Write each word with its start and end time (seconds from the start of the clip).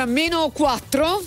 Allora, 0.00 0.06
meno 0.06 0.48
4. 0.50 1.22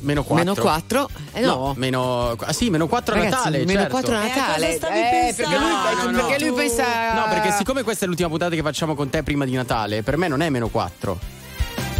Meno 0.00 0.22
4. 0.24 0.34
Meno 0.44 0.54
4. 0.54 1.08
Eh 1.32 1.40
no. 1.40 1.72
meno, 1.76 2.30
ah 2.38 2.52
sì, 2.52 2.68
meno 2.70 2.86
4 2.86 3.14
a 3.14 3.16
Ragazzi, 3.18 3.34
Natale. 3.36 3.58
meno 3.64 3.80
certo. 3.80 3.94
4 3.94 4.14
a 4.14 4.18
Eh, 4.24 4.28
Natale. 4.28 4.66
cosa 4.66 4.76
stavi 4.76 5.00
perché 5.00 5.34
pensando? 5.36 5.58
lui, 5.58 5.68
No, 5.68 6.10
no, 6.10 6.26
perché 6.26 6.44
no. 6.44 6.46
lui 6.50 6.56
pensa. 6.56 7.14
No, 7.14 7.24
perché 7.32 7.52
siccome 7.52 7.82
questa 7.82 8.04
è 8.04 8.08
l'ultima 8.08 8.28
puntata 8.28 8.54
che 8.54 8.62
facciamo 8.62 8.94
con 8.94 9.08
te 9.08 9.22
prima 9.22 9.44
di 9.46 9.52
Natale, 9.54 10.02
per 10.02 10.16
me 10.18 10.28
non 10.28 10.42
è 10.42 10.50
meno 10.50 10.68
4. 10.68 11.18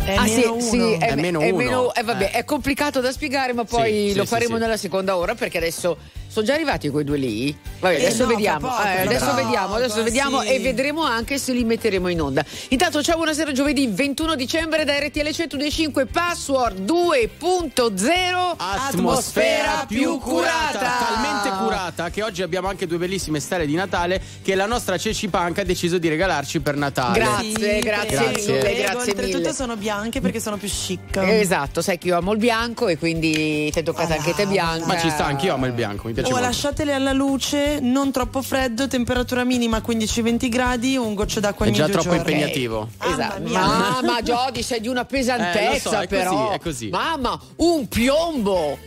È 0.05 0.15
Ah, 0.15 0.23
meno 0.23 0.41
sì, 0.41 0.47
uno. 0.49 0.61
sì, 0.61 0.93
è, 0.95 1.09
È 1.11 1.15
meno 1.15 1.41
è 1.41 1.51
uno. 1.51 1.95
eh, 1.95 2.03
vabbè, 2.03 2.25
Eh. 2.25 2.31
è 2.31 2.45
complicato 2.45 3.01
da 3.01 3.13
spiegare, 3.13 3.53
ma 3.55 3.65
poi 3.65 4.11
Sì, 4.11 4.15
lo 4.17 4.23
sì, 4.23 4.29
faremo 4.29 4.51
sì, 4.53 4.57
sì. 4.57 4.61
nella 4.63 4.77
seconda 4.77 5.17
ora 5.17 5.35
perché 5.35 5.59
adesso 5.59 5.97
sono 6.31 6.47
già 6.47 6.55
arrivati 6.55 6.89
quei 6.91 7.03
due 7.05 7.17
lì. 7.19 7.57
Vabbè, 7.81 7.95
Eh 7.95 8.05
adesso 8.07 8.23
no, 8.23 8.29
vediamo. 8.29 8.69
poco, 8.69 8.83
eh, 8.83 9.01
adesso 9.01 9.25
poco, 9.25 9.37
vediamo, 9.37 9.75
adesso 9.75 10.03
vediamo 10.03 10.41
sì. 10.43 10.49
e 10.49 10.59
vedremo 10.61 11.03
anche 11.03 11.39
se 11.39 11.53
li 11.53 11.65
metteremo 11.65 12.09
in 12.09 12.21
onda. 12.21 12.45
Intanto 12.69 13.03
ciao, 13.03 13.17
buonasera, 13.17 13.51
giovedì 13.53 13.87
21 13.89 14.35
dicembre 14.37 14.85
da 14.85 14.99
RTL 14.99 15.31
125 15.31 16.07
Password 16.07 16.81
2.0 16.89 18.55
Atmosfera 18.57 19.85
più 19.89 20.19
curata, 20.19 20.79
talmente 20.79 21.51
curata 21.65 22.11
che 22.11 22.23
oggi 22.23 22.43
abbiamo 22.43 22.69
anche 22.69 22.87
due 22.87 22.99
bellissime 22.99 23.41
stelle 23.41 23.67
di 23.67 23.75
Natale 23.75 24.21
che 24.43 24.55
la 24.55 24.67
nostra 24.67 24.97
Ceci 24.99 25.29
Punk 25.29 25.59
ha 25.59 25.65
deciso 25.65 25.99
di 25.99 26.09
regalarci 26.09 26.61
per 26.61 26.77
Natale. 26.77 27.19
Grazie, 27.19 27.81
grazie 27.81 28.17
Grazie. 28.17 28.53
mille, 28.53 28.75
grazie 28.75 29.11
oltretutto 29.13 29.39
mille. 29.39 29.53
sono 29.53 29.77
bianche 29.77 30.21
perché 30.21 30.39
sono 30.41 30.57
più 30.57 30.69
chic. 30.69 31.17
Esatto, 31.17 31.81
sai 31.83 31.99
che 31.99 32.09
io 32.09 32.17
amo 32.17 32.33
il 32.33 32.39
bianco 32.39 32.89
e 32.89 32.99
quindi 32.99 33.71
ti 33.71 33.79
è 33.79 33.83
toccata 33.83 34.15
Ah, 34.15 34.17
anche 34.19 34.35
te 34.35 34.47
bianca. 34.47 34.87
Ma 34.87 34.99
ci 34.99 35.09
sta, 35.11 35.25
anch'io 35.25 35.55
amo 35.55 35.67
il 35.67 35.73
bianco, 35.73 36.07
mi 36.07 36.13
piace 36.13 36.20
Oh, 36.27 36.31
molto. 36.31 36.45
lasciatele 36.47 36.93
alla 36.93 37.13
luce, 37.13 37.79
non 37.81 38.11
troppo 38.13 38.43
freddo, 38.43 38.87
temperatura 38.89 39.45
minima 39.45 39.79
15-20 39.87 40.49
gradi, 40.49 40.97
un 40.97 41.15
goccio 41.15 41.41
d'acqua 41.41 41.65
È 41.67 41.69
ogni 41.69 41.79
già 41.79 41.85
due 41.85 41.93
troppo 41.95 42.15
giorni. 42.17 42.33
impegnativo. 42.33 42.89
Esatto. 43.03 43.41
Mamma 43.43 43.49
mia. 43.49 43.61
Mamma 43.61 44.23
Jody, 44.23 44.63
sei 44.63 44.81
di 44.81 44.89
una 44.89 45.05
pesantezza 45.05 45.73
Eh, 45.75 45.79
so, 45.79 46.01
è 46.01 46.07
però. 46.07 46.31
così, 46.31 46.55
è 46.55 46.61
così. 46.61 46.89
Mamma, 46.89 47.41
un 47.57 47.89
piombo. 47.89 48.79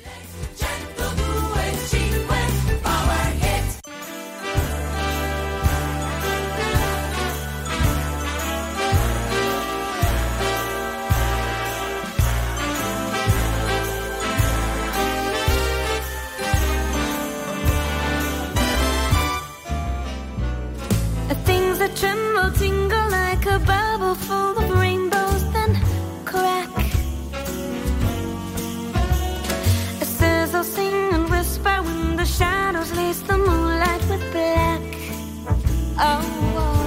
Things 21.73 21.89
that 21.89 21.97
tremble, 21.97 22.51
tingle 22.51 23.09
like 23.09 23.45
a 23.47 23.57
bubble 23.57 24.13
full 24.13 24.59
of 24.59 24.69
rainbows, 24.79 25.43
then 25.53 25.75
crack. 26.23 26.69
A 29.99 30.05
sizzle, 30.05 30.63
sing 30.63 31.13
and 31.15 31.27
whisper 31.31 31.81
when 31.81 32.15
the 32.15 32.25
shadows 32.25 32.91
lace 32.93 33.21
the 33.21 33.39
moonlight 33.39 34.07
with 34.07 34.21
black. 34.31 34.81
Oh, 35.97 36.21
oh. 36.61 36.85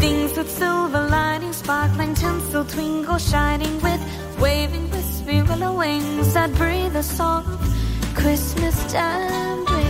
things 0.00 0.34
with 0.38 0.50
silver 0.50 1.06
lining, 1.06 1.52
sparkling 1.52 2.14
tinsel, 2.14 2.64
twinkle, 2.64 3.18
shining 3.18 3.78
with 3.82 4.00
waving, 4.40 4.88
wispy 4.90 5.42
willow 5.42 5.76
wings 5.76 6.32
that 6.32 6.50
breathe 6.54 6.96
a 6.96 7.02
soft 7.02 7.62
Christmas 8.14 8.90
time. 8.90 9.66
Things 9.66 9.89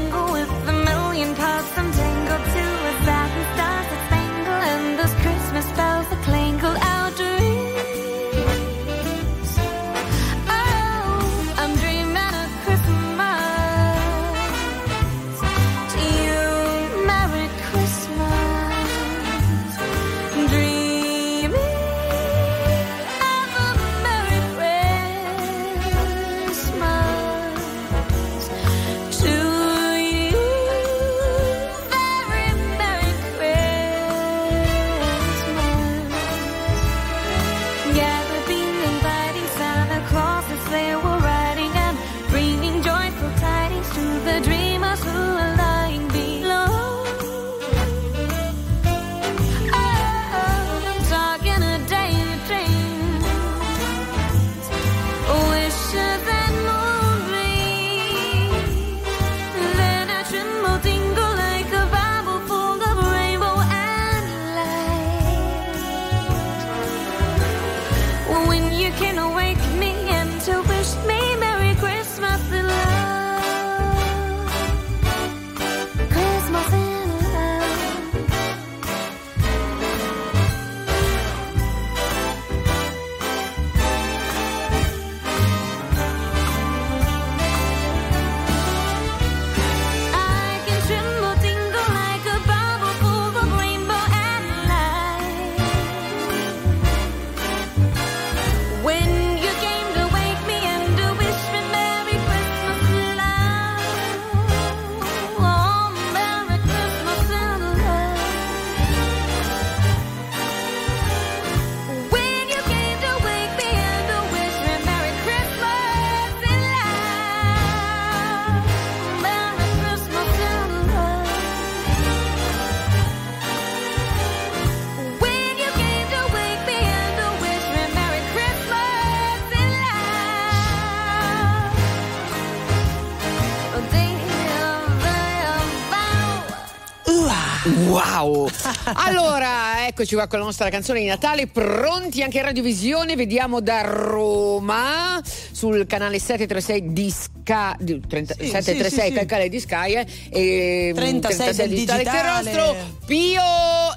Allora, 138.93 139.87
eccoci 139.87 140.15
qua 140.15 140.27
con 140.27 140.39
la 140.39 140.45
nostra 140.45 140.69
canzone 140.69 140.99
di 140.99 141.05
Natale, 141.05 141.47
pronti 141.47 142.21
anche 142.23 142.37
in 142.39 142.43
radiovisione, 142.45 143.15
vediamo 143.15 143.61
da 143.61 143.81
Roma 143.81 145.21
sul 145.51 145.85
canale 145.87 146.19
736 146.19 146.91
di 146.93 147.09
Sky, 147.09 147.73
di 147.79 147.99
30 148.07 148.33
Sì, 148.39 148.47
736 148.47 148.89
sì, 149.07 149.13
sì, 149.13 149.19
sì. 149.19 149.25
canale 149.25 149.49
di 149.49 149.59
Sky 149.59 149.93
eh, 149.93 150.05
e 150.29 150.91
36 150.95 151.55
del 151.55 151.69
digitale. 151.69 152.03
terrestro, 152.03 152.75
Pio 153.05 153.41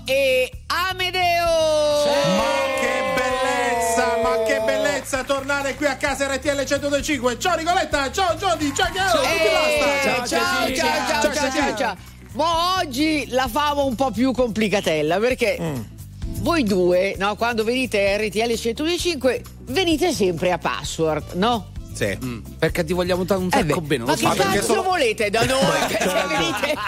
e 0.05 0.50
Amedeo! 0.67 2.05
Ma 2.37 2.52
che 2.81 3.02
bellezza, 3.14 4.17
ma 4.23 4.43
che 4.44 4.61
bellezza 4.64 5.25
tornare 5.25 5.75
qui 5.75 5.87
a 5.87 5.97
casa 5.97 6.26
RTL 6.32 6.56
1025. 6.56 7.38
Ciao 7.38 7.56
Nicoletta, 7.56 8.11
ciao 8.12 8.35
Jody, 8.35 8.73
ciao 8.75 8.90
Chiaro, 8.93 9.23
Eh, 9.23 9.26
tutti 9.26 9.49
basta. 9.52 10.26
ciao, 10.26 10.26
ciao, 10.26 10.75
ciao, 10.75 11.23
ciao, 11.23 11.32
ciao, 11.32 11.50
ciao, 11.50 11.76
ciao. 11.76 12.12
Ma 12.34 12.78
oggi 12.81 13.26
la 13.28 13.46
famo 13.48 13.84
un 13.86 13.94
po' 13.94 14.10
più 14.10 14.32
complicatella 14.32 15.19
perché 15.19 15.56
Mm. 15.60 15.81
voi 16.42 16.64
due, 16.64 17.14
no, 17.19 17.36
quando 17.36 17.62
venite 17.64 18.12
a 18.12 18.16
RTL 18.16 18.54
105, 18.54 19.42
venite 19.66 20.12
sempre 20.12 20.50
a 20.52 20.58
password, 20.58 21.34
no? 21.34 21.69
Sì. 21.94 22.19
Perché 22.58 22.85
ti 22.85 22.93
vogliamo 22.93 23.25
dare 23.25 23.41
un 23.41 23.49
Eh 23.52 23.58
sacco 23.67 23.81
bene. 23.81 24.05
ma 24.05 24.11
Lo 24.11 24.17
che 24.17 24.23
so. 24.23 24.29
perché 24.35 24.43
cazzo 24.56 24.67
solo- 24.67 24.82
volete 24.82 25.31
da 25.31 25.44
noi? 25.44 25.62
Che 25.87 26.26
venite? 26.29 26.79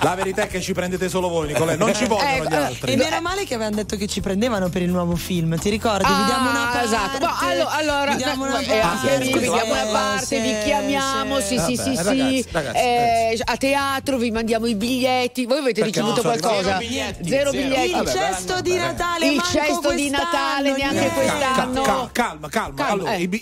La 0.00 0.14
verità 0.14 0.42
è 0.42 0.46
che 0.48 0.60
ci 0.60 0.72
prendete 0.72 1.08
solo 1.08 1.28
voi, 1.28 1.48
Nicolè. 1.48 1.76
Non 1.76 1.94
ci 1.94 2.04
vogliono 2.06 2.30
Ecco, 2.30 2.44
gli 2.48 2.52
eh, 2.52 2.56
altri. 2.56 2.92
E 2.92 2.96
meno 2.96 3.20
male 3.20 3.44
che 3.44 3.54
avevano 3.54 3.76
detto 3.76 3.96
che 3.96 4.06
ci 4.06 4.20
prendevano 4.20 4.68
per 4.68 4.82
il 4.82 4.90
nuovo 4.90 5.16
film, 5.16 5.58
ti 5.58 5.70
ricordi? 5.70 6.04
vi 6.06 6.24
diamo 6.24 6.50
una 6.50 6.68
Ah, 6.68 6.72
parte. 6.72 6.86
esatto. 6.86 7.18
Ma 7.24 7.38
allo- 7.40 7.68
allora, 7.68 8.10
vi 8.12 8.16
diamo 8.22 8.44
una 8.44 8.58
eh, 8.60 8.64
parte. 8.64 8.80
anche 9.10 9.16
lì 9.24 9.32
vi 9.32 9.44
scusa, 9.46 9.52
diamo 9.52 9.72
una 9.72 9.84
sì, 9.84 9.90
parte, 9.92 10.40
vi 10.40 10.48
sì, 10.48 10.56
chiamiamo, 10.64 11.40
sì, 11.40 11.58
sì, 11.58 11.76
sì, 11.76 11.96
sì. 11.96 12.02
ragazzi, 12.02 12.46
ragazzi, 12.52 12.76
Eh, 12.78 13.40
a 13.44 13.56
teatro 13.56 14.16
vi 14.18 14.30
mandiamo 14.30 14.66
i 14.66 14.74
biglietti. 14.74 15.46
Voi 15.46 15.58
avete 15.58 15.80
Perché 15.80 16.00
ricevuto 16.00 16.20
so 16.22 16.28
qualcosa? 16.28 16.62
Zero 16.62 16.78
biglietti, 16.78 17.28
Zero 17.28 17.50
zero. 17.50 17.62
biglietti. 17.62 17.90
Il 17.98 18.08
cesto 18.08 18.60
di 18.60 18.74
Natale, 18.74 19.26
Il 19.28 19.42
cesto 19.42 19.92
di 19.92 20.10
Natale 20.10 20.76
neanche 20.76 21.08
quest'anno. 21.14 22.10
Calma, 22.12 22.48
calma, 22.48 22.88
Allora, 22.88 23.14
eh. 23.14 23.22
i, 23.22 23.28
bi- 23.28 23.40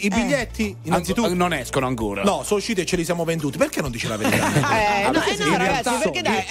innanzitutto. 0.82 1.34
non 1.34 1.52
escono 1.52 1.86
ancora. 1.86 2.22
No, 2.22 2.42
sono 2.44 2.58
usciti 2.58 2.80
e 2.80 2.86
ce 2.86 2.96
li 2.96 3.04
siamo 3.04 3.24
venduti. 3.24 3.58
Perché 3.58 3.80
non 3.80 3.90
dici 3.90 4.06
la 4.06 4.16
verità? 4.16 4.48
Eh, 4.70 5.10
no, 5.10 5.22
eh, 5.24 5.36
no, 5.38 5.44
in 5.46 5.56
ragazzi, 5.56 5.58
realtà- 5.58 5.98
perché 5.98 6.22
dai, 6.22 6.44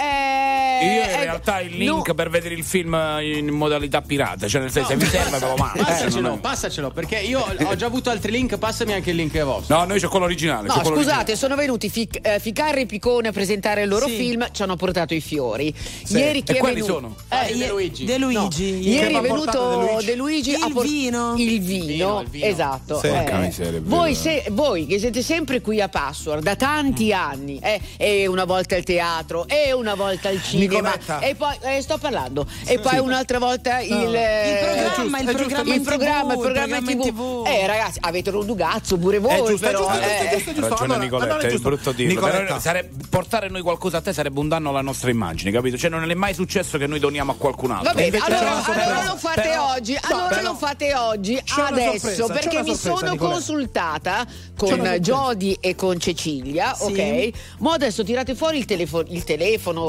Io 0.81 1.01
eh, 1.01 1.03
in 1.05 1.09
eh, 1.09 1.19
realtà 1.21 1.59
il 1.61 1.75
link 1.77 2.07
no. 2.07 2.13
per 2.13 2.29
vedere 2.29 2.53
il 2.55 2.63
film 2.63 2.93
in 3.21 3.47
modalità 3.49 4.01
pirata, 4.01 4.47
cioè 4.47 4.61
nel 4.61 4.71
senso 4.71 4.89
se 4.89 4.95
vi 4.97 5.05
serve 5.05 5.37
ve 5.39 5.47
lo 5.47 5.55
mando. 5.55 5.67
Eh, 5.79 5.83
Passacelo, 5.83 6.37
passacelo, 6.37 6.91
perché 6.91 7.17
io 7.19 7.39
ho 7.63 7.75
già 7.75 7.85
avuto 7.85 8.09
altri 8.09 8.31
link, 8.31 8.57
passami 8.57 8.93
anche 8.93 9.09
il 9.11 9.15
link 9.15 9.37
vostro. 9.43 9.75
No, 9.77 9.85
noi 9.85 9.99
c'è 9.99 10.07
quello 10.07 10.25
originale. 10.25 10.67
No, 10.67 10.81
scusate, 10.83 11.35
sono 11.35 11.55
venuti 11.55 11.89
Fic- 11.89 12.19
eh, 12.21 12.39
Ficarra 12.39 12.79
e 12.79 12.85
Picone 12.85 13.29
a 13.29 13.31
presentare 13.31 13.83
il 13.83 13.89
loro 13.89 14.07
Sì. 14.07 14.15
film, 14.15 14.47
ci 14.51 14.61
hanno 14.63 14.75
portato 14.75 15.13
i 15.13 15.21
fiori. 15.21 15.73
Ieri 16.09 16.43
chi 16.43 16.53
E 16.53 16.55
è 16.55 16.59
quali 16.59 16.75
venuto? 16.75 16.93
sono? 16.93 17.15
Eh, 17.29 17.55
De 17.57 17.67
Luigi. 17.67 18.05
De 18.05 18.17
Luigi. 18.17 18.71
No, 18.71 18.77
ieri. 18.79 19.13
È 19.15 19.21
venuto 19.21 19.51
De 19.61 19.75
Luigi? 19.75 20.05
De 20.05 20.15
Luigi 20.15 20.49
Il 20.51 20.61
a 20.63 20.69
por- 20.71 20.85
vino. 20.85 21.33
Il 21.37 21.59
vino, 21.61 21.85
Vino, 21.85 22.21
il 22.21 22.27
vino. 22.29 22.45
esatto. 22.45 22.99
Sì. 22.99 23.07
eh. 23.07 23.33
Miseria, 23.33 23.81
voi, 23.83 24.15
se- 24.15 24.45
voi 24.51 24.85
che 24.85 24.99
siete 24.99 25.21
sempre 25.21 25.61
qui 25.61 25.81
a 25.81 25.89
Password 25.89 26.43
da 26.43 26.55
tanti 26.55 27.11
anni, 27.13 27.59
eh, 27.61 27.79
e 27.97 28.27
una 28.27 28.45
volta 28.45 28.75
al 28.75 28.83
teatro, 28.83 29.47
e 29.47 29.71
una 29.73 29.95
volta 29.95 30.29
al 30.29 30.41
cinema, 30.41 30.68
Nicoletta. 30.69 31.19
e 31.19 31.35
poi 31.35 31.55
eh, 31.61 31.81
sto 31.81 31.97
parlando, 31.97 32.45
e 32.65 32.79
poi 32.79 32.97
un'altra 32.99 33.39
volta 33.39 33.79
il, 33.79 33.91
Il 33.91 34.15
eh, 34.15 34.59
programma, 34.95 35.19
il 35.19 35.27
è 35.27 35.31
giusto. 35.31 35.45
programma 35.47 35.73
il 35.75 35.81
programma, 35.81 36.33
TV, 36.33 36.37
il 36.37 36.41
programma 36.51 36.77
in 36.91 36.99
TV. 37.01 37.43
Eh, 37.47 37.67
ragazzi, 37.67 37.99
avete 38.01 38.31
rondugazzo 38.31 38.97
pure 38.97 39.19
voi, 39.19 39.31
È 39.33 39.37
giusto, 39.43 39.65
è 39.67 39.71
però. 39.71 39.79
giusto, 39.79 39.93
è 39.93 39.99
giusto, 39.99 40.09
eh. 40.09 40.29
è 40.29 40.33
giusto, 40.35 40.49
è 40.49 40.53
giusto. 40.53 40.69
Ragione 40.69 40.83
Allora, 40.85 41.03
Nicoletta, 41.03 41.31
allora 41.33 41.47
è 41.47 41.51
giusto. 41.51 41.67
brutto 41.69 41.91
dirlo. 41.91 42.13
Nicoletta. 42.13 42.43
però 42.43 42.59
sarebbe- 42.59 43.03
portare 43.09 43.49
noi 43.49 43.61
qualcosa 43.61 43.97
a 43.97 44.01
te 44.01 44.13
sarebbe 44.13 44.39
un 44.39 44.47
danno 44.47 44.69
alla 44.69 44.81
nostra 44.81 45.09
immagine, 45.09 45.51
capito? 45.51 45.77
Cioè 45.77 45.89
non 45.89 46.09
è 46.09 46.13
mai 46.13 46.33
successo 46.33 46.77
che 46.77 46.87
noi 46.87 46.99
doniamo 46.99 47.31
a 47.31 47.35
qualcun 47.35 47.71
altro. 47.71 47.87
Va 47.89 47.93
bene, 47.93 48.05
invece 48.07 48.25
c'è 48.25 48.35
allora, 48.37 48.63
allora 48.65 49.03
lo 49.05 49.17
fate 49.17 49.41
Però- 49.41 49.71
oggi, 49.73 49.97
allora 50.01 50.27
però- 50.27 50.41
lo 50.41 50.55
fate 50.55 50.95
oggi, 50.95 51.41
adesso, 51.57 52.27
perché 52.27 52.61
mi 52.63 52.75
sono 52.75 53.15
consultata 53.15 54.25
con. 54.57 54.77
Jody 54.99 55.57
e 55.59 55.75
con 55.75 55.99
Cecilia, 55.99 56.73
Sì. 56.73 56.83
ok? 56.83 57.29
Ma 57.59 57.73
adesso 57.73 58.03
tirate 58.03 58.35
fuori 58.35 58.57
il, 58.59 59.05
il 59.09 59.23
telefono 59.23 59.81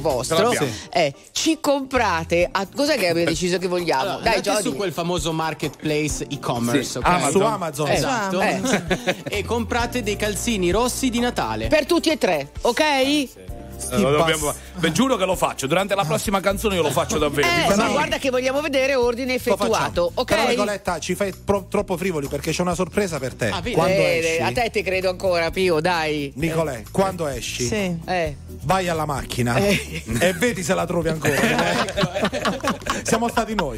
vostro, 0.00 0.11
l'abbiamo. 0.28 0.66
eh, 0.90 1.14
ci 1.32 1.58
comprate, 1.60 2.48
a- 2.50 2.66
cos'è 2.74 2.96
che 2.98 3.08
abbiamo 3.08 3.28
deciso 3.28 3.58
che 3.58 3.66
vogliamo? 3.68 4.02
Allora, 4.02 4.22
Dai 4.22 4.40
Jody. 4.40 4.62
su 4.62 4.74
quel 4.74 4.92
famoso 4.92 5.32
marketplace 5.32 6.26
e-commerce, 6.28 6.82
Sì, 6.90 6.98
ok? 6.98 7.06
Amazon. 7.06 7.30
Su 7.32 7.40
Amazon. 7.46 7.88
Eh, 7.88 7.94
Esatto. 7.94 8.40
eh. 8.40 8.60
e 9.28 9.44
comprate 9.44 10.02
dei 10.02 10.16
calzini 10.16 10.70
rossi 10.70 11.10
di 11.10 11.18
Natale. 11.20 11.68
Per 11.68 11.86
tutti 11.86 12.10
e 12.10 12.18
tre, 12.18 12.50
ok? 12.62 13.41
Eh, 13.90 13.98
lo 13.98 14.10
dobbiamo- 14.10 14.54
Beh, 14.76 14.92
giuro 14.92 15.16
che 15.16 15.24
lo 15.24 15.36
faccio. 15.36 15.66
Durante 15.66 15.94
la 15.94 16.04
prossima 16.04 16.40
canzone 16.40 16.76
io 16.76 16.82
lo 16.82 16.90
faccio 16.90 17.18
davvero. 17.18 17.46
Eh, 17.46 17.74
ma 17.76 17.88
guarda 17.88 18.18
che 18.18 18.30
vogliamo 18.30 18.60
vedere 18.60 18.94
ordine 18.94 19.34
effettuato, 19.34 20.10
ok? 20.14 20.24
Però 20.24 20.48
Nicoletta 20.48 20.98
ci 20.98 21.14
fai 21.14 21.32
pro- 21.34 21.66
troppo 21.68 21.96
frivoli 21.96 22.26
perché 22.28 22.52
c'è 22.52 22.62
una 22.62 22.74
sorpresa 22.74 23.18
per 23.18 23.34
te. 23.34 23.48
Ah, 23.48 23.60
quando 23.62 23.94
Eh, 24.00 24.18
esci, 24.18 24.42
a 24.42 24.52
te 24.52 24.70
ti 24.70 24.82
credo 24.82 25.10
ancora, 25.10 25.50
Pio, 25.50 25.80
dai. 25.80 26.32
Nicolè, 26.36 26.82
quando 26.90 27.26
esci, 27.26 27.66
Sì. 27.66 27.98
Eh. 28.06 28.36
vai 28.62 28.88
alla 28.88 29.04
macchina 29.06 29.56
Eh. 29.56 30.02
e 30.20 30.32
vedi 30.34 30.62
se 30.62 30.74
la 30.74 30.86
trovi 30.86 31.08
ancora. 31.08 31.34
Siamo 33.02 33.28
stati 33.28 33.54
noi. 33.54 33.76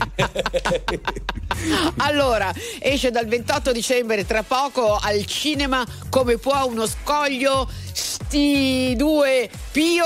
Allora, 1.99 2.53
esce 2.79 3.11
dal 3.11 3.27
28 3.27 3.73
dicembre 3.73 4.27
tra 4.27 4.43
poco 4.43 4.99
al 5.01 5.25
cinema 5.25 5.85
come 6.11 6.37
può 6.39 6.65
uno 6.67 6.87
scoglio 6.87 7.69
sti 7.95 8.95
due 8.97 9.49
Pio 9.71 10.05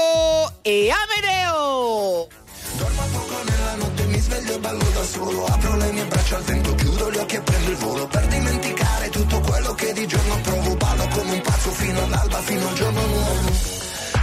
e 0.60 0.90
Amedeo. 0.90 2.28
Dormo 2.76 3.02
poco 3.12 3.42
nella 3.48 3.74
notte, 3.76 4.04
mi 4.04 4.18
sveglio 4.18 4.54
e 4.54 4.58
ballo 4.58 4.84
da 4.92 5.02
solo. 5.02 5.46
Apro 5.46 5.76
le 5.76 5.92
mie 5.92 6.04
braccia 6.04 6.36
al 6.36 6.42
vento, 6.42 6.74
chiudo 6.74 7.10
gli 7.10 7.16
occhi 7.16 7.36
e 7.36 7.40
prendo 7.40 7.70
il 7.70 7.76
volo. 7.76 8.06
Per 8.06 8.26
dimenticare 8.26 9.08
tutto 9.08 9.40
quello 9.40 9.72
che 9.72 9.92
di 9.94 10.06
giorno 10.06 10.38
provo 10.42 10.76
Ballo 10.76 11.08
come 11.08 11.32
un 11.32 11.40
pazzo 11.40 11.70
fino 11.70 12.02
all'alba, 12.02 12.38
fino 12.42 12.68
al 12.68 12.74
giorno 12.74 13.06
nuovo. 13.06 13.76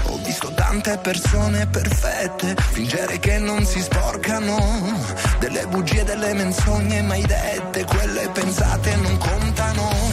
Ho 0.10 0.18
visto 0.24 0.54
tante 0.54 0.98
persone 1.00 1.66
perfette 1.68 2.56
Fingere 2.72 3.20
che 3.20 3.40
non 3.40 3.66
si 3.66 3.82
sporcano. 3.82 4.58
Delle 5.40 5.66
bugie, 5.66 6.04
delle 6.04 6.34
menzogne 6.34 7.02
mai 7.02 7.26
dette 7.26 7.84
Quelle 7.84 8.30
pensate 8.30 8.96
non 8.96 9.18
contano 9.18 10.05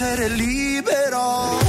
essere 0.00 0.28
libero. 0.28 1.67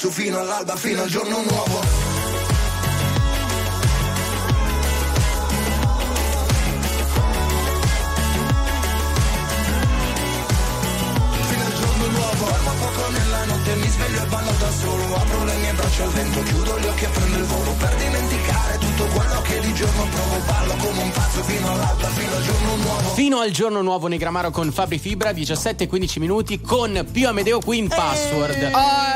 bacio 0.00 0.10
fino 0.10 0.38
all'alba, 0.38 0.76
fino 0.76 1.02
al 1.02 1.08
giorno 1.08 1.42
nuovo. 1.42 2.10
al 16.02 16.08
vento, 16.10 16.42
chiudo 16.42 16.78
gli 16.78 16.86
occhi 16.86 17.04
e 17.04 17.08
prendo 17.08 17.36
il 17.36 17.44
volo. 17.44 17.72
Per 17.72 17.94
dimenticare 17.96 18.78
tutto 18.78 19.04
quello 19.06 19.42
che 19.42 19.60
di 19.60 19.74
giorno 19.74 20.06
provo 20.08 20.36
Ballo 20.46 20.74
come 20.76 21.02
un 21.02 21.10
pazzo 21.10 21.42
fino 21.42 21.70
all'alba, 21.70 22.06
fino 22.08 22.36
al 22.36 22.42
giorno 22.42 22.76
nuovo. 22.76 23.14
Fino 23.14 23.38
al 23.40 23.50
giorno 23.50 23.82
nuovo 23.82 24.06
Negramaro 24.08 24.50
con 24.50 24.72
Fabri 24.72 24.98
Fibra 24.98 25.32
17 25.32 25.84
e 25.84 25.86
15 25.86 26.20
minuti 26.20 26.60
con 26.60 27.06
Pio 27.12 27.28
Amedeo 27.28 27.60
qui 27.60 27.78
in 27.78 27.88
Password. 27.88 28.70
Oh, 28.72 29.09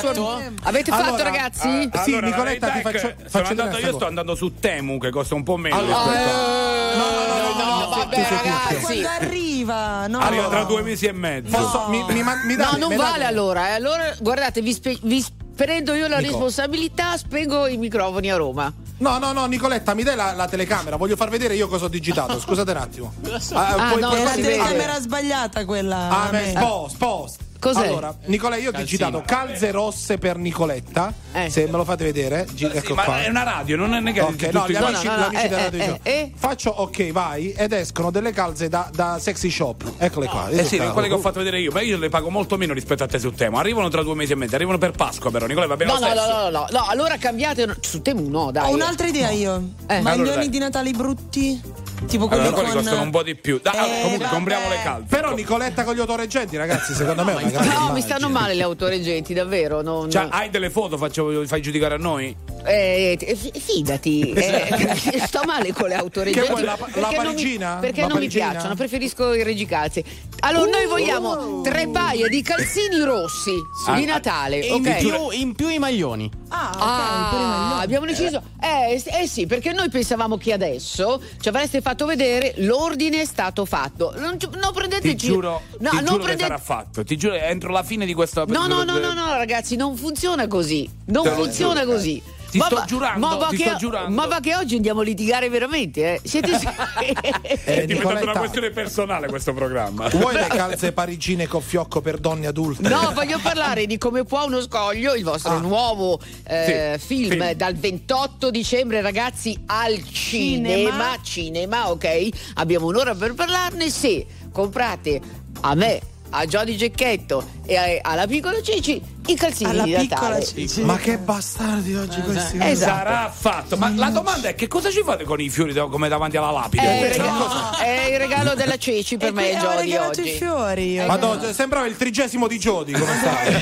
Avete 0.00 0.20
password- 0.20 0.42
fatto? 0.54 0.68
Avete 0.68 0.90
fatto, 0.90 1.04
Allora, 1.08 1.22
ragazzi? 1.22 1.88
ah, 1.92 2.02
Sì, 2.02 2.10
Allora, 2.12 2.26
Nicoletta, 2.26 2.66
ti 2.68 2.72
che 2.72 2.80
faccio- 2.82 2.98
sono 2.98 3.14
faccio 3.28 3.50
andato- 3.50 3.78
io 3.78 3.92
sto 3.94 4.06
andando 4.06 4.34
su 4.34 4.54
Temu 4.58 4.98
che 4.98 5.10
costa 5.10 5.34
un 5.34 5.42
po' 5.42 5.56
meno. 5.56 5.76
Allora, 5.76 6.02
rispetto 6.02 6.30
a- 6.30 6.58
Eh, 6.90 6.96
No, 6.96 7.04
no, 7.04 7.26
no, 7.26 7.64
no, 7.64 7.80
no, 7.80 7.88
vabbè, 7.88 8.14
sì, 8.16 8.20
sì, 8.20 8.26
sì, 8.26 8.34
ragazzi. 8.34 8.80
Quando 9.00 9.08
arriva? 9.26 10.06
No. 10.08 10.18
Arriva 10.18 10.48
tra 10.48 10.64
due 10.64 10.82
mesi 10.82 11.06
e 11.06 11.12
mezzo. 11.12 11.56
Posso, 11.56 11.84
mi, 11.88 12.02
mi, 12.08 12.14
mi 12.22 12.56
No, 12.56 12.62
date- 12.64 12.78
non 12.78 12.88
mi 12.88 12.96
vale 12.96 13.24
allora. 13.24 13.68
eh. 13.68 13.72
Allora, 13.74 14.14
guardate, 14.20 14.60
vi, 14.60 14.72
spe- 14.72 14.98
vi 15.02 15.24
prendo 15.54 15.92
io 15.94 16.08
la 16.08 16.16
Nico. 16.18 16.30
responsabilità, 16.32 17.16
spengo 17.16 17.66
i 17.66 17.76
microfoni 17.76 18.30
a 18.30 18.36
Roma. 18.36 18.72
No, 18.98 19.18
no, 19.18 19.32
no, 19.32 19.46
Nicoletta, 19.46 19.94
mi 19.94 20.02
dai 20.02 20.16
la, 20.16 20.32
la 20.34 20.46
telecamera, 20.48 20.96
voglio 20.96 21.16
far 21.16 21.28
vedere 21.30 21.54
io 21.54 21.68
cosa 21.68 21.84
ho 21.84 21.88
digitato. 21.88 22.38
Scusate 22.40 22.70
un 22.72 22.76
attimo. 22.76 23.12
Ah, 23.52 23.74
Ah, 23.74 23.94
no, 23.94 24.10
È 24.14 24.22
la 24.24 24.30
telecamera 24.32 25.00
sbagliata 25.00 25.64
quella. 25.64 26.08
Ah, 26.24 26.28
beh, 26.30 26.40
me. 26.40 26.50
spost, 26.50 26.94
spost. 26.96 27.40
Cos'è? 27.60 27.86
Allora, 27.86 28.16
Nicola, 28.24 28.56
io 28.56 28.70
ho 28.70 28.72
digitato 28.72 29.22
calze 29.24 29.70
rosse 29.70 30.16
per 30.18 30.36
Nicoletta. 30.38 31.12
Eh. 31.32 31.50
Se 31.50 31.66
me 31.66 31.72
lo 31.76 31.84
fate 31.84 32.04
vedere, 32.04 32.46
gi- 32.52 32.68
Sì, 32.70 32.76
ecco 32.76 32.94
ma 32.94 33.04
qua. 33.04 33.22
è 33.22 33.28
una 33.28 33.42
radio, 33.42 33.76
non 33.76 33.94
è 34.08 34.12
che 34.12 34.20
Ok, 34.22 34.48
no, 34.50 34.64
gli 34.66 34.74
amici, 34.74 35.06
no, 35.06 35.30
eh, 35.30 35.30
della 35.30 35.42
eh, 35.42 35.48
televisione. 35.48 36.00
eh, 36.02 36.10
eh. 36.12 36.32
Faccio 36.34 36.70
ok, 36.70 37.12
vai, 37.12 37.52
ed 37.52 37.72
escono 37.72 38.10
delle 38.10 38.32
calze 38.32 38.68
da, 38.68 38.90
da 38.92 39.18
sexy 39.20 39.50
shop. 39.50 39.84
Eccole 39.98 40.26
qua. 40.26 40.48
Eh 40.48 40.64
sì, 40.64 40.78
quelle 40.78 41.08
che 41.08 41.14
ho 41.14 41.18
fatto 41.18 41.38
vedere 41.38 41.60
io, 41.60 41.70
ma 41.70 41.82
io 41.82 41.98
le 41.98 42.08
pago 42.08 42.30
molto 42.30 42.56
meno 42.56 42.72
rispetto 42.72 43.04
a 43.04 43.06
te 43.06 43.18
sul 43.18 43.34
tema. 43.34 43.58
Arrivano 43.60 43.88
tra 43.90 44.02
due 44.02 44.14
mesi 44.14 44.32
e 44.32 44.36
mezzo, 44.36 44.54
arrivano 44.54 44.78
per 44.78 44.92
Pasqua, 44.92 45.30
però 45.30 45.44
Nicola 45.46 45.66
va 45.66 45.76
bene 45.76 45.92
No, 45.92 45.98
no, 45.98 46.14
no, 46.14 46.26
no, 46.26 46.48
no, 46.50 46.66
no, 46.70 46.86
allora 46.88 47.18
cambiate 47.18 47.76
su 47.80 48.00
Temu 48.00 48.26
no, 48.28 48.50
dai. 48.50 48.70
Ho 48.70 48.74
un'altra 48.74 49.06
idea 49.06 49.28
io. 49.30 49.62
Eh. 49.86 50.00
Maglioni 50.00 50.28
Allora, 50.30 50.46
di 50.46 50.58
Natale 50.58 50.90
brutti. 50.92 51.60
Tipo 52.06 52.26
quelli 52.28 52.46
Allora, 52.46 52.62
con 52.62 52.72
costano 52.72 53.02
un 53.02 53.10
po' 53.10 53.22
di 53.22 53.34
più. 53.34 53.60
Allora, 53.62 53.86
Eh, 53.86 54.02
comunque 54.02 54.24
vabbè. 54.24 54.34
compriamo 54.34 54.68
le 54.68 54.82
calze. 54.82 55.06
Però 55.08 55.34
Nicoletta 55.34 55.84
con 55.84 55.94
gli 55.94 56.00
autoreggenti, 56.00 56.56
ragazzi, 56.56 56.94
secondo 56.94 57.24
me 57.24 57.32
è 57.32 57.36
una 57.42 57.50
grande 57.50 57.74
No, 57.74 57.92
mi 57.92 58.00
stanno 58.00 58.28
male 58.28 58.54
le 58.54 58.62
autoreggenti, 58.62 59.34
davvero. 59.34 59.82
Non, 59.82 60.10
Cioè, 60.10 60.28
hai 60.30 60.50
delle 60.50 60.70
foto, 60.70 60.96
faccio, 60.96 61.44
fai 61.46 61.60
giudicare 61.62 61.94
a 61.94 61.98
noi? 61.98 62.34
Eh, 62.62 63.16
eh, 63.18 63.34
fi- 63.36 63.52
fidati, 63.58 64.30
eh, 64.32 65.22
sto 65.26 65.42
male 65.46 65.72
con 65.72 65.88
le 65.88 65.94
autoreggenti. 65.94 66.52
Che 66.54 66.62
la- 66.62 66.76
la 66.76 66.76
perché 66.76 67.00
non 67.00 67.08
mi- 67.10 67.16
parigina? 67.16 67.76
perché 67.80 68.00
La 68.02 68.06
non 68.06 68.16
parigina? 68.16 68.44
mi 68.46 68.50
piacciono, 68.52 68.74
preferisco 68.74 69.32
i 69.34 69.42
regicalzi. 69.42 70.04
Allora, 70.40 70.70
noi 70.70 70.86
vogliamo 70.86 71.60
tre 71.62 71.88
paia 71.88 72.28
di 72.28 72.42
calzini 72.42 72.98
rossi 73.02 73.52
di 73.94 74.04
Natale, 74.04 74.60
E 74.60 74.66
in, 74.74 74.86
ok? 74.86 74.96
più, 74.98 75.30
in 75.30 75.54
più 75.54 75.68
i 75.68 75.78
maglioni. 75.78 76.30
Ah, 76.48 76.70
ok, 76.74 76.80
Ah, 76.80 77.36
i 77.40 77.46
maglioni. 77.46 77.82
abbiamo 77.82 78.06
deciso. 78.06 78.42
Eh, 78.60 79.02
eh 79.20 79.26
sì, 79.26 79.46
perché 79.46 79.72
noi 79.72 79.88
pensavamo 79.90 80.36
che 80.36 80.52
adesso 80.52 81.20
ci 81.40 81.48
avreste 81.48 81.80
fatto 81.80 82.06
vedere 82.06 82.54
l'ordine 82.58 83.22
è 83.22 83.24
stato 83.26 83.64
fatto. 83.64 84.12
Non, 84.16 84.36
non 84.38 84.38
Ti 84.38 84.72
prendeteci. 84.72 85.26
giuro, 85.26 85.62
no, 85.78 85.90
ti 85.90 85.96
non 85.96 86.04
giuro 86.04 86.16
che 86.18 86.22
prendete- 86.24 86.42
sarà 86.48 86.58
fatto. 86.58 87.04
Ti 87.04 87.16
giuro, 87.16 87.34
entro 87.34 87.70
la 87.70 87.82
fine 87.82 88.04
di 88.06 88.14
questa 88.14 88.44
No, 88.46 88.66
no, 88.66 88.82
no, 88.82 88.98
no, 88.98 89.12
no, 89.12 89.32
ragazzi, 89.34 89.76
non 89.76 89.96
funziona 89.96 90.46
così. 90.46 90.88
Non 91.06 91.24
funziona 91.26 91.80
giuro. 91.82 91.92
così. 91.94 92.22
Ti 92.50 92.58
sto 92.58 92.74
va- 92.76 92.84
giurando, 92.84 93.26
ma 93.26 93.36
va 93.36 93.46
ti 93.48 93.56
che, 93.56 93.64
sto 93.68 93.76
giurando. 93.76 94.14
Ma 94.14 94.26
va 94.26 94.40
che 94.40 94.54
oggi 94.56 94.76
andiamo 94.76 95.00
a 95.00 95.04
litigare 95.04 95.48
veramente, 95.48 96.14
eh? 96.14 96.20
Siete 96.24 96.48
Eh, 97.00 97.64
È 97.64 97.86
diventata 97.86 98.22
una 98.22 98.32
questione 98.38 98.70
personale 98.70 99.28
questo 99.28 99.52
programma. 99.54 100.08
vuoi 100.14 100.34
le 100.34 100.46
calze 100.48 100.92
parigine 100.92 101.46
con 101.46 101.62
fiocco 101.62 102.00
per 102.00 102.18
donne 102.18 102.46
adulte? 102.46 102.88
No, 102.88 103.12
voglio 103.14 103.38
parlare 103.40 103.86
di 103.86 103.98
come 103.98 104.24
può 104.24 104.44
uno 104.44 104.60
scoglio, 104.60 105.14
il 105.14 105.24
vostro 105.24 105.52
Ah. 105.54 105.58
nuovo 105.58 106.18
eh, 106.44 106.96
Sì, 106.98 107.06
film, 107.06 107.30
film. 107.30 107.52
dal 107.52 107.74
28 107.74 108.50
dicembre, 108.50 109.00
ragazzi, 109.00 109.56
al 109.66 110.02
cinema. 110.10 110.78
Cinema. 110.80 111.18
Cinema, 111.22 111.90
ok? 111.90 112.28
Abbiamo 112.54 112.86
un'ora 112.86 113.14
per 113.14 113.34
parlarne. 113.34 113.90
Se 113.90 114.26
comprate 114.52 115.20
a 115.62 115.74
me, 115.74 116.00
a 116.30 116.44
Jody 116.46 116.76
Gecchetto 116.76 117.44
e 117.66 117.76
a- 117.76 117.98
alla 118.10 118.26
piccola 118.26 118.60
Cici 118.62 119.00
i 119.26 119.34
calzini 119.36 119.70
Alla 119.70 119.82
di 119.84 119.94
piccola 119.94 120.20
Natale. 120.28 120.44
Cici. 120.44 120.80
Ma 120.82 120.96
che 120.96 121.18
bastardi 121.18 121.94
oggi 121.94 122.20
questi. 122.22 122.56
Esatto. 122.60 122.94
Sarà 122.96 123.30
fatto. 123.30 123.76
Ma 123.76 123.92
la 123.94 124.08
domanda 124.08 124.48
è 124.48 124.54
che 124.54 124.66
cosa 124.66 124.90
ci 124.90 125.02
fate 125.04 125.24
con 125.24 125.40
i 125.40 125.48
fiori 125.50 125.72
da- 125.72 125.84
come 125.86 126.08
davanti 126.08 126.36
alla 126.36 126.50
lapide? 126.50 126.82
È 126.82 127.06
il, 127.06 127.12
Cioè, 127.14 127.22
regalo, 127.22 127.76
è 127.78 128.08
il 128.12 128.18
regalo 128.18 128.54
della 128.54 128.76
Ceci 128.76 129.16
per 129.18 129.28
E 129.30 129.32
me, 129.32 129.50
ho 129.56 129.60
Jody, 129.60 129.76
regalato 129.82 130.20
i 130.20 130.22
oggi. 130.24 130.32
fiori. 130.36 130.92
io. 130.92 131.06
Madonna, 131.06 131.52
sembrava 131.52 131.86
il 131.86 131.96
trigesimo 131.96 132.48
di 132.48 132.58
Jody, 132.58 132.92
come 132.92 133.14
stai? 133.20 133.54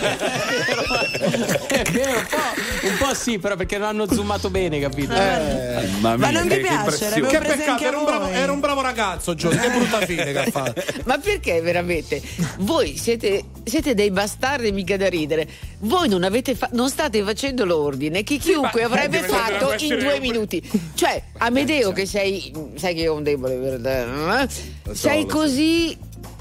È 1.67 1.83
vero, 1.91 2.19
un 2.19 2.27
po', 2.29 2.87
un 2.87 2.97
po' 2.99 3.15
sì, 3.15 3.39
però 3.39 3.57
perché 3.57 3.79
non 3.79 3.89
hanno 3.89 4.07
zoomato 4.11 4.51
bene, 4.51 4.79
capito? 4.81 5.13
Mamma 5.13 6.17
Ma 6.17 6.29
mia, 6.29 6.31
non 6.31 6.43
vi 6.45 6.49
che- 6.49 6.61
che 6.61 6.69
piace? 6.69 7.09
che 7.21 7.39
peccato, 7.39 7.85
era 7.85 7.99
un, 7.99 8.05
bravo, 8.05 8.27
era 8.29 8.53
un 8.53 8.61
bravo 8.61 8.81
ragazzo, 8.81 9.35
Jody. 9.35 9.59
Che 9.59 9.69
brutta 9.71 10.01
fine 10.07 10.25
che 10.33 10.39
ha 10.39 10.51
fatto. 10.51 10.83
Ma 11.05 11.19
perché 11.19 11.61
veramente? 11.61 12.23
Voi 12.59 12.97
siete, 12.97 13.45
siete 13.65 13.95
dei 13.95 14.11
bastardi 14.11 14.73
mica 14.73 14.97
da 14.97 15.09
ridere. 15.09 15.47
Voi 15.81 16.09
non, 16.09 16.25
avete 16.25 16.55
fa- 16.57 16.71
non 16.73 16.91
state 16.91 17.23
facendo 17.23 17.65
l'ordine 17.65 18.25
che 18.25 18.39
chiunque 18.39 18.83
avrebbe 18.83 19.23
fatto 19.23 19.75
in 19.85 19.99
due 19.99 20.19
minuti. 20.19 20.63
Cioè, 20.95 21.23
Amedeo 21.39 21.93
che 21.93 22.05
sei, 22.05 22.53
sai 22.75 22.95
che 22.95 23.03
io 23.03 23.13
ho 23.13 23.17
un 23.17 23.23
debole 23.23 23.55
per 23.57 23.81
te, 23.81 24.43
eh? 24.43 24.95
sei 24.95 25.23
lo 25.23 25.29
so. 25.29 25.37
così 25.37 25.99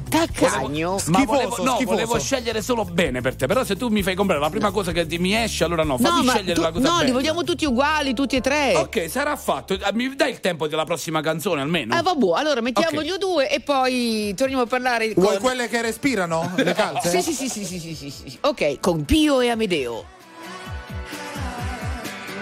taccagno. 0.09 0.91
Ma 0.93 0.99
Schifoso, 0.99 1.25
volevo, 1.25 1.55
no, 1.63 1.75
schifoso. 1.75 1.85
volevo 1.85 2.19
scegliere 2.19 2.61
solo 2.61 2.83
bene 2.85 3.21
per 3.21 3.35
te. 3.35 3.45
Però 3.47 3.63
se 3.63 3.75
tu 3.75 3.87
mi 3.89 4.03
fai 4.03 4.15
comprare 4.15 4.39
la 4.41 4.49
prima 4.49 4.71
cosa 4.71 4.91
che 4.91 5.05
ti- 5.05 5.17
mi 5.17 5.35
esce, 5.35 5.63
allora 5.63 5.83
no, 5.83 5.97
fammi 5.97 6.25
No, 6.25 6.31
scegliere 6.31 6.53
tu- 6.53 6.61
la 6.61 6.71
cosa 6.71 6.87
no, 6.87 6.97
li 6.97 7.01
bella. 7.05 7.13
vogliamo 7.13 7.43
tutti 7.43 7.65
uguali, 7.65 8.13
tutti 8.13 8.35
e 8.35 8.41
tre. 8.41 8.73
Ok, 8.75 9.09
sarà 9.09 9.35
fatto. 9.35 9.73
Eh, 9.73 9.79
Mi 9.93 10.13
dai 10.15 10.31
il 10.31 10.39
tempo 10.39 10.67
della 10.67 10.85
prossima 10.85 11.21
canzone 11.21 11.61
almeno? 11.61 11.93
Ah, 11.95 12.01
vabbè, 12.01 12.25
allora 12.35 12.61
mettiamogli 12.61 13.09
Ok. 13.11 13.17
due 13.17 13.49
e 13.49 13.59
poi 13.59 14.33
torniamo 14.35 14.63
a 14.63 14.67
parlare 14.67 15.13
con... 15.13 15.23
Vuoi 15.23 15.37
quelle 15.39 15.67
che 15.67 15.81
respirano? 15.81 16.51
Le 16.55 16.73
calze? 16.73 17.09
Sì, 17.09 17.33
sì, 17.33 17.33
sì, 17.33 17.49
sì, 17.49 17.65
sì, 17.65 17.79
sì, 17.79 17.95
sì, 17.95 18.09
sì. 18.29 18.37
Ok, 18.41 18.79
con 18.79 19.05
Pio 19.05 19.41
e 19.41 19.49
Amedeo. 19.49 20.05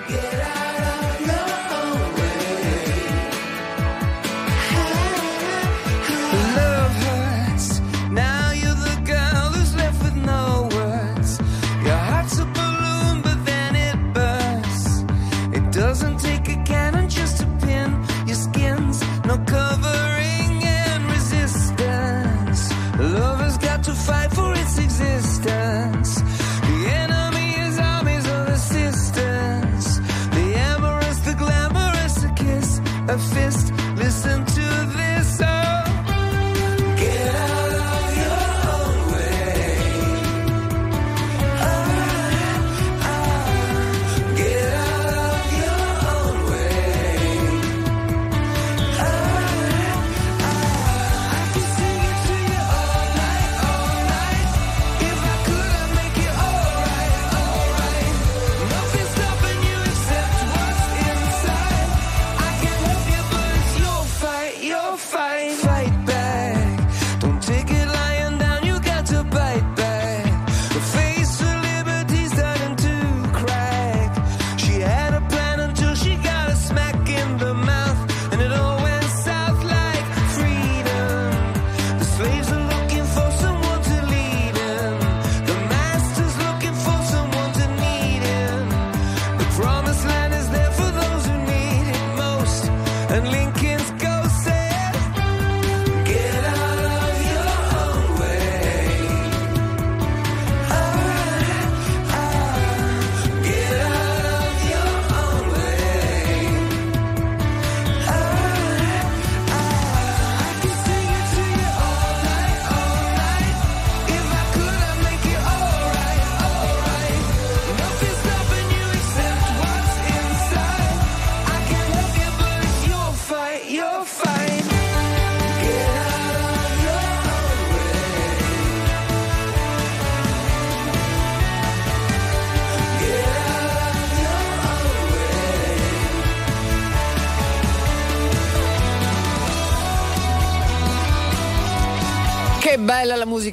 Love 0.08 0.55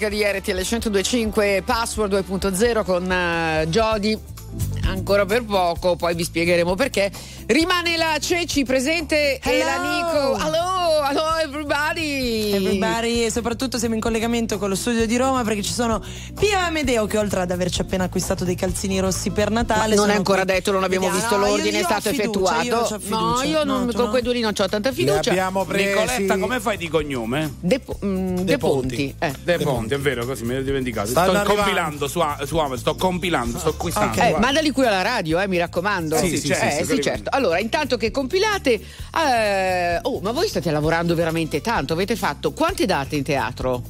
musica 0.02 0.08
di 0.08 0.22
RTL 0.24 0.56
1025 0.56 1.62
Password 1.64 2.24
2.0 2.26 2.84
con 2.84 3.04
uh, 3.04 3.66
Jody. 3.68 4.18
Ancora 4.84 5.24
per 5.24 5.44
poco, 5.44 5.96
poi 5.96 6.14
vi 6.14 6.24
spiegheremo 6.24 6.74
perché. 6.74 7.10
Rimane 7.46 7.96
la 7.96 8.16
Ceci 8.18 8.64
presente 8.64 9.38
e 9.38 9.40
Hello. 9.42 9.64
la 9.64 9.76
Nico. 9.82 10.36
Hello, 10.44 11.04
hello 11.08 11.36
everybody. 11.42 12.11
Everybody, 12.56 13.24
e 13.24 13.30
soprattutto 13.30 13.78
siamo 13.78 13.94
in 13.94 14.00
collegamento 14.00 14.58
con 14.58 14.68
lo 14.68 14.74
studio 14.74 15.06
di 15.06 15.16
Roma 15.16 15.42
perché 15.42 15.62
ci 15.62 15.72
sono 15.72 16.02
Pia 16.38 16.58
e 16.60 16.62
Amedeo 16.62 17.06
che 17.06 17.18
oltre 17.18 17.40
ad 17.40 17.50
averci 17.50 17.80
appena 17.80 18.04
acquistato 18.04 18.44
dei 18.44 18.54
calzini 18.54 19.00
rossi 19.00 19.30
per 19.30 19.50
Natale 19.50 19.94
non 19.94 20.10
è 20.10 20.14
ancora 20.16 20.42
qui- 20.44 20.52
detto, 20.52 20.72
non 20.72 20.82
abbiamo 20.84 21.06
Vediamo. 21.06 21.28
visto 21.28 21.36
No, 21.42 21.46
l'ordine, 21.46 21.76
io 21.78 21.82
è 21.82 21.84
stato 21.84 22.10
fiducia, 22.10 22.22
effettuato. 22.60 22.64
io 22.64 23.00
no, 23.08 23.42
io 23.42 23.64
non- 23.64 23.84
No, 23.86 23.92
con 23.92 24.04
no? 24.04 24.10
quei 24.10 24.22
due 24.22 24.32
lì 24.34 24.40
non 24.40 24.52
ho 24.58 24.68
tanta 24.68 24.92
fiducia. 24.92 25.30
abbiamo 25.30 25.64
presi. 25.64 25.88
Nicoletta, 25.88 26.38
come 26.38 26.60
fai 26.60 26.76
di 26.76 26.88
cognome? 26.88 27.54
De, 27.60 27.78
Po- 27.80 27.98
mm, 28.04 28.36
De 28.36 28.44
De 28.44 28.58
Ponti. 28.58 28.96
Ponti. 28.96 29.14
Eh. 29.18 29.32
De 29.42 29.58
Ponte, 29.58 29.94
è 29.94 29.98
vero, 29.98 30.24
così 30.26 30.44
mi 30.44 30.54
ero 30.54 30.62
dimenticato. 30.62 31.08
Sto 31.08 31.20
arrivando. 31.20 31.54
compilando 31.54 32.08
su, 32.08 32.20
su 32.44 32.56
Amazon, 32.58 32.78
sto 32.78 32.94
compilando, 32.96 33.58
sto 33.58 33.68
acquistando. 33.70 34.14
Eh, 34.14 34.28
guarda. 34.28 34.38
mandali 34.38 34.70
qui 34.70 34.86
alla 34.86 35.02
radio, 35.02 35.40
eh, 35.40 35.48
mi 35.48 35.58
raccomando. 35.58 36.16
Sì, 36.16 36.36
sì, 36.38 36.48
certo, 36.48 36.64
Eh, 36.64 36.70
sì, 36.70 36.84
sì, 36.84 36.94
sì. 36.96 37.00
certo. 37.02 37.30
Allora, 37.32 37.58
intanto 37.58 37.96
che 37.96 38.10
compilate, 38.10 38.80
eh, 39.14 39.98
oh, 40.02 40.20
ma 40.20 40.32
voi 40.32 40.48
state 40.48 40.70
lavorando 40.70 41.14
veramente 41.14 41.60
tanto. 41.60 41.92
Avete 41.92 42.16
fatto 42.16 42.41
quante 42.50 42.86
date 42.86 43.14
in 43.14 43.22
teatro? 43.22 43.82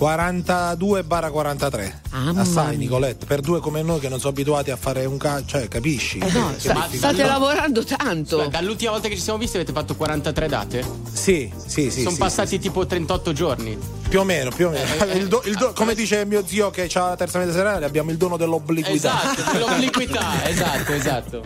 42 0.00 1.04
barra 1.04 1.30
43 1.30 2.00
Mamma 2.12 2.40
assai 2.40 2.68
mia. 2.70 2.78
Nicoletta 2.78 3.26
per 3.26 3.40
due 3.40 3.60
come 3.60 3.82
noi 3.82 4.00
che 4.00 4.08
non 4.08 4.18
sono 4.18 4.30
abituati 4.30 4.70
a 4.70 4.76
fare 4.76 5.04
un 5.04 5.18
ca- 5.18 5.42
cioè 5.44 5.68
capisci 5.68 6.16
Eh 6.18 6.30
no, 6.32 6.52
Che 6.54 6.58
sta- 6.60 6.88
state 6.90 7.22
lavorando 7.22 7.84
tanto. 7.84 8.38
Scusa, 8.38 8.48
dall'ultima 8.48 8.92
volta 8.92 9.08
che 9.08 9.14
ci 9.16 9.20
siamo 9.20 9.38
visti 9.38 9.56
avete 9.56 9.72
fatto 9.72 9.94
43 9.94 10.48
date? 10.48 10.84
sì 11.12 11.52
sì 11.66 11.90
sì 11.90 12.00
Sono 12.00 12.12
sì, 12.14 12.18
passati 12.18 12.58
tipo 12.58 12.86
38 12.86 13.32
giorni. 13.34 13.76
sì. 13.78 14.08
più 14.08 14.20
o 14.20 14.24
meno 14.24 14.50
più 14.50 14.68
o 14.68 14.70
meno 14.70 15.12
Il 15.12 15.28
do- 15.28 15.42
il 15.44 15.54
do- 15.56 15.72
come 15.74 15.94
dice 15.94 16.24
mio 16.24 16.44
zio 16.46 16.70
che 16.70 16.88
ha 16.94 17.08
la 17.08 17.16
terza 17.16 17.38
media 17.38 17.52
serale 17.52 17.84
abbiamo 17.84 18.10
il 18.10 18.16
dono 18.16 18.38
dell'obliquità 18.38 19.34
Esatto, 19.34 19.58
l'obliquità, 19.58 20.44
esatto, 20.48 20.92
esatto. 20.92 21.42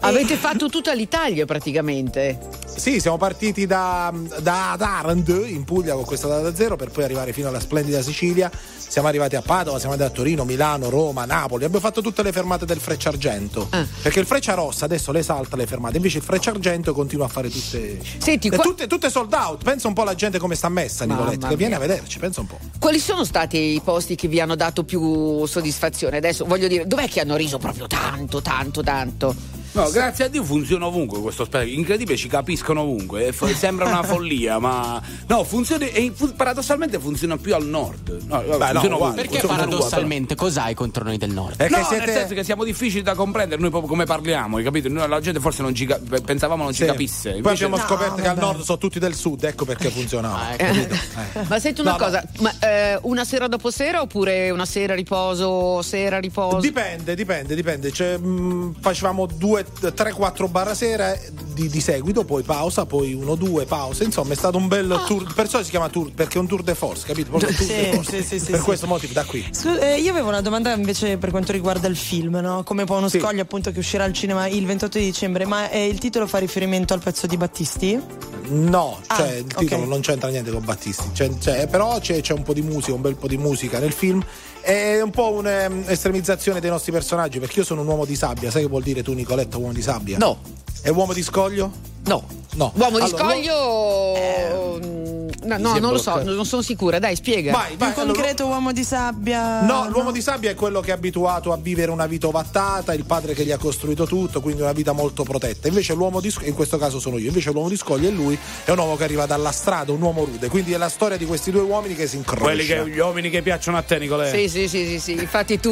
Avete 0.00 0.34
fatto 0.36 0.68
tutta 0.68 0.92
l'Italia 0.92 1.44
praticamente. 1.46 2.38
Sì, 2.76 3.00
siamo 3.00 3.16
partiti 3.16 3.64
da, 3.66 4.12
da 4.40 4.74
Tarant 4.76 5.28
in 5.46 5.64
Puglia 5.64 5.94
con 5.94 6.04
questa 6.04 6.28
data 6.28 6.54
zero 6.54 6.76
per 6.76 6.90
poi 6.90 7.04
arrivare 7.04 7.32
fino 7.32 7.48
alla 7.48 7.60
splendida 7.76 8.02
Sicilia. 8.02 8.50
Siamo 8.88 9.08
arrivati 9.08 9.36
a 9.36 9.42
Padova, 9.42 9.78
siamo 9.78 9.92
andati 9.92 10.10
a 10.10 10.14
Torino, 10.14 10.44
Milano, 10.44 10.88
Roma, 10.88 11.24
Napoli. 11.24 11.64
Abbiamo 11.64 11.84
fatto 11.84 12.00
tutte 12.00 12.22
le 12.22 12.32
fermate 12.32 12.64
del 12.64 12.78
Frecciargento. 12.78 13.66
Ah. 13.70 13.84
Perché 14.00 14.20
il 14.20 14.26
Freccia 14.26 14.54
Rossa 14.54 14.84
adesso 14.84 15.12
le 15.12 15.22
salta 15.22 15.56
le 15.56 15.66
fermate, 15.66 15.96
invece 15.96 16.18
il 16.18 16.24
Frecciargento 16.24 16.94
continua 16.94 17.26
a 17.26 17.28
fare 17.28 17.50
tutte. 17.50 18.00
Senti, 18.18 18.48
qua- 18.48 18.62
tutte, 18.62 18.86
tutte 18.86 19.10
sold 19.10 19.32
out. 19.34 19.64
Pensa 19.64 19.88
un 19.88 19.94
po' 19.94 20.02
alla 20.02 20.14
gente 20.14 20.38
come 20.38 20.54
sta 20.54 20.68
messa, 20.68 21.04
Mamma 21.04 21.20
Nicoletta, 21.20 21.48
che 21.48 21.56
viene 21.56 21.74
a 21.74 21.78
vederci, 21.78 22.18
pensa 22.18 22.40
un 22.40 22.46
po'. 22.46 22.58
Quali 22.78 22.98
sono 22.98 23.24
stati 23.24 23.58
i 23.58 23.80
posti 23.84 24.14
che 24.14 24.28
vi 24.28 24.40
hanno 24.40 24.54
dato 24.54 24.84
più 24.84 25.44
soddisfazione? 25.44 26.18
Adesso 26.18 26.44
voglio 26.46 26.68
dire, 26.68 26.86
dov'è 26.86 27.08
che 27.08 27.20
hanno 27.20 27.36
riso 27.36 27.58
proprio 27.58 27.86
tanto, 27.86 28.40
tanto, 28.40 28.82
tanto? 28.82 29.64
No, 29.76 29.90
grazie 29.90 30.24
a 30.24 30.28
Dio 30.28 30.42
funziona 30.42 30.86
ovunque 30.86 31.20
questo 31.20 31.44
spettacolo. 31.44 31.70
Incredibile, 31.76 32.16
ci 32.16 32.28
capiscono 32.28 32.80
ovunque. 32.80 33.26
E 33.26 33.32
fo- 33.32 33.46
sembra 33.48 33.86
una 33.86 34.02
follia, 34.04 34.58
ma. 34.58 35.00
No, 35.26 35.44
funziona. 35.44 35.84
E 35.86 36.12
fu- 36.14 36.34
paradossalmente 36.34 36.98
funziona 36.98 37.36
più 37.36 37.54
al 37.54 37.64
nord. 37.66 38.24
No, 38.26 38.42
vabbè, 38.46 38.72
Beh, 38.72 38.88
no, 38.88 38.96
ovunque. 38.96 39.22
Perché 39.26 39.46
paradossalmente 39.46 40.34
cos'hai 40.34 40.74
contro 40.74 41.04
noi 41.04 41.18
del 41.18 41.30
nord? 41.30 41.56
Perché 41.56 41.76
no, 41.78 41.84
siete. 41.84 42.04
nel 42.06 42.14
senso 42.14 42.34
che 42.34 42.44
siamo 42.44 42.64
difficili 42.64 43.02
da 43.02 43.14
comprendere, 43.14 43.60
noi 43.60 43.70
proprio 43.70 43.90
come 43.90 44.04
parliamo, 44.04 44.56
hai 44.56 44.64
capito? 44.64 44.88
Noi, 44.88 45.08
la 45.08 45.20
gente 45.20 45.40
forse 45.40 45.62
non 45.62 45.74
ci 45.74 45.84
ca- 45.86 46.00
pensavamo 46.24 46.62
non 46.62 46.72
ci 46.72 46.80
Sì. 46.82 46.86
capisse. 46.86 47.28
Poi 47.30 47.36
Invece- 47.38 47.64
abbiamo 47.64 47.76
No, 47.76 47.82
scoperto 47.88 48.14
che 48.14 48.28
al 48.28 48.34
vabbè. 48.34 48.46
nord 48.46 48.60
sono 48.62 48.78
tutti 48.78 48.98
del 48.98 49.14
sud, 49.14 49.44
ecco 49.44 49.64
perché 49.64 49.90
funzionava. 49.90 50.34
Ah, 50.46 50.52
ecco. 50.54 50.64
capito? 50.64 50.94
Eh. 51.36 51.42
Ma 51.48 51.58
senti 51.58 51.80
una 51.80 51.90
No, 51.92 51.96
cosa, 51.98 52.22
ma, 52.40 52.52
eh, 52.60 52.98
una 53.02 53.24
sera 53.24 53.46
dopo 53.48 53.70
sera 53.70 54.00
oppure 54.00 54.50
una 54.50 54.64
sera 54.66 54.94
riposo, 54.94 55.82
sera 55.82 56.18
riposo? 56.18 56.60
Dipende, 56.60 57.14
dipende, 57.14 57.54
dipende. 57.54 57.92
Cioè, 57.92 58.16
mh, 58.18 58.76
facevamo 58.80 59.26
2, 59.26 59.65
3, 59.94 60.12
4 60.12 60.48
barra 60.48 60.74
sera 60.74 61.16
di, 61.52 61.68
di 61.68 61.80
seguito, 61.80 62.24
poi 62.24 62.42
pausa, 62.42 62.86
poi 62.86 63.12
1, 63.14 63.34
2, 63.34 63.64
pausa. 63.66 64.04
Insomma, 64.04 64.32
è 64.32 64.36
stato 64.36 64.56
un 64.56 64.68
bel 64.68 64.90
Ah. 64.90 65.04
tour. 65.06 65.32
Perciò 65.34 65.62
si 65.62 65.70
chiama 65.70 65.88
tour, 65.88 66.12
perché 66.12 66.38
è 66.38 66.40
un 66.40 66.46
tour 66.46 66.62
de 66.62 66.74
force, 66.74 67.04
capito? 67.06 67.30
Proprio 67.30 67.50
tour 67.54 67.60
Sì, 67.68 67.74
de 67.74 67.90
force. 67.94 68.22
sì, 68.24 68.38
sì, 68.38 68.50
per 68.50 68.60
questo 68.60 68.86
motivo, 68.86 69.12
da 69.12 69.24
qui. 69.24 69.46
Scu- 69.50 69.78
eh, 69.80 69.98
io 70.00 70.10
avevo 70.10 70.28
una 70.28 70.40
domanda 70.40 70.72
invece 70.72 71.16
per 71.18 71.30
quanto 71.30 71.52
riguarda 71.52 71.88
il 71.88 71.96
film, 71.96 72.36
no? 72.36 72.62
Come 72.64 72.84
poi 72.84 72.98
uno 72.98 73.08
scoglio 73.08 73.42
appunto 73.42 73.70
che 73.70 73.78
uscirà 73.78 74.04
al 74.04 74.12
cinema 74.12 74.46
il 74.48 74.64
28 74.66 74.98
di 74.98 75.04
dicembre, 75.04 75.44
ma 75.44 75.68
eh, 75.70 75.86
il 75.86 75.98
titolo 75.98 76.26
fa 76.26 76.38
riferimento 76.38 76.94
al 76.94 77.00
pezzo 77.00 77.26
di 77.26 77.36
Battisti? 77.36 78.00
No, 78.48 78.98
Ah, 79.08 79.16
cioè 79.16 79.32
il 79.36 79.46
titolo 79.54 79.82
ok. 79.82 79.88
non 79.88 80.00
c'entra 80.00 80.28
niente 80.28 80.50
con 80.50 80.64
Battisti. 80.64 81.10
C'è- 81.12 81.36
c'è- 81.38 81.66
però 81.66 81.98
c'è, 81.98 82.20
c'è 82.20 82.32
un 82.32 82.42
po' 82.42 82.52
di 82.52 82.62
musica, 82.62 82.94
un 82.94 83.00
bel 83.00 83.16
po' 83.16 83.26
di 83.28 83.36
musica 83.36 83.78
nel 83.78 83.92
film. 83.92 84.24
È 84.66 85.00
un 85.00 85.10
po' 85.10 85.30
un'estremizzazione 85.30 86.58
dei 86.58 86.70
nostri 86.70 86.90
personaggi, 86.90 87.38
perché 87.38 87.60
io 87.60 87.64
sono 87.64 87.82
un 87.82 87.86
uomo 87.86 88.04
di 88.04 88.16
sabbia. 88.16 88.50
Sai 88.50 88.62
che 88.62 88.68
vuol 88.68 88.82
dire 88.82 89.00
tu, 89.04 89.12
Nicoletta, 89.12 89.58
uomo 89.58 89.72
di 89.72 89.80
sabbia? 89.80 90.18
No, 90.18 90.40
E 90.82 90.90
uomo 90.90 91.12
di 91.12 91.22
scoglio? 91.22 91.70
no. 92.04 92.44
No. 92.56 92.72
Uomo 92.74 92.96
di 92.98 93.04
Allora, 93.04 93.34
scoglio... 93.34 94.78
mm, 94.82 95.14
No, 95.46 95.58
no, 95.58 95.74
è 95.76 95.78
non 95.78 95.92
lo 95.92 95.98
so, 95.98 96.20
non 96.24 96.44
sono 96.44 96.60
sicura. 96.62 96.98
Dai, 96.98 97.14
spiega. 97.14 97.52
Vai, 97.52 97.76
vai. 97.76 97.92
Più 97.92 98.00
allora, 98.02 98.16
concreto 98.18 98.46
uomo 98.46 98.72
di 98.72 98.82
sabbia? 98.82 99.60
No, 99.62 99.88
l'uomo 99.90 100.10
di 100.10 100.20
sabbia 100.20 100.50
è 100.50 100.54
quello 100.56 100.80
che 100.80 100.90
è 100.90 100.94
abituato 100.94 101.52
a 101.52 101.56
vivere 101.56 101.92
una 101.92 102.06
vita 102.06 102.26
ovattata, 102.26 102.92
il 102.94 103.04
padre 103.04 103.32
che 103.32 103.44
gli 103.44 103.52
ha 103.52 103.58
costruito 103.58 104.06
tutto, 104.06 104.40
quindi 104.40 104.62
una 104.62 104.72
vita 104.72 104.90
molto 104.90 105.22
protetta. 105.22 105.68
Invece 105.68 105.94
l'uomo 105.94 106.20
di 106.20 106.30
scoglio, 106.30 106.48
in 106.48 106.54
questo 106.54 106.78
caso 106.78 106.98
sono 106.98 107.18
io, 107.18 107.28
invece 107.28 107.52
l'uomo 107.52 107.68
di 107.68 107.76
scoglio 107.76 108.08
è 108.08 108.10
lui, 108.10 108.36
è 108.64 108.70
un 108.72 108.78
uomo 108.78 108.96
che 108.96 109.04
arriva 109.04 109.26
dalla 109.26 109.52
strada, 109.52 109.92
un 109.92 110.02
uomo 110.02 110.24
rude. 110.24 110.48
Quindi 110.48 110.72
è 110.72 110.78
la 110.78 110.88
storia 110.88 111.16
di 111.16 111.26
questi 111.26 111.52
due 111.52 111.62
uomini 111.62 111.94
che 111.94 112.08
si 112.08 112.16
incrociano. 112.16 112.46
Quelli 112.48 112.66
che, 112.66 112.88
gli 112.88 112.98
uomini 112.98 113.30
che 113.30 113.42
piacciono 113.42 113.76
a 113.76 113.82
te, 113.82 113.98
Nicolè. 113.98 114.30
Sì, 114.30 114.48
sì, 114.48 114.66
sì, 114.66 114.84
sì, 114.86 114.98
sì. 114.98 115.12
Infatti 115.12 115.60
tu, 115.60 115.70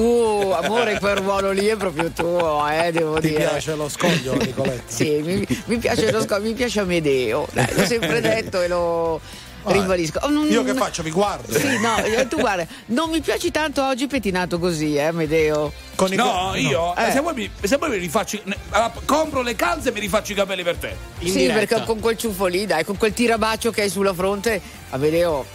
amore, 0.54 1.00
quel 1.00 1.16
ruolo 1.16 1.50
lì 1.50 1.66
è 1.66 1.76
proprio 1.76 2.10
tuo, 2.10 2.64
eh, 2.68 2.92
devo 2.92 3.18
Ti 3.18 3.26
dire. 3.28 3.40
piace 3.40 3.74
lo 3.74 3.88
scoglio, 3.88 4.34
Nicoletta? 4.36 4.82
Sì, 4.86 5.03
mi, 5.22 5.46
mi 5.66 5.76
piace 5.78 6.10
lo 6.10 6.22
scoglio, 6.22 6.42
mi 6.44 6.52
piace 6.54 6.80
Amedeo. 6.80 7.46
Dai, 7.52 7.66
l'ho 7.74 7.86
sempre 7.86 8.20
detto 8.20 8.60
e 8.62 8.68
lo 8.68 9.20
ribadisco. 9.66 10.18
Oh, 10.22 10.28
non- 10.28 10.46
Io 10.50 10.62
che 10.62 10.74
faccio? 10.74 11.02
Vi 11.02 11.10
guardo. 11.10 11.50
Sì, 11.58 11.78
no, 11.80 11.96
eh, 12.04 12.28
tu 12.28 12.38
guarda, 12.38 12.66
non 12.86 13.08
mi 13.10 13.20
piaci 13.20 13.50
tanto 13.50 13.82
oggi 13.82 14.06
pettinato 14.06 14.58
così, 14.58 14.96
eh, 14.96 15.02
Amedeo. 15.04 15.72
Con 15.94 16.10
No, 16.12 16.50
co- 16.50 16.56
io 16.56 16.94
Eh. 16.96 17.12
se, 17.12 17.20
vuoi 17.20 17.34
mi, 17.34 17.50
se 17.62 17.76
vuoi 17.78 17.90
mi 17.90 17.96
rifaccio. 17.98 18.40
ne- 18.44 18.56
allora, 18.70 18.92
compro 19.06 19.40
le 19.42 19.54
calze 19.56 19.88
e 19.88 19.92
mi 19.92 20.00
rifaccio 20.00 20.32
i 20.32 20.34
capelli 20.34 20.62
per 20.62 20.76
te. 20.76 20.94
In 21.20 21.30
sì, 21.30 21.38
diretta. 21.38 21.58
perché 21.58 21.84
con 21.86 22.00
quel 22.00 22.16
ciuffo 22.18 22.46
lì, 22.46 22.66
dai, 22.66 22.84
con 22.84 22.96
quel 22.98 23.12
tirabaccio 23.14 23.70
che 23.70 23.82
hai 23.82 23.88
sulla 23.88 24.12
fronte, 24.12 24.60
Amedeo, 24.90 25.46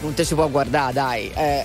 non 0.00 0.14
te 0.14 0.24
si 0.24 0.34
può 0.34 0.48
guardare, 0.48 0.92
dai. 0.92 1.30
Eh. 1.34 1.64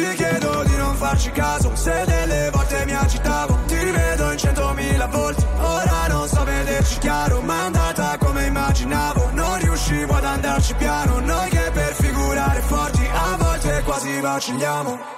ti 0.00 0.14
chiedo 0.16 0.62
di 0.64 0.76
non 0.76 0.94
farci 0.94 1.30
caso. 1.30 1.74
Se 1.74 2.04
delle 2.06 2.50
volte 2.50 2.84
mi 2.84 2.94
agitavo 2.94 3.58
Ti 3.66 3.76
rivedo 3.76 4.32
in 4.32 4.38
centomila 4.38 5.06
volte 5.06 5.46
Ora 5.58 6.06
non 6.08 6.28
so 6.28 6.44
vederci 6.44 6.98
chiaro 6.98 7.40
Ma 7.40 7.54
è 7.54 7.64
andata 7.64 8.16
come 8.18 8.46
immaginavo. 8.46 9.30
Non 9.32 9.58
riuscivo 9.58 10.14
ad 10.14 10.24
andarci 10.24 10.74
piano 10.74 11.20
Noi 11.20 11.48
che 11.50 11.70
per 11.72 11.94
figurare 11.94 12.60
forti 12.60 13.06
A 13.12 13.36
volte 13.36 13.82
quasi 13.84 14.20
vacilliamo 14.20 15.09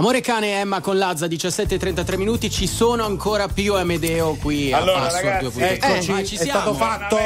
Amore 0.00 0.22
cane 0.22 0.58
Emma 0.60 0.80
con 0.80 0.96
Lazza 0.96 1.26
17:33 1.26 2.16
minuti 2.16 2.50
ci 2.50 2.66
sono 2.66 3.04
ancora 3.04 3.48
Pio 3.48 3.76
e 3.76 3.82
Amedeo 3.82 4.34
qui 4.40 4.72
Allora, 4.72 4.96
a 4.96 5.02
Password 5.02 5.24
ragazzi, 5.26 5.58
2.0. 5.58 5.72
eccoci, 5.72 6.10
Ma 6.10 6.24
ci 6.24 6.36
è 6.36 6.38
stato 6.38 6.72
fatto. 6.72 7.18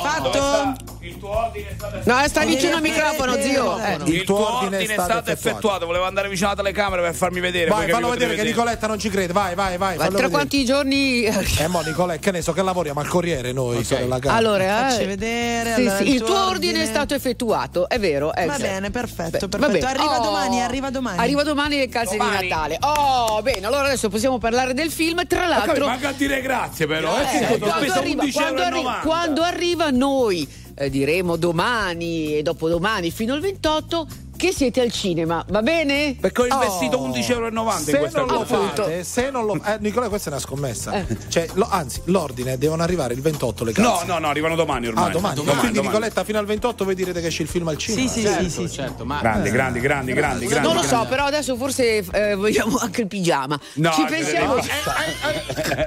Fatto? 0.00 0.89
Il 1.20 1.26
tuo 1.26 1.36
ordine 1.36 1.68
è 1.68 1.74
stato 1.76 2.00
No, 2.02 2.28
sta 2.28 2.44
vicino 2.46 2.76
al 2.76 2.80
microfono, 2.82 3.34
zio. 3.42 3.78
Eh. 3.78 3.98
Il 4.10 4.24
tuo 4.24 4.56
ordine 4.56 4.78
è 4.78 4.86
stato 4.86 5.30
effettuato. 5.30 5.84
Volevo 5.84 6.06
andare 6.06 6.28
vicino 6.30 6.48
alla 6.48 6.56
telecamera 6.62 7.02
per 7.02 7.14
farmi 7.14 7.40
vedere. 7.40 7.68
Vai, 7.68 7.90
fallo 7.90 8.08
capito, 8.08 8.26
vedere 8.26 8.36
che 8.36 8.42
Nicoletta 8.48 8.86
non 8.86 8.98
ci 8.98 9.10
crede. 9.10 9.32
Vai, 9.34 9.54
vai, 9.54 9.76
vai. 9.76 9.96
Ma 9.96 10.04
tra 10.04 10.12
vedere. 10.12 10.30
quanti 10.30 10.64
giorni 10.64 11.24
Eh, 11.24 11.66
mo 11.68 11.82
Nicoletta, 11.82 12.20
che 12.20 12.30
ne 12.30 12.40
so 12.40 12.52
che 12.52 12.62
lavoriamo 12.62 13.00
al 13.00 13.06
Corriere 13.08 13.52
noi, 13.52 13.84
sorella 13.84 14.18
Carla. 14.18 14.38
Allora, 14.38 14.64
Facci 14.88 15.02
eh, 15.02 15.06
vedere, 15.06 15.74
sì, 15.74 15.80
allora, 15.82 15.96
sì, 15.96 16.02
il 16.08 16.14
il 16.14 16.20
tuo 16.22 16.34
ordine 16.34 16.48
ordine 16.50 16.82
è 16.82 16.86
stato 16.86 17.14
effettuato, 17.14 17.88
è 17.88 17.98
vero. 17.98 18.32
è 18.34 18.46
Va 18.46 18.56
vero. 18.56 18.68
bene, 18.68 18.90
perfetto, 18.90 19.46
Beh, 19.46 19.48
perfetto. 19.48 19.58
va 19.58 19.68
bene. 19.68 19.86
Arriva 19.86 20.18
Oh, 20.20 20.22
domani, 20.22 20.62
arriva 20.62 20.90
domani. 20.90 21.18
Arriva 21.18 21.42
domani 21.42 21.76
le 21.76 21.88
calze 21.88 22.16
Domani. 22.16 22.38
di 22.40 22.48
Natale. 22.48 22.78
Oh, 22.80 23.42
bene, 23.42 23.66
allora 23.66 23.84
adesso 23.86 24.08
possiamo 24.08 24.38
parlare 24.38 24.72
del 24.74 24.90
film. 24.90 25.26
Tra 25.26 25.40
Ma 25.42 25.48
l'altro, 25.48 25.86
manca 25.86 26.08
a 26.08 26.12
dire 26.12 26.40
grazie 26.40 26.86
però. 26.86 27.14
Eh, 27.18 27.22
Eh, 27.52 27.58
quando, 27.58 27.72
arriva, 27.92 28.22
11,90 28.24 28.32
quando 28.32 28.62
arri- 28.62 29.00
quando 29.02 29.42
arriva 29.42 29.90
noi 29.90 30.48
eh, 30.80 30.88
diremo 30.88 31.36
domani 31.36 32.36
e 32.36 32.42
dopodomani 32.42 33.10
fino 33.10 33.34
al 33.34 33.40
28 33.40 34.06
che 34.40 34.52
siete 34.54 34.80
al 34.80 34.90
cinema, 34.90 35.44
va 35.50 35.60
bene? 35.60 36.16
Perché 36.18 36.40
ho 36.40 36.46
investito 36.46 36.96
Oh. 36.96 37.08
11,90 37.10 37.78
in 37.78 37.84
Se 37.84 37.98
questa 37.98 38.24
non 38.24 38.46
fate, 38.46 39.04
se 39.04 39.30
non 39.30 39.44
lo 39.44 39.54
eh, 39.62 39.76
Nicola, 39.80 40.08
questa 40.08 40.30
è 40.30 40.32
una 40.32 40.40
scommessa. 40.40 40.92
Eh. 40.94 41.16
Cioè, 41.28 41.46
lo- 41.54 41.68
anzi, 41.70 42.00
l'ordine 42.04 42.56
devono 42.56 42.82
arrivare 42.82 43.12
il 43.12 43.20
28 43.20 43.64
le 43.64 43.72
No, 43.76 43.90
calze. 43.90 44.06
no, 44.06 44.18
no, 44.18 44.28
arrivano 44.28 44.54
domani 44.54 44.86
ormai. 44.86 45.04
Ah, 45.04 45.08
domani. 45.10 45.34
domani, 45.34 45.58
Quindi 45.58 45.76
domani. 45.76 45.94
Nicoletta 45.94 46.24
fino 46.24 46.38
al 46.38 46.46
28 46.46 46.84
voi 46.84 46.94
direte 46.94 47.20
che 47.20 47.26
esce 47.26 47.42
il 47.42 47.48
film 47.48 47.68
al 47.68 47.76
cinema. 47.76 48.08
Sì, 48.08 48.20
sì, 48.20 48.22
Certo, 48.26 48.42
sì, 48.44 48.50
sì, 48.50 48.70
certo, 48.72 49.04
ma 49.04 49.18
Grandi, 49.20 49.50
grandi, 49.50 49.80
grandi, 49.80 50.12
grandi, 50.14 50.46
grandi. 50.46 50.66
non 50.66 50.76
lo 50.76 50.82
so, 50.82 51.04
però 51.06 51.24
adesso 51.26 51.54
forse 51.56 51.98
eh, 52.10 52.34
vogliamo 52.34 52.78
anche 52.78 53.02
il 53.02 53.06
pigiama. 53.08 53.60
No, 53.74 53.92
Ci 53.92 54.02
eh, 54.02 54.06
pensiamo. 54.06 54.54
no. 54.54 54.62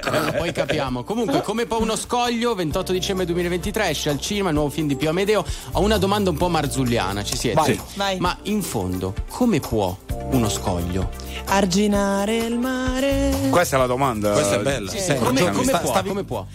Allora, 0.02 0.32
poi 0.32 0.52
capiamo. 0.52 1.02
Comunque, 1.02 1.42
come 1.42 1.66
può 1.66 1.80
uno 1.80 1.96
scoglio, 1.96 2.54
28 2.54 2.92
dicembre 2.92 3.24
2023 3.26 3.88
esce 3.88 4.10
al 4.10 4.20
cinema 4.20 4.48
il 4.50 4.54
nuovo 4.54 4.70
film 4.70 4.86
di 4.86 4.96
Pio 4.96 5.10
Amedeo. 5.10 5.44
Ho 5.72 5.80
una 5.80 5.98
domanda 5.98 6.30
un 6.30 6.36
po' 6.36 6.48
marzulliana, 6.48 7.24
ci 7.24 7.36
siete? 7.36 7.56
Vai. 7.60 7.74
Sì. 7.74 7.80
Vai. 7.96 8.18
Ma 8.18 8.36
in 8.44 8.62
fondo, 8.62 9.14
come 9.28 9.60
può 9.60 9.96
uno 10.30 10.48
scoglio? 10.48 11.10
Arginare 11.46 12.36
il 12.36 12.58
mare. 12.58 13.48
Questa 13.50 13.76
è 13.76 13.78
la 13.78 13.86
domanda. 13.86 14.32
Questa 14.32 14.56
è 14.56 14.62
bella. 14.62 14.90
Sì, 14.90 14.98
Senti, 14.98 15.24
come, 15.24 15.50
come 15.50 15.64
sta- 15.64 15.78
può? 15.78 15.90
stavi- 15.90 16.08
come 16.08 16.24
può? 16.24 16.46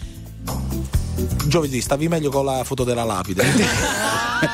Giovedì 1.46 1.80
stavi 1.80 2.08
meglio 2.08 2.30
con 2.30 2.44
la 2.44 2.62
foto 2.64 2.84
della 2.84 3.04
lapide. 3.04 3.44
Mi 4.40 4.48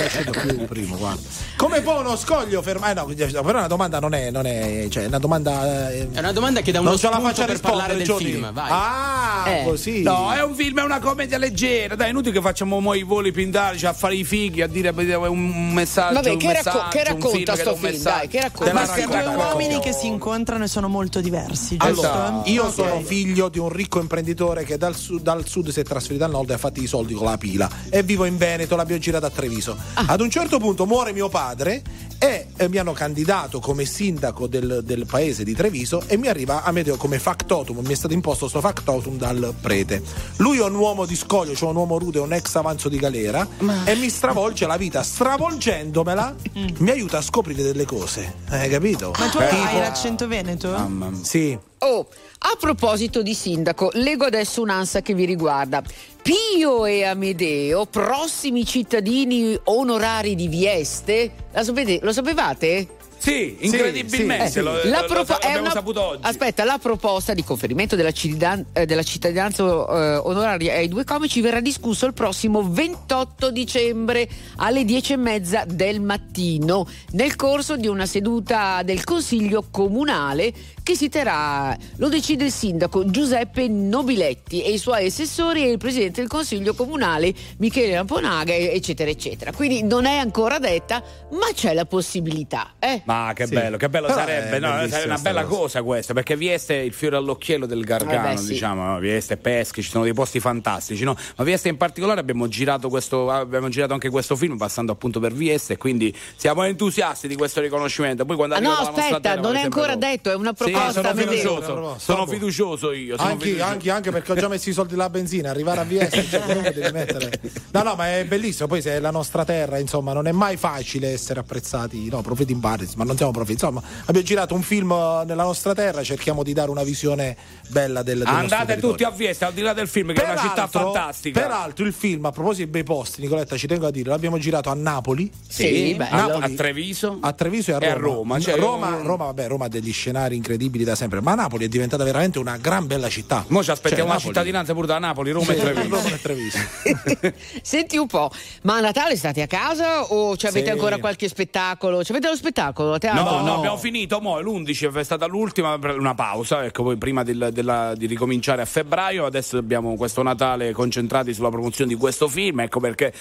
è 0.00 0.08
piaciuto 0.08 0.30
più 0.40 0.64
primo, 0.66 0.96
guarda. 0.96 1.20
Come 1.56 1.80
può 1.80 2.00
uno 2.00 2.16
scoglio 2.16 2.60
fermare? 2.60 2.94
no, 2.94 3.06
però 3.42 3.58
una 3.58 3.66
domanda 3.66 3.98
non 3.98 4.12
è, 4.14 4.30
non 4.30 4.46
è, 4.46 4.86
cioè, 4.90 5.06
una 5.06 5.18
domanda. 5.18 5.90
eh, 5.90 6.08
È 6.12 6.18
una 6.18 6.32
domanda 6.32 6.60
che 6.60 6.70
dà 6.72 6.80
uno 6.80 6.90
non 6.90 6.98
ce 6.98 7.08
la 7.08 7.20
faccia 7.20 7.44
per 7.46 7.60
parlare 7.60 7.94
del 7.96 8.04
Giorgi. 8.04 8.32
film. 8.32 8.52
Vai. 8.52 8.68
Ah, 8.70 9.44
Eh. 9.48 9.64
così. 9.64 10.02
No, 10.02 10.32
è 10.32 10.42
un 10.42 10.54
film, 10.54 10.80
è 10.80 10.82
una 10.82 10.98
commedia 11.00 11.38
leggera. 11.38 11.94
Dai, 11.94 12.08
è 12.08 12.10
inutile 12.10 12.34
che 12.34 12.40
facciamo 12.40 12.78
mo 12.80 12.92
i 12.94 13.02
voli 13.04 13.32
pindarici 13.32 13.86
a 13.86 13.92
fare 13.92 14.16
i 14.16 14.24
fighi, 14.24 14.60
a 14.62 14.66
dire 14.66 14.90
un 15.16 15.72
messaggio. 15.72 16.14
Vabbè, 16.14 16.30
un 16.30 16.36
che, 16.38 16.52
racco- 16.52 16.70
messaggio, 16.70 16.88
che 16.90 16.98
un 16.98 17.04
racconta 17.04 17.28
film 17.30 17.44
che 17.44 17.56
sto 17.60 17.74
film? 17.76 17.92
messaggio. 17.92 18.16
Dai, 18.18 18.28
che 18.28 18.40
racconta? 18.40 18.64
Della 18.72 18.80
Basta 18.86 19.06
due 19.06 19.34
uomini 19.34 19.80
che 19.80 19.92
si 19.92 20.06
incontrano 20.06 20.64
e 20.64 20.68
sono 20.68 20.88
molto 20.88 21.20
diversi, 21.20 21.76
giusto? 21.76 22.06
Allora, 22.10 22.42
io 22.44 22.64
Ok. 22.64 22.72
sono 22.74 23.00
figlio 23.00 23.48
di 23.48 23.58
un 23.58 23.68
ricco 23.70 24.00
imprenditore 24.00 24.64
che 24.64 24.76
dal 24.76 24.94
sud, 24.96 25.22
dal 25.22 25.46
sud 25.46 25.68
si 25.70 25.80
è 25.80 25.82
trasferito 25.82 26.00
al 26.24 26.30
nord 26.30 26.50
e 26.50 26.54
ha 26.54 26.58
fatto 26.58 26.80
i 26.80 26.86
soldi 26.86 27.14
con 27.14 27.26
la 27.26 27.38
pila. 27.38 27.68
E 27.88 28.02
vivo 28.02 28.24
in 28.24 28.36
Veneto, 28.36 28.76
l'abbiamo 28.76 29.00
girato 29.00 29.26
a 29.26 29.30
Treviso. 29.30 29.76
Ad 29.94 30.20
un 30.20 30.30
certo 30.30 30.58
punto 30.58 30.86
muore 30.86 31.12
mio 31.12 31.28
padre 31.28 31.82
e 32.18 32.46
eh, 32.56 32.68
mi 32.68 32.78
hanno 32.78 32.92
candidato 32.92 33.58
come 33.58 33.84
sindaco 33.84 34.46
del, 34.46 34.82
del 34.84 35.06
paese 35.06 35.42
di 35.42 35.54
Treviso 35.54 36.04
e 36.06 36.16
mi 36.16 36.28
arriva 36.28 36.62
a 36.62 36.70
Medeo 36.70 36.96
come 36.96 37.18
factotum. 37.18 37.78
Mi 37.84 37.92
è 37.92 37.96
stato 37.96 38.14
imposto 38.14 38.46
sto 38.46 38.60
factotum 38.60 39.18
dal 39.18 39.54
prete. 39.60 40.02
Lui 40.36 40.58
è 40.58 40.62
un 40.62 40.76
uomo 40.76 41.04
di 41.04 41.16
scoglio, 41.16 41.56
cioè 41.56 41.70
un 41.70 41.76
uomo 41.76 41.98
rude, 41.98 42.20
un 42.20 42.32
ex 42.32 42.54
avanzo 42.54 42.88
di 42.88 42.98
galera 42.98 43.44
e 43.84 43.96
mi 43.96 44.08
stravolge 44.08 44.66
la 44.66 44.76
vita. 44.76 45.02
Stravolgendomela 45.02 46.36
mi 46.78 46.90
aiuta 46.90 47.18
a 47.18 47.22
scoprire 47.22 47.62
delle 47.62 47.84
cose. 47.84 48.34
Hai 48.48 48.68
capito? 48.68 49.12
Ma 49.18 49.28
tu 49.28 49.38
hai 49.38 49.78
l'accento 49.80 50.28
veneto? 50.28 50.70
Mamma 50.70 51.10
mia. 51.10 51.24
Sì. 51.24 51.58
Oh, 51.78 52.06
a 52.44 52.56
proposito 52.58 53.22
di 53.22 53.34
sindaco, 53.34 53.90
leggo 53.94 54.24
adesso 54.24 54.62
un'ansia 54.62 55.00
che 55.00 55.14
vi 55.14 55.24
riguarda. 55.24 55.82
Pio 56.22 56.84
e 56.86 57.04
Amedeo, 57.04 57.86
prossimi 57.86 58.64
cittadini 58.64 59.58
onorari 59.64 60.34
di 60.34 60.48
Vieste. 60.48 61.32
La 61.52 61.62
sapete- 61.62 62.00
lo 62.02 62.12
sapevate? 62.12 62.88
Sì, 63.22 63.56
incredibilmente. 63.60 64.50
sì, 64.50 64.58
lo- 64.60 64.72
La 64.82 65.02
lo- 65.02 65.06
propo- 65.06 65.30
lo 65.34 65.38
abbiamo 65.38 65.60
una- 65.60 65.70
saputo 65.70 66.02
oggi. 66.02 66.22
Aspetta, 66.22 66.64
la 66.64 66.78
proposta 66.78 67.34
di 67.34 67.44
conferimento 67.44 67.94
della, 67.94 68.10
cittadin- 68.10 68.66
eh, 68.72 68.84
della 68.84 69.04
cittadinanza 69.04 69.62
eh, 69.62 70.16
onoraria 70.16 70.74
ai 70.74 70.88
due 70.88 71.04
comici 71.04 71.40
verrà 71.40 71.60
discusso 71.60 72.04
il 72.06 72.14
prossimo 72.14 72.68
28 72.68 73.52
dicembre 73.52 74.28
alle 74.56 74.84
10 74.84 75.12
e 75.12 75.16
mezza 75.18 75.62
del 75.68 76.00
mattino 76.00 76.84
nel 77.12 77.36
corso 77.36 77.76
di 77.76 77.86
una 77.86 78.06
seduta 78.06 78.82
del 78.82 79.04
Consiglio 79.04 79.66
Comunale 79.70 80.52
che 80.82 80.96
si 80.96 81.08
terrà, 81.08 81.76
lo 81.96 82.08
decide 82.08 82.44
il 82.46 82.50
sindaco 82.52 83.08
Giuseppe 83.08 83.68
Nobiletti 83.68 84.62
e 84.62 84.72
i 84.72 84.78
suoi 84.78 85.06
assessori 85.06 85.62
e 85.64 85.70
il 85.70 85.78
presidente 85.78 86.20
del 86.20 86.28
consiglio 86.28 86.74
comunale 86.74 87.32
Michele 87.58 87.94
Lamponaga, 87.94 88.52
eccetera, 88.54 89.08
eccetera. 89.10 89.52
Quindi 89.52 89.82
non 89.84 90.06
è 90.06 90.16
ancora 90.16 90.58
detta, 90.58 91.02
ma 91.30 91.46
c'è 91.54 91.72
la 91.74 91.84
possibilità. 91.84 92.72
Eh? 92.80 93.02
Ma 93.04 93.30
che 93.34 93.46
Sì. 93.46 93.54
bello, 93.54 93.76
che 93.76 93.88
bello 93.88 94.06
Però 94.08 94.18
sarebbe, 94.18 94.56
è 94.56 94.60
no? 94.60 94.68
Sarebbe 94.88 95.04
una 95.04 95.18
bella 95.18 95.44
cosa. 95.44 95.56
cosa 95.62 95.82
questa, 95.82 96.14
perché 96.14 96.36
Vieste 96.36 96.80
è 96.80 96.82
il 96.82 96.92
fiore 96.92 97.16
all'occhiello 97.16 97.66
del 97.66 97.84
Gargano, 97.84 98.30
Eh 98.30 98.34
beh, 98.34 98.40
sì. 98.40 98.48
diciamo, 98.48 98.84
no? 98.84 98.98
Vieste, 98.98 99.36
Peschi, 99.36 99.82
ci 99.82 99.90
sono 99.90 100.02
dei 100.04 100.14
posti 100.14 100.40
fantastici, 100.40 101.04
no? 101.04 101.16
Ma 101.36 101.44
Vieste 101.44 101.68
in 101.68 101.76
particolare 101.76 102.18
abbiamo 102.18 102.48
girato 102.48 102.88
questo, 102.88 103.30
abbiamo 103.30 103.68
girato 103.68 103.92
anche 103.92 104.10
questo 104.10 104.34
film 104.34 104.56
passando 104.56 104.90
appunto 104.92 105.20
per 105.20 105.32
Vieste, 105.32 105.76
quindi 105.76 106.14
siamo 106.34 106.64
entusiasti 106.64 107.28
di 107.28 107.36
questo 107.36 107.60
riconoscimento. 107.60 108.24
Poi 108.24 108.34
quando 108.36 108.54
Ah, 108.56 108.58
no, 108.58 108.72
aspetta, 108.72 109.20
terra, 109.20 109.40
non 109.40 109.54
è 109.56 109.62
ancora 109.62 109.94
detto, 109.94 110.30
è 110.30 110.34
una 110.34 110.52
Sì, 110.56 110.71
proposta. 110.72 110.92
sono 110.92 111.08
Amedeo. 111.08 111.30
fiducioso, 111.32 111.96
sono 111.98 112.26
fiducioso 112.26 112.92
io. 112.92 113.16
Sono 113.16 113.28
Anche, 113.30 113.44
fiducioso. 113.44 113.70
anche- 113.70 113.90
anche 113.90 114.10
perché 114.10 114.32
ho 114.32 114.34
già 114.34 114.48
messo 114.48 114.68
i 114.68 114.72
soldi 114.72 114.90
della 114.92 115.10
benzina, 115.10 115.50
arrivare 115.50 115.80
a 115.80 115.84
Vieste, 115.84 116.24
cioè, 116.24 116.40
comunque 116.42 116.72
devi 116.72 116.92
mettere. 116.92 117.40
No, 117.72 117.82
no, 117.82 117.94
ma 117.94 118.16
è 118.18 118.24
bellissimo. 118.24 118.66
Poi, 118.68 118.82
se 118.82 118.92
è 118.92 119.00
la 119.00 119.10
nostra 119.10 119.44
terra, 119.44 119.78
insomma, 119.78 120.12
non 120.12 120.26
è 120.26 120.32
mai 120.32 120.56
facile 120.56 121.12
essere 121.12 121.40
apprezzati. 121.40 122.08
No, 122.08 122.22
profeti 122.22 122.52
in 122.52 122.60
paris, 122.60 122.94
ma 122.94 123.04
non 123.04 123.16
siamo 123.16 123.32
profeti. 123.32 123.52
Insomma, 123.52 123.82
abbiamo 124.06 124.26
girato 124.26 124.54
un 124.54 124.62
film 124.62 124.90
nella 125.26 125.42
nostra 125.44 125.74
terra, 125.74 126.02
cerchiamo 126.02 126.42
di 126.42 126.52
dare 126.52 126.70
una 126.70 126.82
visione 126.82 127.36
bella 127.68 128.02
del, 128.02 128.18
del 128.18 128.26
nostro 128.26 128.56
Andate 128.56 128.78
tutti 128.80 129.04
a 129.04 129.10
Vieste, 129.10 129.44
al 129.44 129.52
di 129.52 129.60
là 129.62 129.72
del 129.72 129.88
film, 129.88 130.12
che 130.12 130.22
è 130.22 130.24
una 130.24 130.36
città 130.40 130.66
Peraltro- 130.68 130.92
fantastica. 130.92 131.40
Peraltro, 131.40 131.84
il 131.84 131.92
film, 131.92 132.24
a 132.26 132.30
proposito 132.30 132.62
dei 132.70 132.70
bei 132.70 132.82
posti, 132.84 133.20
Nicoletta, 133.20 133.56
ci 133.56 133.66
tengo 133.66 133.86
a 133.86 133.90
dire, 133.90 134.08
l'abbiamo 134.10 134.38
girato 134.38 134.68
a 134.70 134.74
Napoli. 134.74 135.30
Sì, 135.48 135.96
a, 135.98 136.14
Napoli- 136.16 136.44
a 136.44 136.56
Treviso. 136.56 137.18
A 137.20 137.32
Treviso 137.32 137.70
e 137.70 137.74
a 137.74 137.78
E 137.82 137.88
a 137.88 137.94
Roma. 137.94 138.10
Roma, 138.12 138.40
cioè, 138.40 138.56
Roma, 138.56 138.96
Roma, 139.02 139.24
vabbè, 139.26 139.46
Roma 139.48 139.64
ha 139.66 139.68
degli 139.68 139.92
scenari 139.92 140.36
incredibili 140.36 140.61
da 140.70 140.94
sempre, 140.94 141.20
ma 141.20 141.34
Napoli 141.34 141.64
è 141.64 141.68
diventata 141.68 142.04
veramente 142.04 142.38
una 142.38 142.56
gran 142.56 142.86
bella 142.86 143.08
città. 143.08 143.44
Mo 143.48 143.62
ci 143.62 143.70
aspettiamo 143.70 144.04
Cioè, 144.10 144.16
una 144.16 144.20
cittadinanza 144.24 144.72
pure 144.74 144.86
da 144.86 144.98
Napoli, 144.98 145.30
Roma 145.30 145.46
Sì, 145.46 145.52
e 145.52 145.56
Treviso. 145.56 145.88
Roma 145.96 146.08
e 146.14 146.20
Treviso. 146.20 146.58
Senti 147.62 147.96
un 147.96 148.06
po', 148.06 148.30
ma 148.62 148.76
a 148.76 148.80
Natale 148.80 149.16
state 149.16 149.42
a 149.42 149.46
casa 149.46 150.04
o 150.04 150.36
ci 150.36 150.46
avete 150.46 150.66
Sì. 150.66 150.70
ancora 150.72 150.98
qualche 150.98 151.28
spettacolo? 151.28 152.02
Ci 152.04 152.12
avete 152.12 152.28
lo 152.28 152.36
spettacolo 152.36 152.94
a 152.94 152.98
teatro? 152.98 153.22
No, 153.22 153.40
no, 153.42 153.54
abbiamo 153.56 153.76
finito, 153.76 154.20
mo 154.20 154.38
è 154.38 154.42
l'11 154.42 154.92
è 154.94 155.04
stata 155.04 155.26
l'ultima, 155.26 155.74
una 155.74 156.14
pausa, 156.14 156.64
ecco, 156.64 156.82
poi 156.82 156.96
prima 156.96 157.22
del- 157.22 157.50
della- 157.52 157.94
di 157.96 158.06
ricominciare 158.06 158.62
a 158.62 158.66
febbraio, 158.66 159.24
adesso 159.24 159.56
abbiamo 159.56 159.96
questo 159.96 160.22
Natale 160.22 160.72
concentrati 160.72 161.32
sulla 161.34 161.50
promozione 161.50 161.92
di 161.92 161.96
questo 161.98 162.28
film, 162.28 162.60
ecco 162.60 162.80
perché 162.80 163.12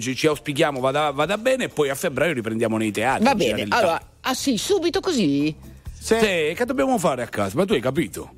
ci, 0.00 0.26
auspichiamo 0.26 0.80
vada, 0.80 1.10
vada 1.10 1.38
bene 1.38 1.64
e 1.64 1.68
poi 1.68 1.88
a 1.90 1.94
febbraio 1.94 2.32
riprendiamo 2.32 2.76
nei 2.76 2.90
teatri. 2.90 3.24
Va 3.24 3.34
bene, 3.34 3.66
allora, 3.68 4.00
ah 4.20 4.34
sì, 4.34 4.56
subito 4.56 5.00
così? 5.00 5.54
Sì, 6.06 6.54
che 6.54 6.64
dobbiamo 6.64 6.98
fare 6.98 7.22
a 7.22 7.26
casa? 7.26 7.56
Ma 7.56 7.64
tu 7.64 7.72
hai 7.72 7.80
capito? 7.80 8.30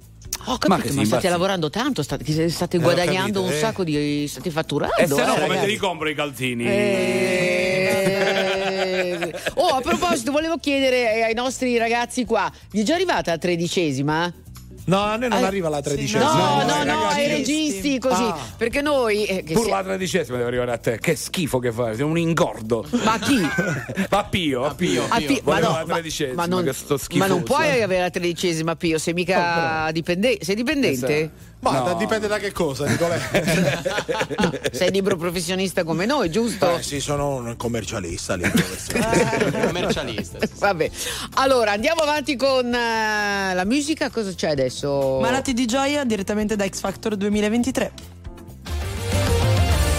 Ho 0.47 0.53
Ma 0.67 0.77
capito, 0.77 0.89
che 0.89 0.95
ma, 0.95 1.05
state 1.05 1.29
lavorando 1.29 1.69
tanto, 1.69 2.03
state, 2.03 2.49
state 2.49 2.77
Eh, 2.79 2.81
guadagnando 2.81 3.41
capito, 3.41 3.43
un 3.43 3.51
eh. 3.53 3.59
sacco 3.59 3.85
di. 3.85 4.27
state 4.27 4.51
fatturando. 4.51 4.95
E 4.97 5.07
se 5.07 5.23
no 5.25 5.37
eh, 5.37 5.41
come 5.41 5.61
te 5.61 5.67
li 5.67 5.77
compro 5.77 6.09
i 6.09 6.15
calzini? 6.15 6.65
Eh, 6.65 8.15
Oh, 9.55 9.67
a 9.69 9.81
proposito, 9.81 10.31
volevo 10.33 10.57
chiedere 10.57 11.25
ai 11.25 11.35
nostri 11.35 11.77
ragazzi 11.77 12.25
qua, 12.25 12.51
vi 12.71 12.81
è 12.81 12.83
già 12.85 12.95
arrivata 12.95 13.33
la 13.33 13.39
tredicesima? 13.39 14.33
No, 14.89 15.01
a 15.03 15.17
noi 15.17 15.29
non 15.29 15.45
Ah, 15.45 15.47
arriva 15.47 15.69
la 15.69 15.83
tredicesima. 15.83 16.33
No, 16.33 16.63
no, 16.63 16.65
no, 16.65 16.73
ai 16.73 16.87
no, 16.87 17.07
ai 17.09 17.29
registi 17.29 17.99
così. 17.99 18.23
Ah. 18.23 18.39
Perché 18.57 18.81
noi. 18.81 19.27
eh, 19.27 19.43
che 19.45 19.53
Pure 19.53 19.67
si- 19.67 19.71
la 19.71 19.83
tredicesima 19.83 20.37
deve 20.39 20.49
arrivare 20.49 20.73
a 20.73 20.79
te. 20.79 20.99
Che 20.99 21.15
schifo 21.15 21.59
che 21.59 21.71
fai, 21.73 21.95
sei 21.95 22.05
un 22.05 22.17
ingordo. 22.17 22.87
Ma 23.05 23.19
chi? 23.19 23.39
Ma 24.11 24.25
Pio, 24.25 24.65
a 24.65 24.75
Pio. 24.75 25.05
Ah, 25.09 25.19
Pio, 25.19 25.41
ma, 25.45 25.59
no, 25.59 25.73
la 25.73 25.85
ma, 25.87 25.93
tredicesima, 25.95 26.35
ma 26.35 26.47
non, 26.47 26.65
che 26.65 26.73
sto 26.73 26.99
ma 27.15 27.27
non 27.27 27.43
puoi 27.43 27.83
avere 27.83 28.01
la 28.01 28.11
tredicesima 28.11 28.77
Pio, 28.77 28.99
sei 28.99 29.13
mica 29.13 29.91
dipendente. 29.93 30.45
Sei 30.45 30.55
dipendente? 30.55 31.31
Ma 31.61 31.81
No. 31.83 31.95
dipende 31.95 32.29
da 32.29 32.39
che 32.39 32.53
cosa. 32.53 32.87
No, 34.39 34.53
sei 34.71 34.91
libero 34.93 35.17
professionista 35.17 35.83
come 35.85 36.07
noi, 36.07 36.31
giusto? 36.31 36.77
Eh, 36.77 36.83
sì, 36.83 37.01
sono 37.01 37.35
un 37.37 37.57
commercialista 37.57 38.37
lì. 38.37 38.49
Commercialista. 39.67 40.39
Vabbè, 40.59 40.91
allora 41.35 41.73
andiamo 41.73 42.03
avanti 42.03 42.37
con 42.37 42.73
eh, 42.73 43.55
la 43.55 43.65
musica. 43.65 44.09
Cosa 44.11 44.33
c'è 44.33 44.51
adesso? 44.51 45.19
Malati 45.21 45.53
di 45.53 45.67
gioia 45.67 46.05
direttamente 46.05 46.55
da 46.57 46.65
X 46.67 46.81
Factor 46.81 47.17
2023. 47.17 47.93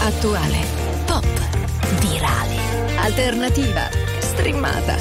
Attuale, 0.02 0.58
pop, 1.06 1.26
virale, 2.00 2.56
alternativa, 2.98 3.90
streamata, 4.20 4.96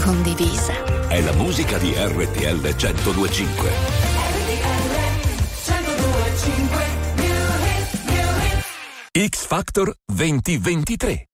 condivisa. 0.00 1.08
È 1.08 1.20
la 1.20 1.32
musica 1.32 1.76
di 1.78 1.92
RTL 1.96 2.60
1025. 2.60 4.13
Factor 9.54 9.94
2023. 10.06 11.33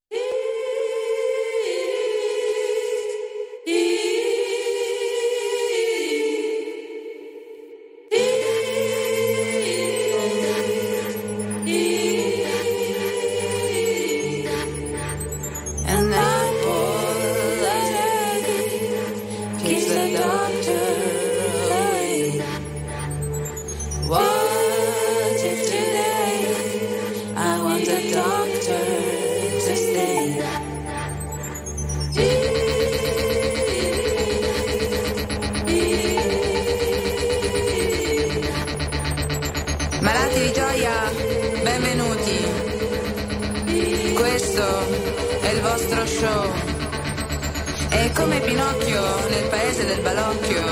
Come 48.40 48.52
Pinocchio 48.52 49.28
nel 49.28 49.48
paese 49.48 49.84
del 49.86 50.00
balocchio, 50.00 50.62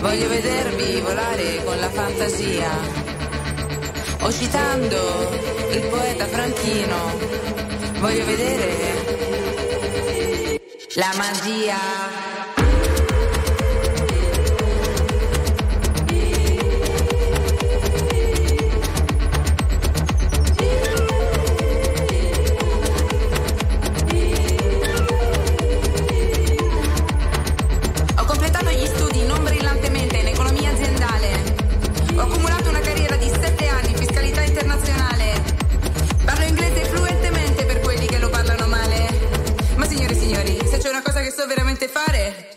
voglio 0.00 0.28
vedervi 0.28 1.00
volare 1.00 1.64
con 1.64 1.78
la 1.78 1.90
fantasia. 1.90 2.70
O 4.22 4.32
citando 4.32 5.30
il 5.72 5.86
poeta 5.88 6.26
Franchino, 6.26 7.18
voglio 7.98 8.24
vedere 8.24 9.78
la 10.94 11.12
magia. 11.16 12.19
Fare, 41.88 42.49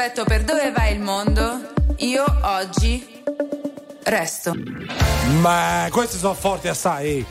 rispetto 0.00 0.24
per 0.24 0.44
dove 0.44 0.70
va 0.70 0.88
il 0.88 0.98
mondo, 0.98 1.72
Io 1.98 2.24
oggi 2.42 3.22
resto. 4.04 4.54
Ma 5.40 5.88
questi 5.90 6.16
sono 6.16 6.32
forti 6.32 6.68
assai. 6.68 7.22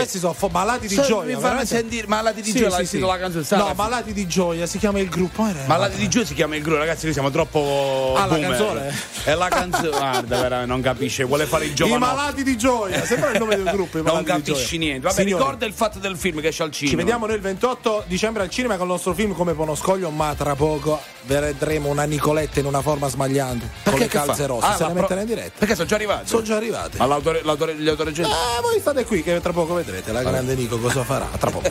Questi 0.00 0.18
sono 0.18 0.32
fo- 0.32 0.48
malati 0.48 0.86
di 0.86 0.94
So- 0.94 1.02
gioia. 1.02 1.34
mi 1.34 1.40
veramente. 1.40 1.66
sentire 1.66 2.06
Malati 2.06 2.42
di 2.42 2.50
Sì, 2.50 2.58
gioia, 2.58 2.76
sì, 2.76 2.86
sì. 2.86 2.98
la 2.98 3.18
canzone 3.18 3.44
Sara. 3.44 3.64
No, 3.64 3.74
malati 3.74 4.12
di 4.12 4.26
gioia 4.26 4.66
si 4.66 4.78
chiama 4.78 4.98
il 5.00 5.08
gruppo. 5.08 5.46
eh, 5.46 5.66
Malati 5.66 5.96
di 5.96 6.08
gioia 6.08 6.26
si 6.26 6.34
chiama 6.34 6.56
il 6.56 6.62
gruppo, 6.62 6.78
ragazzi, 6.78 7.04
noi 7.04 7.12
siamo 7.12 7.30
troppo. 7.30 8.14
Ah, 8.16 8.26
la 8.26 8.34
boomer. 8.34 8.48
canzone? 8.50 8.94
È 9.24 9.34
la 9.34 9.48
canzone. 9.48 9.88
Guarda, 9.90 10.36
veramente, 10.40 10.66
non 10.72 10.80
capisce, 10.82 11.24
vuole 11.24 11.46
fare 11.46 11.64
il 11.66 11.70
I 11.72 11.74
giovane. 11.74 11.98
malati 11.98 12.42
di 12.42 12.56
gioia, 12.56 13.04
sembra 13.04 13.30
il 13.30 13.38
nome 13.38 13.56
del 13.56 13.70
gruppo. 13.70 13.98
i 13.98 14.02
Non 14.02 14.22
capisci 14.24 14.78
niente. 14.78 15.00
Vabbè, 15.06 15.22
Signori, 15.22 15.42
ricorda 15.42 15.66
il 15.66 15.72
fatto 15.72 15.98
del 15.98 16.16
film 16.16 16.40
che 16.40 16.48
esce 16.48 16.62
al 16.62 16.70
cinema. 16.70 16.90
Ci 16.90 16.96
vediamo 16.96 17.26
noi 17.26 17.36
il 17.36 17.42
28 17.42 18.04
dicembre 18.06 18.42
al 18.42 18.50
cinema 18.50 18.76
con 18.76 18.86
il 18.86 18.92
nostro 18.92 19.12
film 19.14 19.34
come 19.34 19.54
Ponoscoglio, 19.54 20.10
ma 20.10 20.34
tra 20.34 20.54
poco 20.54 21.00
vedremo 21.24 21.88
una 21.88 22.04
Nicoletta 22.04 22.60
in 22.60 22.66
una 22.66 22.80
forma 22.80 23.08
smagliante 23.08 23.68
con 23.84 23.98
le 23.98 24.06
calze 24.08 24.42
fa? 24.42 24.46
rosse. 24.46 24.66
Ah, 24.66 24.74
se 24.76 24.82
la 24.82 24.86
ne 24.88 24.92
pro- 24.94 25.02
mettono 25.02 25.20
in 25.20 25.26
diretta. 25.26 25.52
Perché 25.58 25.74
sono 25.74 25.86
già 25.86 25.94
arrivati? 25.96 26.26
Sono 26.28 26.42
già 26.42 26.56
arrivate. 26.56 26.98
Ma 26.98 27.06
l'autore, 27.06 27.40
l'autore, 27.44 27.74
gli 27.76 27.88
autori 27.88 28.12
gente- 28.12 28.30
Ah, 28.32 28.60
voi 28.62 28.80
state 28.80 29.04
qui 29.04 29.22
che 29.22 29.40
tra 29.40 29.52
poco 29.52 29.74
vedrete 29.90 30.12
la 30.12 30.22
grande 30.22 30.54
Nico 30.54 30.78
cosa 30.78 31.02
farà. 31.02 31.26
Tra 31.26 31.50
poco. 31.50 31.68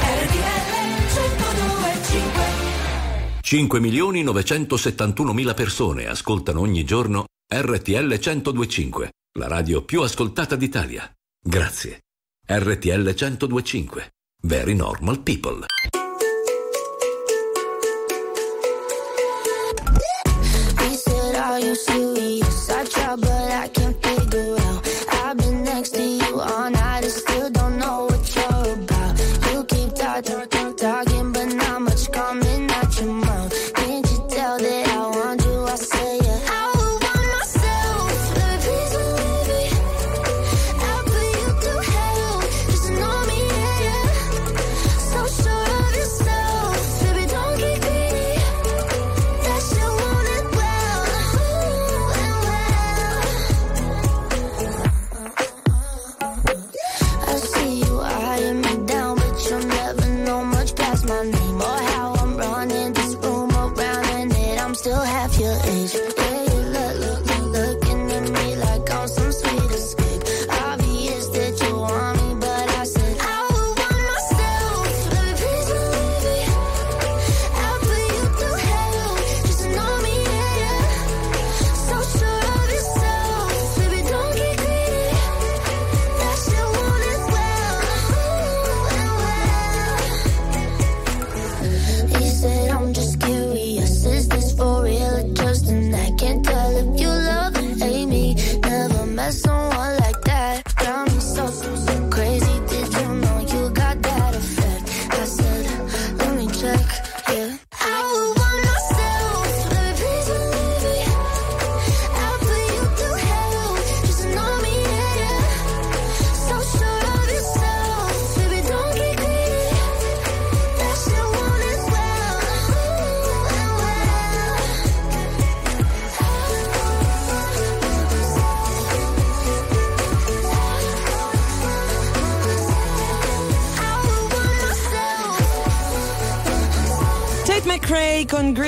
RTL 0.00 0.66
5 3.40 3.80
milioni 3.80 4.22
971 4.22 5.32
mila 5.32 5.54
persone 5.54 6.06
ascoltano 6.06 6.60
ogni 6.60 6.84
giorno 6.84 7.24
RTL 7.52 8.18
1025, 8.18 9.10
la 9.38 9.48
radio 9.48 9.82
più 9.82 10.02
ascoltata 10.02 10.54
d'Italia. 10.54 11.10
Grazie. 11.40 12.00
RTL 12.46 13.14
1025. 13.14 14.10
Very 14.42 14.74
normal 14.74 15.20
people. 15.20 15.66
You 21.60 22.17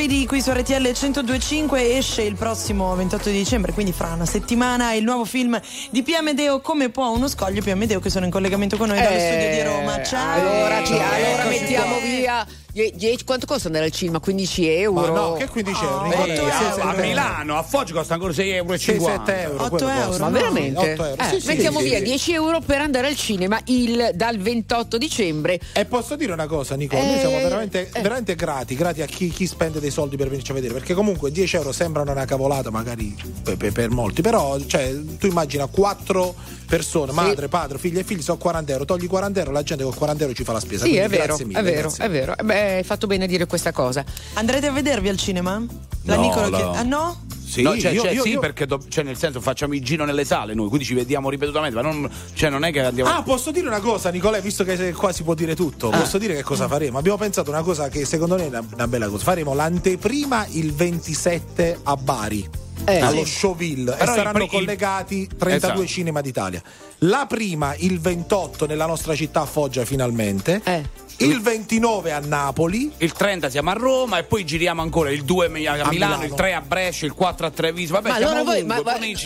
Greedy 0.01 0.25
qui 0.25 0.41
su 0.41 0.51
RTL 0.51 0.81
1025 0.81 1.99
esce 1.99 2.23
il 2.23 2.35
prossimo 2.35 2.95
28 2.95 3.29
di 3.29 3.37
dicembre, 3.37 3.75
quindi 3.75 3.93
fra 3.93 4.15
una 4.15 4.25
settimana 4.25 4.95
il 4.95 5.05
nuovo 5.05 5.27
film 5.27 5.61
di 5.91 6.03
Pia 6.03 6.23
Medeo 6.23 6.63
Come 6.63 6.89
può 6.89 7.11
uno 7.11 7.29
scoglio 7.29 7.61
Pia 7.61 7.77
Medeo 7.77 8.01
che 8.01 8.09
sono 8.09 8.25
in 8.25 8.31
collegamento 8.31 8.79
con 8.79 8.89
noi 8.89 8.99
dallo 8.99 9.15
Eh, 9.15 9.21
studio 9.21 9.51
di 9.51 9.63
Roma. 9.63 10.03
Ciao. 10.03 10.41
Allora, 10.41 10.77
allora 10.79 11.45
mettiamo 11.51 11.99
via. 11.99 12.47
Die- 12.73 12.93
dieci- 12.95 13.25
quanto 13.25 13.47
costa 13.47 13.67
andare 13.69 13.87
al 13.87 13.93
cinema? 13.93 14.21
15 14.21 14.69
euro? 14.69 15.01
Ma 15.01 15.09
no, 15.09 15.33
che 15.35 15.47
15 15.49 15.83
euro? 15.85 16.05
Eh, 16.05 16.09
Nicoletta? 16.09 16.83
a, 16.83 16.95
Milano, 16.95 17.57
a 17.59 17.63
Foggia 17.63 17.93
costa 17.95 18.15
ancora 18.15 18.33
6,50 18.33 18.55
euro. 18.55 18.75
6-7 18.75 19.39
euro. 19.43 19.65
8 19.65 19.69
quello 19.69 19.89
euro, 19.91 20.07
costa. 20.07 20.23
Ma 20.23 20.29
no? 20.29 20.33
veramente? 20.39 20.79
8 20.93 21.05
euro. 21.05 21.23
Eh, 21.23 21.29
Sì, 21.29 21.41
sì, 21.41 21.47
mettiamo 21.47 21.79
sì, 21.81 21.85
via 21.85 21.99
sì. 21.99 22.05
10 22.05 22.33
euro 22.33 22.61
per 22.61 22.81
andare 22.81 23.07
al 23.09 23.17
cinema 23.17 23.61
il- 23.67 24.11
dal 24.15 24.39
28 24.39 24.99
dicembre. 24.99 25.59
E 25.73 25.85
posso 25.85 26.17
dire 26.17 26.33
una 26.33 26.47
cosa, 26.47 26.75
Nicola? 26.77 27.03
Noi 27.03 27.15
Eh, 27.15 27.19
siamo 27.19 27.37
veramente, 27.37 27.91
eh. 27.93 28.01
veramente 28.01 28.35
grati, 28.35 28.75
grati 28.75 29.03
a 29.03 29.07
chi, 29.07 29.29
chi 29.31 29.47
spende 29.47 29.81
dei 29.81 29.91
soldi 29.91 30.17
per 30.17 30.29
venirci 30.29 30.51
a 30.51 30.55
vedere. 30.55 30.73
Perché 30.75 30.95
comunque 30.95 31.31
10 31.31 31.57
euro 31.57 31.73
sembrano 31.73 32.11
una 32.13 32.25
cavolata, 32.25 32.71
magari 32.71 33.15
per, 33.43 33.57
per- 33.57 33.73
per 33.73 33.91
molti. 33.91 34.23
Però, 34.23 34.59
cioè, 34.67 34.95
tu 35.19 35.27
immagina 35.27 35.67
quattro 35.67 36.35
persone, 36.71 37.11
madre, 37.13 37.49
padre, 37.49 37.79
figli 37.79 37.99
e 37.99 38.05
figli, 38.05 38.23
sono 38.23 38.39
40 38.39 38.71
euro. 38.73 38.85
Togli 38.85 39.09
40 39.09 39.41
euro, 39.41 39.51
la 39.53 39.63
gente 39.65 39.83
con 39.83 39.93
40 39.93 40.23
euro 40.23 40.35
ci 40.35 40.45
fa 40.45 40.53
la 40.53 40.61
spesa. 40.61 40.85
Sì, 40.85 40.91
Quindi 40.91 40.99
è 41.07 41.09
vero, 41.09 41.25
grazie 41.25 41.45
mille, 41.45 41.59
è 41.59 41.63
vero, 41.63 41.81
grazie. 41.81 42.05
è 42.05 42.11
vero. 42.11 42.37
Eh 42.39 42.43
Beh, 42.45 42.75
hai 42.77 42.83
fatto 42.85 43.07
bene 43.09 43.25
a 43.25 43.27
dire 43.27 43.47
questa 43.47 43.73
cosa. 43.73 44.05
Andrete 44.35 44.69
a 44.69 44.73
vedervi 44.73 45.09
al 45.09 45.17
cinema? 45.17 45.63
La 46.05 46.15
No, 46.15 46.21
Nicola 46.23 46.49
no. 46.49 46.57
che- 46.57 46.79
Ah 46.79 46.83
no? 46.85 47.21
Sì, 47.51 47.63
no, 47.63 47.77
cioè, 47.77 47.91
io- 47.91 48.03
cioè, 48.03 48.13
io- 48.13 48.23
sì, 48.23 48.29
io- 48.31 48.39
perché 48.39 48.65
do- 48.65 48.81
cioè, 48.89 49.03
nel 49.03 49.17
senso 49.19 49.41
facciamo 49.41 49.75
il 49.75 49.83
giro 49.85 50.05
nelle 50.05 50.25
sale 50.25 50.55
noi, 50.55 50.69
quindi 50.69 50.87
ci 50.87 50.95
vediamo 50.95 51.29
ripetutamente, 51.31 51.75
ma 51.75 51.83
non, 51.83 52.09
cioè, 52.35 52.49
non 52.49 52.63
è 52.65 52.71
che 52.71 52.81
andiamo. 52.81 53.11
Ah, 53.11 53.23
posso 53.25 53.51
dire 53.51 53.67
una 53.67 53.81
cosa, 53.81 54.09
Nicolè, 54.11 54.41
visto 54.41 54.63
che 54.63 54.93
qua 54.93 55.11
si 55.11 55.25
può 55.25 55.35
dire 55.35 55.57
tutto, 55.57 55.91
posso 55.91 56.17
dire 56.17 56.35
che 56.37 56.45
cosa 56.45 56.69
faremo? 56.69 56.99
Abbiamo 56.99 57.19
pensato 57.19 57.51
una 57.51 57.63
cosa 57.63 57.89
che 57.89 58.05
secondo 58.05 58.37
me 58.37 58.45
è 58.45 58.49
una, 58.49 58.65
una 58.73 58.87
bella 58.87 59.09
cosa. 59.09 59.25
Faremo 59.25 59.53
l'anteprima 59.53 60.47
il 60.51 60.73
27 60.73 61.81
a 61.83 61.97
Bari. 61.97 62.49
Eh, 62.85 63.01
allo 63.01 63.25
sì. 63.25 63.31
Showville 63.33 63.93
Però 63.93 64.13
e 64.13 64.17
saranno 64.17 64.45
il- 64.45 64.51
collegati 64.51 65.27
32 65.37 65.55
Esatto. 65.55 65.87
cinema 65.87 66.21
d'Italia. 66.21 66.63
La 67.01 67.27
prima 67.29 67.75
il 67.77 68.01
28 68.01 68.67
nella 68.67 68.87
nostra 68.87 69.15
città 69.15 69.43
a 69.43 69.47
Foggia 69.47 69.85
finalmente. 69.85 70.61
Eh. 70.65 70.83
Il 71.23 71.43
29 71.43 72.13
a 72.13 72.19
Napoli. 72.19 72.91
Il 72.97 73.13
30 73.13 73.51
siamo 73.51 73.69
a 73.69 73.75
Roma 73.75 74.17
e 74.17 74.23
poi 74.25 74.43
giriamo 74.47 74.81
ancora 74.81 75.11
il 75.11 75.23
2 75.23 75.47
a 75.47 75.49
Milano, 75.51 75.91
Milano. 75.91 76.25
il 76.25 76.33
3 76.33 76.55
a 76.55 76.63
Brescia, 76.63 77.05
il 77.05 77.13
4 77.13 77.45
a 77.47 77.51
Treviso. 77.51 77.93
Vabbè, 77.93 78.09
Ma 78.09 78.17
siamo 78.17 78.31
allora 78.33 78.45
voi, 78.45 78.65
ma- 78.65 78.83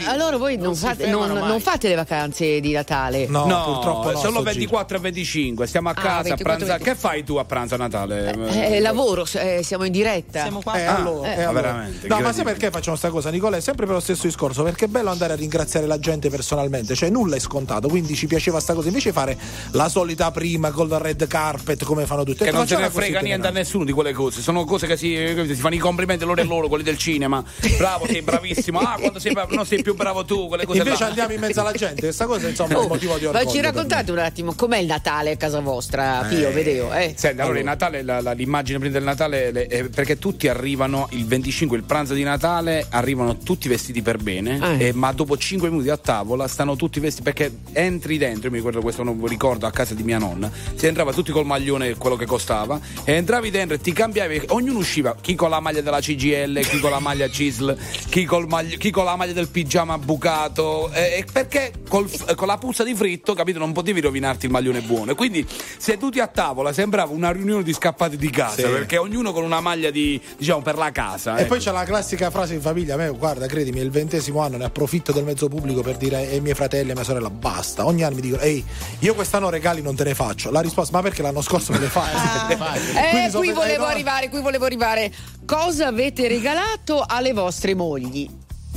allora 0.07 0.37
voi 0.37 0.57
non, 0.57 0.65
Non 0.67 0.75
fate, 0.75 1.07
non- 1.07 1.31
non 1.31 1.61
fate 1.61 1.87
le 1.89 1.95
vacanze 1.95 2.59
di 2.59 2.73
Natale? 2.73 3.29
No, 3.29 3.47
No, 3.47 3.63
purtroppo 3.65 4.11
no. 4.11 4.19
solo 4.19 4.33
sto 4.33 4.43
24 4.43 4.97
e 4.97 5.01
25. 5.01 5.67
Stiamo 5.69 5.89
a 5.89 5.93
Ah, 5.93 5.95
casa 5.95 6.23
24 6.23 6.43
a 6.53 6.57
pranzare. 6.57 6.79
25. 6.79 6.93
Che 6.95 6.99
fai 6.99 7.25
tu 7.25 7.37
a 7.37 7.45
pranzo 7.45 7.75
a 7.75 7.79
Natale? 7.79 8.75
Eh, 8.75 8.81
lavoro, 8.81 9.25
eh, 9.35 9.61
siamo 9.63 9.85
in 9.85 9.93
diretta. 9.93 10.43
Siamo 10.43 10.63
qua. 10.63 10.75
Eh, 10.75 10.83
Ah, 10.85 10.97
allora, 10.97 11.33
eh, 11.33 11.39
eh, 11.39 11.43
allora. 11.45 11.61
veramente, 11.63 12.09
No, 12.09 12.19
ma 12.21 12.33
sai 12.33 12.43
perché 12.43 12.71
facciamo 12.73 12.97
sta 12.97 13.11
cosa, 13.11 13.31
Nicola? 13.31 13.57
È 13.57 13.61
sempre 13.61 13.87
per 13.87 13.95
lo 13.95 14.01
stesso 14.01 14.27
discorso, 14.27 14.65
perché 14.65 14.87
è 14.87 14.89
bello 14.89 15.11
andare 15.11 15.35
a 15.35 15.37
ringraziare 15.37 15.87
la 15.87 16.01
gente 16.01 16.29
personalmente, 16.29 16.97
cioè 16.97 17.09
nulla 17.09 17.37
è 17.37 17.41
scontato, 17.41 17.87
quindi 17.89 18.17
ci 18.17 18.27
piaceva 18.27 18.59
sta 18.59 18.75
cosa. 18.75 18.89
Invece 18.89 19.13
fare 19.13 19.39
la 19.71 19.89
solita 19.89 20.33
prima 20.33 20.73
con 20.73 20.89
il 20.89 20.99
red 20.99 21.25
carpet, 21.29 21.83
come 21.85 22.07
fanno 22.07 22.25
tutti. 22.25 22.39
Che 22.39 22.45
detto, 22.45 22.57
non 22.57 22.67
se 22.67 22.77
ne 22.77 22.91
frega 22.91 23.21
niente 23.21 23.47
a 23.47 23.51
nessuno 23.51 23.85
di 23.85 23.93
quelle 23.93 24.13
cose, 24.13 24.41
sono 24.41 24.65
cose 24.65 24.87
che 24.87 24.97
si, 24.97 25.17
si 25.47 25.55
fanno 25.55 25.75
i 25.75 25.79
complimenti 25.79 26.25
loro 26.25 26.41
e 26.41 26.45
loro, 26.45 26.69
quelli 26.69 26.85
del 26.85 26.99
cinema. 26.99 27.43
Bravo, 27.79 28.07
sei 28.07 28.23
bravissimo. 28.23 28.79
Ah, 28.81 28.97
quando 28.99 29.19
sei 29.19 29.33
bravo, 29.33 29.55
non 29.55 29.67
sei 29.67 29.83
più 29.83 29.95
bravo 29.95 30.25
tu, 30.25 30.49
quelle 30.49 30.65
cose 30.67 30.79
Invece 30.79 31.03
là. 31.03 31.09
andiamo 31.09 31.33
in 31.33 31.41
mezzo 31.41 31.61
alla 31.61 31.73
gente, 31.73 32.01
questa 32.03 32.27
cosa 32.27 32.49
insomma 32.49 32.75
è 32.75 32.77
un 32.77 32.85
Oh, 32.85 32.89
motivo 32.89 33.17
di 33.19 33.25
ma 33.25 33.31
orgoglio. 33.31 33.51
ci 33.51 33.57
per 33.61 33.65
me. 33.65 33.73
raccontate 33.73 34.11
un 34.13 34.19
attimo 34.19 34.55
com'è 34.55 34.79
il 34.79 34.87
Natale 34.87 35.33
a 35.33 35.37
casa 35.37 35.61
vostra, 35.61 36.27
Pio, 36.29 36.49
Eh, 36.49 36.53
Medeo? 36.53 36.93
Eh? 36.93 37.15
Senti, 37.17 37.41
allora 37.41 37.59
il 37.59 37.65
Natale, 37.65 38.03
la- 38.03 38.21
la- 38.21 38.33
l'immagine 38.33 38.79
prima 38.79 38.93
del 38.95 39.03
Natale, 39.05 39.51
le- 39.51 39.67
è 39.67 39.85
perché 39.89 40.19
tutti 40.19 40.49
arrivano 40.49 41.09
il 41.13 41.25
25, 41.27 41.77
il 41.77 41.85
pranzo 41.85 42.15
di 42.15 42.23
Natale, 42.23 42.87
arrivano 42.91 43.39
tutti 43.39 43.69
vestiti 43.69 44.03
per 44.03 44.19
bene, 44.19 44.79
Eh. 44.79 44.87
eh, 44.89 44.93
ma 44.93 45.11
dopo 45.13 45.37
5 45.37 45.71
minuti 45.71 45.89
a 45.91 45.97
tavola 45.97 46.47
stanno 46.47 46.77
tutti 46.77 47.01
vestiti 47.01 47.23
perché 47.23 47.53
entri 47.73 48.19
dentro, 48.19 48.45
io 48.47 48.51
mi 48.51 48.57
ricordo 48.59 48.81
questo 48.81 49.03
non 49.03 49.21
ricordo 49.27 49.67
a 49.67 49.71
casa 49.71 49.95
di 49.95 50.03
mia 50.03 50.19
nonna, 50.19 50.51
si 50.75 50.87
entrava 50.87 51.13
tutti 51.13 51.33
col 51.33 51.47
maglione 51.47 51.74
quello 51.99 52.17
che 52.17 52.27
costava 52.27 52.79
e 53.05 53.13
entravi 53.13 53.51
dentro 53.51 53.77
e 53.77 53.81
ti 53.81 53.93
cambiavi, 53.93 54.43
ognuno 54.49 54.79
usciva, 54.79 55.17
chi 55.21 55.35
con 55.35 55.51
la 55.51 55.61
maglia 55.61 55.81
della 55.81 56.01
CGL, 56.01 56.61
chi 56.61 56.79
con 56.81 56.91
la 56.91 56.99
maglia 57.01 57.29
CISL, 57.29 57.77
chi, 58.09 58.27
magli- 58.47 58.77
chi 58.77 58.91
con 58.91 59.05
la 59.05 59.17
maglia 59.17 59.33
del 59.33 59.49
pigiama 59.49 59.99
bucato, 59.99 60.91
eh, 60.93 61.19
e 61.19 61.25
perché 61.31 61.73
col- 61.89 62.11
con 62.35 62.47
la 62.47 62.59
puzza 62.59 62.85
di 62.85 62.95
fritto, 62.95 63.35
capito, 63.35 63.59
non 63.59 63.73
potevi 63.73 64.01
rovinarti 64.01 64.47
il 64.47 64.53
maglione 64.53 64.81
buono. 64.81 65.15
Quindi 65.15 65.47
seduti 65.79 66.21
a 66.21 66.27
tavola 66.27 66.73
sembrava 66.73 67.13
una 67.13 67.31
riunione 67.31 67.63
di 67.63 67.73
scappati 67.73 68.17
di 68.17 68.31
casa, 68.31 68.57
Sì. 68.57 68.73
perché 68.73 68.97
ognuno 68.97 69.33
con 69.33 69.45
una 69.45 69.61
maglia 69.61 69.91
di, 69.91 70.21
diciamo, 70.37 70.63
per 70.63 70.77
la 70.77 70.91
casa. 70.91 71.37
E 71.37 71.41
ecco. 71.41 71.49
poi 71.49 71.59
c'è 71.59 71.73
la 71.73 71.85
classica 71.85 72.31
frase 72.31 72.55
in 72.55 72.61
famiglia, 72.61 72.95
a 72.95 72.97
me 72.97 73.09
guarda, 73.11 73.47
credimi, 73.47 73.81
è 73.81 73.83
il 73.83 73.91
ventesimo 73.91 74.41
anno, 74.41 74.57
ne 74.57 74.65
approfitto 74.65 75.13
del 75.13 75.25
mezzo 75.25 75.49
pubblico 75.49 75.83
per 75.83 75.97
dire 75.97 76.17
ai 76.17 76.41
miei 76.41 76.55
fratelli 76.55 76.89
e 76.89 76.93
a 76.93 76.95
mia 76.95 77.05
sorella 77.05 77.31
basta. 77.31 77.87
Ogni 77.87 78.03
anno 78.03 78.17
mi 78.17 78.21
dicono, 78.21 78.43
ehi, 78.43 78.65
io 79.01 79.15
quest'anno 79.15 79.51
regali 79.51 79.83
non 79.83 79.95
te 79.95 80.05
ne 80.05 80.15
faccio. 80.15 80.51
La 80.51 80.61
risposta, 80.61 80.97
ma 80.97 81.03
perché 81.03 81.23
l'anno 81.23 81.41
scorso 81.41 81.54
me 81.69 81.79
le 81.81 81.89
fai? 81.89 82.13
Eh, 82.13 83.11
Quindi 83.11 83.31
sono 83.31 83.45
qui 83.45 83.53
volevo 83.53 83.87
eh, 83.87 83.91
arrivare, 83.91 84.29
qui 84.29 84.41
volevo 84.41 84.65
arrivare. 84.65 85.13
Cosa 85.47 85.89
avete 85.89 86.29
regalato 86.29 87.05
alle 87.07 87.33
vostre 87.33 87.75
mogli? 87.75 88.29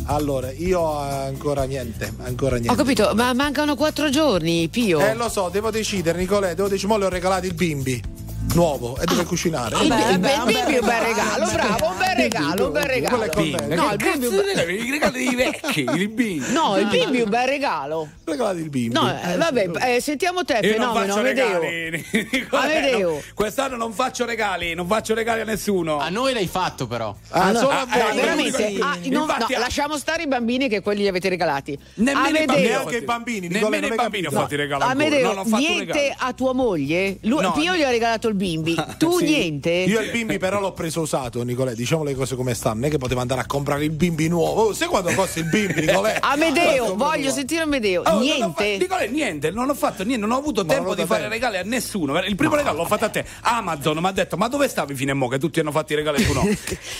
Allora, 0.05 0.51
io 0.51 0.85
ancora 0.97 1.63
niente, 1.63 2.13
ancora 2.23 2.55
niente. 2.55 2.71
Ho 2.71 2.75
capito, 2.75 3.11
ma 3.15 3.33
mancano 3.33 3.75
quattro 3.75 4.09
giorni, 4.09 4.67
Pio. 4.69 4.99
Eh 4.99 5.15
lo 5.15 5.29
so, 5.29 5.49
devo 5.49 5.69
decidere, 5.69 6.17
Nicolè, 6.17 6.55
devo 6.55 6.67
decidere, 6.69 6.93
mo 6.93 6.99
le 6.99 7.05
ho 7.05 7.09
regalato 7.09 7.45
il 7.45 7.53
bimbi. 7.53 8.01
Nuovo 8.53 8.97
e 8.99 9.05
deve 9.05 9.23
cucinare. 9.25 9.75
Il, 9.81 9.87
Beh, 9.89 10.11
il, 10.11 10.19
beh, 10.19 10.31
il 10.33 10.39
un 10.39 10.45
bimbi 10.45 10.73
è 10.75 10.79
un 10.79 10.85
bel 10.87 11.01
regalo, 11.01 11.45
bravo, 11.51 11.87
un 11.89 11.97
bel 11.97 12.15
regalo, 12.15 12.65
un 12.67 12.71
bel 12.71 12.83
regalo. 12.83 13.25
No, 13.75 13.91
il 13.91 13.97
bimbi, 13.97 14.85
i 14.87 14.91
regali 14.91 15.25
dei 15.25 15.35
vecchi, 15.35 15.81
il 15.81 16.09
bimbi. 16.09 16.51
no, 16.53 16.77
il 16.77 16.87
bimbi 16.87 17.19
è 17.19 17.23
un 17.23 17.29
bel 17.29 17.47
regalo. 17.47 17.95
Ho 17.99 18.09
regalato 18.31 18.57
il 18.57 18.69
bimbi. 18.69 18.93
No, 18.93 19.09
eh, 19.09 19.35
vabbè, 19.37 19.69
eh, 19.95 20.01
sentiamo 20.01 20.43
te, 20.43 20.59
Io 20.63 20.77
non 20.77 20.93
fenomeno, 20.93 21.13
faccio 21.13 21.19
Amedeo. 21.19 21.61
Amedeo. 22.57 23.09
no, 23.11 23.21
Quest'anno 23.33 23.75
non 23.75 23.91
faccio 23.93 24.25
regali, 24.25 24.73
non 24.73 24.87
faccio 24.87 25.13
regali 25.13 25.41
a 25.41 25.45
nessuno. 25.45 25.99
A 25.99 26.09
noi 26.09 26.33
l'hai 26.33 26.47
fatto 26.47 26.87
però. 26.87 27.15
Ah, 27.29 27.53
solo 27.53 27.69
a 27.69 27.81
Ah, 27.81 27.85
voi. 27.85 28.17
eh, 28.17 28.21
Veramente, 28.21 28.63
Infatti- 28.63 28.79
ah, 28.81 29.09
no, 29.11 29.25
no, 29.25 29.31
infatti- 29.33 29.53
lasciamo 29.55 29.97
stare 29.97 30.23
i 30.23 30.27
bambini 30.27 30.67
che 30.69 30.81
quelli 30.81 31.01
li 31.01 31.07
avete 31.07 31.29
regalati. 31.29 31.77
Nemmeno 31.95 32.37
i 32.37 32.43
Amedeo, 32.43 32.89
i 32.89 33.01
bambini, 33.01 33.47
nemmeno 33.49 33.85
i 33.85 33.89
non 33.89 33.97
bambini 33.97 34.27
ho 34.27 34.31
fatto 34.31 34.53
i 34.53 34.57
regali. 34.57 34.83
Amedeo, 34.83 35.33
non 35.33 35.45
ho 35.51 35.57
niente 35.57 36.15
a 36.17 36.33
tua 36.33 36.53
moglie? 36.53 37.17
No. 37.21 37.51
Pio 37.51 37.75
gli 37.75 37.83
ha 37.83 37.89
regalato 37.89 38.27
il 38.27 38.35
bimbi. 38.37 38.75
Tu 38.97 39.17
Sì. 39.17 39.25
niente? 39.25 39.69
Io 39.71 39.99
il 39.99 40.11
bimbi 40.11 40.37
però 40.37 40.59
l'ho 40.61 40.71
preso 40.71 41.01
usato, 41.01 41.43
Nicolè, 41.43 41.73
diciamo 41.73 42.03
le 42.03 42.15
cose 42.15 42.35
come 42.35 42.53
stanno, 42.53 42.75
non 42.75 42.85
è 42.85 42.89
che 42.89 42.97
potevo 42.97 43.19
andare 43.19 43.41
a 43.41 43.45
comprare 43.45 43.83
il 43.83 43.91
bimbi 43.91 44.27
nuovo. 44.29 44.61
Oh, 44.67 44.73
sai 44.73 44.87
quanto 44.87 45.11
costa 45.13 45.39
il 45.39 45.45
bimbi, 45.49 45.81
Nicolè? 45.81 46.17
Amedeo, 46.21 46.95
voglio 46.95 47.31
sentire 47.31 47.61
Amedeo. 47.63 48.03
Oh, 48.05 48.19
niente. 48.19 48.77
fa- 48.77 48.77
Nicolè, 48.83 49.07
niente, 49.07 49.51
non 49.51 49.69
ho 49.69 49.73
fatto 49.73 50.03
niente, 50.03 50.25
non 50.25 50.35
ho 50.35 50.39
avuto 50.39 50.63
Ma 50.63 50.73
tempo 50.73 50.95
di 50.95 51.05
fare 51.05 51.23
te. 51.23 51.29
regali 51.29 51.57
a 51.57 51.63
nessuno. 51.63 52.17
Il 52.23 52.35
primo 52.35 52.55
regalo 52.55 52.77
l'ho 52.77 52.85
fatto 52.85 53.05
a 53.05 53.09
te. 53.09 53.25
Amazon 53.41 53.97
mi 53.97 54.07
ha 54.07 54.11
detto: 54.11 54.37
Ma 54.37 54.47
dove 54.47 54.67
stavi 54.67 54.93
fino 54.95 55.11
a 55.11 55.15
mo' 55.15 55.27
che 55.27 55.39
tutti 55.39 55.59
hanno 55.59 55.71
fatto 55.71 55.91
i 55.93 55.95
regali 55.97 56.21
e 56.21 56.25
tu 56.25 56.33
no? 56.33 56.41
Ma 56.47 56.55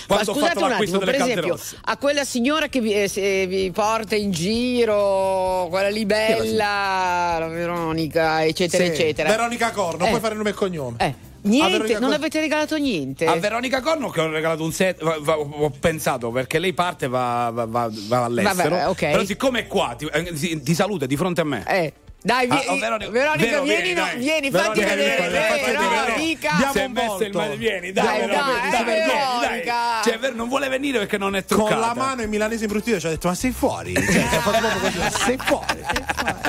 Quando 0.08 0.32
ho 0.32 0.34
scusate 0.34 0.54
fatto 0.54 0.64
un 0.64 0.70
l'acquisto 0.72 0.96
attimo, 0.98 1.12
per 1.12 1.22
esempio, 1.22 1.48
rosse. 1.52 1.78
a 1.84 1.98
quella 1.98 2.24
signora 2.26 2.68
che 2.68 2.82
vi, 2.82 2.94
eh, 2.94 3.46
vi 3.48 3.72
porta 3.72 4.16
in 4.16 4.32
giro, 4.32 5.68
quella 5.70 5.90
lì 5.90 6.06
bella, 6.06 7.38
la 7.40 7.48
Veronica, 7.48 8.44
eccetera, 8.46 8.84
Sì, 8.84 8.90
eccetera. 8.92 9.30
Veronica 9.30 9.72
Corno, 9.72 10.06
Eh. 10.06 10.10
puoi 10.10 10.20
fare 10.22 10.36
nome 10.36 10.50
e 10.50 10.54
cognome. 10.54 10.96
Eh, 11.00 11.14
niente, 11.42 11.94
non 11.94 12.02
Cor- 12.10 12.14
avete 12.14 12.40
regalato 12.40 12.78
niente. 12.78 13.26
A 13.26 13.36
Veronica 13.36 13.82
Corno 13.82 14.10
che 14.10 14.22
ho 14.22 14.30
regalato 14.30 14.64
un 14.64 14.72
set, 14.72 15.02
ho 15.02 15.70
pensato 15.80 16.32
perché 16.32 16.60
lei 16.60 16.74
parte 16.74 17.08
va, 17.08 17.50
va- 17.54 17.66
va- 17.66 17.90
va 18.08 18.24
all'estero. 18.26 18.70
Vabbè, 18.76 18.88
ok. 18.90 19.00
Però 19.12 19.24
siccome 19.26 19.60
è 19.60 19.68
qua, 19.68 19.96
ti, 19.98 20.06
eh, 20.06 20.34
ti- 20.34 20.62
ti 20.62 20.74
saluta 20.74 21.06
di 21.06 21.16
fronte 21.18 21.42
a 21.42 21.46
me. 21.46 21.64
Eh, 21.68 21.94
dai, 22.28 22.48
vi- 22.48 22.54
Ah, 22.68 22.72
oh, 22.74 22.78
Veronica- 22.78 23.10
Veronica, 23.12 23.46
Vero, 23.50 23.64
vieni, 23.64 23.82
vieni, 23.84 24.00
no, 24.00 24.06
dai. 24.06 24.18
vieni, 24.18 24.52
fatti 24.52 24.80
Veronica, 24.82 24.96
vedere. 24.96 25.30
Veronica. 25.30 26.52
Diamo 26.58 26.72
un 26.74 26.82
il 26.82 27.32
volto. 27.32 27.56
vieni, 27.56 27.92
Dai, 27.94 28.06
dai, 28.06 28.20
Veronica, 28.28 28.44
dai, 28.44 28.70
dai, 28.72 28.84
vieni, 28.84 29.00
Veronica. 29.08 29.74
dai. 29.74 30.04
Cioè, 30.04 30.20
Ver- 30.20 30.34
non 30.36 30.48
vuole 30.50 30.68
venire 30.68 30.98
perché 31.00 31.18
non 31.18 31.36
è 31.38 31.46
Con 31.46 31.58
truccata. 31.58 31.80
la 31.88 31.94
mano 31.96 32.22
in 32.24 32.30
milanese 32.30 32.64
imbruttito 32.66 33.00
ci 33.00 33.06
ha 33.08 33.10
detto: 33.10 33.30
Ma 33.30 33.36
sei 33.36 33.52
fuori? 33.52 33.94
Cioè, 33.94 35.10
sei 35.24 35.38
fuori. 35.38 35.66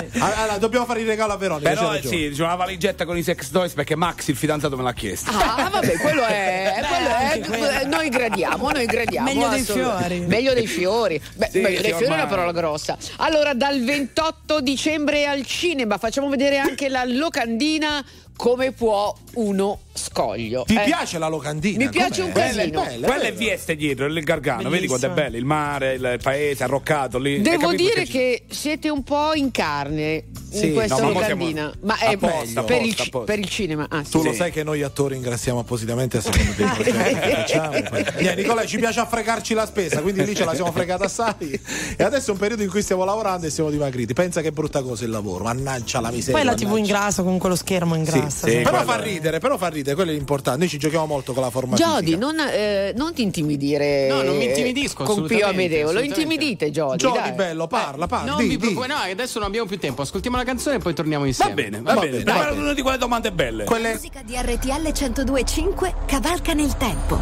Allora, 0.19 0.59
dobbiamo 0.59 0.85
fare 0.87 1.01
il 1.01 1.07
regalo 1.07 1.33
a 1.33 1.37
Veronica. 1.37 1.69
Però 1.71 1.95
eh, 1.95 2.03
sì, 2.03 2.31
c'è 2.35 2.43
una 2.43 2.55
valigetta 2.55 3.05
con 3.05 3.17
i 3.17 3.23
sex 3.23 3.51
toys 3.51 3.73
perché 3.73 3.95
Max, 3.97 4.27
il 4.29 4.37
fidanzato, 4.37 4.77
me 4.77 4.83
l'ha 4.83 4.93
chiesto. 4.93 5.31
Ah, 5.31 5.69
vabbè, 5.71 5.97
quello 5.99 6.25
è. 6.25 6.81
quello 6.89 7.09
è- 7.17 7.41
quello. 7.41 7.87
noi 7.97 8.09
gradiamo, 8.09 8.71
noi 8.71 8.87
gradiamo. 8.87 9.27
Meglio 9.33 9.49
dei 9.49 9.63
fiori. 9.63 10.21
Meglio 10.21 10.55
dei 10.55 10.67
fiori. 10.67 11.21
Beh, 11.35 11.49
Sì, 11.51 11.61
meglio 11.61 11.81
dei 11.81 11.93
fiori 11.93 12.13
è 12.13 12.15
una 12.15 12.27
parola 12.27 12.53
grossa. 12.53 12.97
Allora, 13.19 13.55
dal 13.55 13.83
28 13.83 14.61
dicembre 14.61 15.27
al 15.27 15.45
cinema. 15.69 15.99
Facciamo 15.99 16.31
vedere 16.31 16.57
anche 16.57 16.89
la 16.89 17.05
locandina 17.05 18.03
come 18.37 18.73
può 18.73 19.15
uno 19.35 19.81
scoglio. 19.99 20.65
Ti 20.67 20.75
Eh, 20.75 20.83
piace 20.85 21.19
la 21.19 21.29
locandina? 21.29 21.85
Mi 21.85 21.91
piace 21.91 22.23
un 22.23 22.33
casino. 22.33 22.83
Bella, 22.83 23.07
Quella 23.07 23.25
è 23.25 23.33
bella. 23.33 23.37
Vieste 23.39 23.77
dietro, 23.77 24.07
il 24.07 24.23
Gargano, 24.25 24.69
vedi 24.71 24.87
quanto 24.87 25.07
è 25.07 25.09
Bellissima. 25.11 25.29
bello, 25.31 25.37
il 25.37 25.45
mare, 25.45 25.93
il 25.95 26.21
paese 26.23 26.65
arroccato 26.65 27.19
lì. 27.19 27.41
Devo 27.41 27.73
dire 27.75 28.05
che 28.05 28.45
siete 28.49 28.89
un 28.89 29.03
po' 29.03 29.35
in 29.35 29.51
carne 29.51 30.25
Sì, 30.51 30.67
in 30.69 30.75
questa 30.75 30.97
no, 30.97 31.09
ma 31.13 31.21
locandina. 31.21 31.61
siamo- 31.73 31.73
Ma 31.83 31.99
è 31.99 32.13
apposta, 32.13 32.63
per, 32.63 32.77
il, 32.83 32.91
apposta, 32.91 33.03
apposta. 33.05 33.33
per 33.33 33.39
il 33.39 33.49
cinema. 33.49 33.87
Ah, 33.91 34.05
sì. 34.05 34.11
Tu 34.13 34.23
lo 34.23 34.33
sai 34.33 34.51
che 34.53 34.63
noi 34.63 34.83
attori 34.83 35.17
ingrassiamo 35.17 35.59
appositamente 35.61 36.19
a 36.19 36.21
seconda 36.21 36.53
dei 36.53 36.67
progetti 36.93 37.19
che 37.19 37.31
facciamo. 37.35 38.35
Nicola, 38.37 38.65
ci 38.67 38.79
piace 38.79 39.01
affregarci 39.01 39.55
la 39.55 39.67
spesa, 39.67 40.01
quindi 40.01 40.25
lì 40.25 40.35
ce 40.35 40.45
la 40.45 40.55
siamo 40.55 40.73
fregata 40.73 41.05
assai. 41.05 41.61
E 41.97 42.03
adesso 42.05 42.31
è 42.31 42.33
un 42.33 42.39
periodo 42.39 42.63
in 42.63 42.71
cui 42.71 42.83
stiamo 42.83 43.05
lavorando 43.05 43.47
e 43.47 43.51
siamo 43.51 43.71
dimagriti. 43.71 44.13
Pensa 44.15 44.41
che 44.41 44.53
brutta 44.53 44.83
cosa 44.83 45.05
il 45.05 45.11
lavoro, 45.11 45.45
mannaggia 45.45 46.01
la 46.01 46.11
miseria. 46.11 46.37
Poi 46.37 46.45
la 46.45 46.55
TV 46.55 46.63
mannaggia. 46.65 46.79
ingrassa 46.81 47.23
con 47.23 47.39
quello 47.39 47.57
schermo 47.57 47.95
ingrassa. 47.95 48.47
sì, 48.47 48.51
sì. 48.57 48.57
Però 48.63 48.71
quello 48.71 48.85
fa 48.85 49.01
ridere, 49.01 49.39
però 49.39 49.57
fa 49.59 49.69
ridere, 49.69 49.88
quello 49.95 50.11
è 50.11 50.15
l'importante. 50.15 50.59
Noi 50.61 50.69
ci 50.69 50.79
giochiamo 50.79 51.07
molto 51.07 51.33
con 51.33 51.43
la 51.43 51.51
forma 51.51 51.77
Jody, 51.77 52.05
fisica. 52.07 52.19
non, 52.19 52.39
eh, 52.41 52.93
non 52.97 53.15
ti 53.15 53.23
intimidire. 53.23 54.09
No, 54.09 54.23
non 54.23 54.37
mi 54.37 54.45
intimidisco, 54.47 55.05
Con 55.05 55.27
Pio 55.27 55.47
Amedeo. 55.47 55.93
Lo 55.93 56.01
intimidite, 56.01 56.71
Jody. 56.71 56.97
Jody, 56.97 57.19
dai. 57.19 57.33
bello, 57.33 57.67
parla, 57.67 58.07
parla. 58.07 58.33
Non 58.33 58.41
di, 58.47 58.57
vi 58.57 58.69
di. 58.69 58.75
no, 58.75 58.95
adesso 59.11 59.39
non 59.39 59.49
abbiamo 59.49 59.67
più 59.67 59.79
tempo. 59.79 60.03
Ascoltiamo 60.03 60.37
la 60.37 60.45
canzone 60.45 60.77
e 60.77 60.79
poi 60.79 60.95
torniamo 60.95 61.23
Va 61.23 61.29
insieme. 61.29 61.55
bene, 61.55 61.81
va, 61.81 61.95
Va 61.95 62.01
bene. 62.01 62.11
bene, 62.19 62.25
Prepara 62.25 62.53
una 62.53 62.73
di 62.75 62.83
quelle 62.83 62.99
domande 62.99 63.33
belle. 63.33 63.65
La 63.65 63.71
Quelle... 63.71 63.93
musica 63.93 64.23
di 64.23 64.35
RTL 64.37 64.93
1025 64.93 65.95
cavalca 66.07 66.53
nel 66.53 66.77
tempo. 66.77 67.19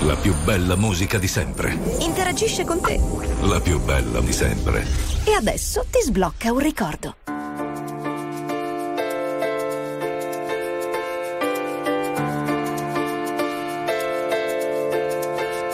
La 0.00 0.16
più 0.16 0.34
bella 0.44 0.74
musica 0.76 1.18
di 1.18 1.28
sempre. 1.28 1.78
Interagisce 2.00 2.64
con 2.64 2.80
te. 2.80 2.98
La 3.42 3.60
più 3.60 3.80
bella 3.80 4.20
di 4.20 4.32
sempre. 4.32 4.84
E 5.24 5.32
adesso 5.34 5.84
ti 5.90 6.00
sblocca 6.02 6.50
un 6.50 6.58
ricordo. 6.58 7.14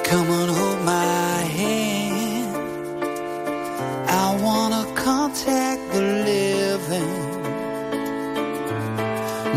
Come 0.08 0.30
on, 0.30 0.48
hold 0.48 0.80
my 0.86 1.40
hand. 1.60 2.56
I 4.08 4.40
wanna 4.40 4.84
contact 4.94 5.82
the 5.92 6.00
living. 6.30 7.14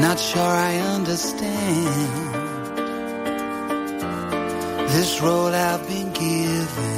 Not 0.01 0.19
sure 0.19 0.53
I 0.71 0.75
understand 0.95 1.87
this 4.89 5.21
role 5.21 5.55
I've 5.55 5.87
been 5.87 6.11
given. 6.11 6.97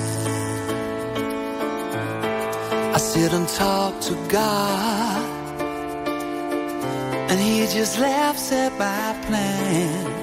I 2.96 2.98
sit 2.98 3.34
and 3.34 3.48
talk 3.50 4.02
to 4.10 4.16
God, 4.30 5.24
and 7.30 7.40
He 7.40 7.68
just 7.68 8.00
laughs 8.00 8.52
at 8.52 8.72
my 8.80 9.16
plans. 9.28 10.23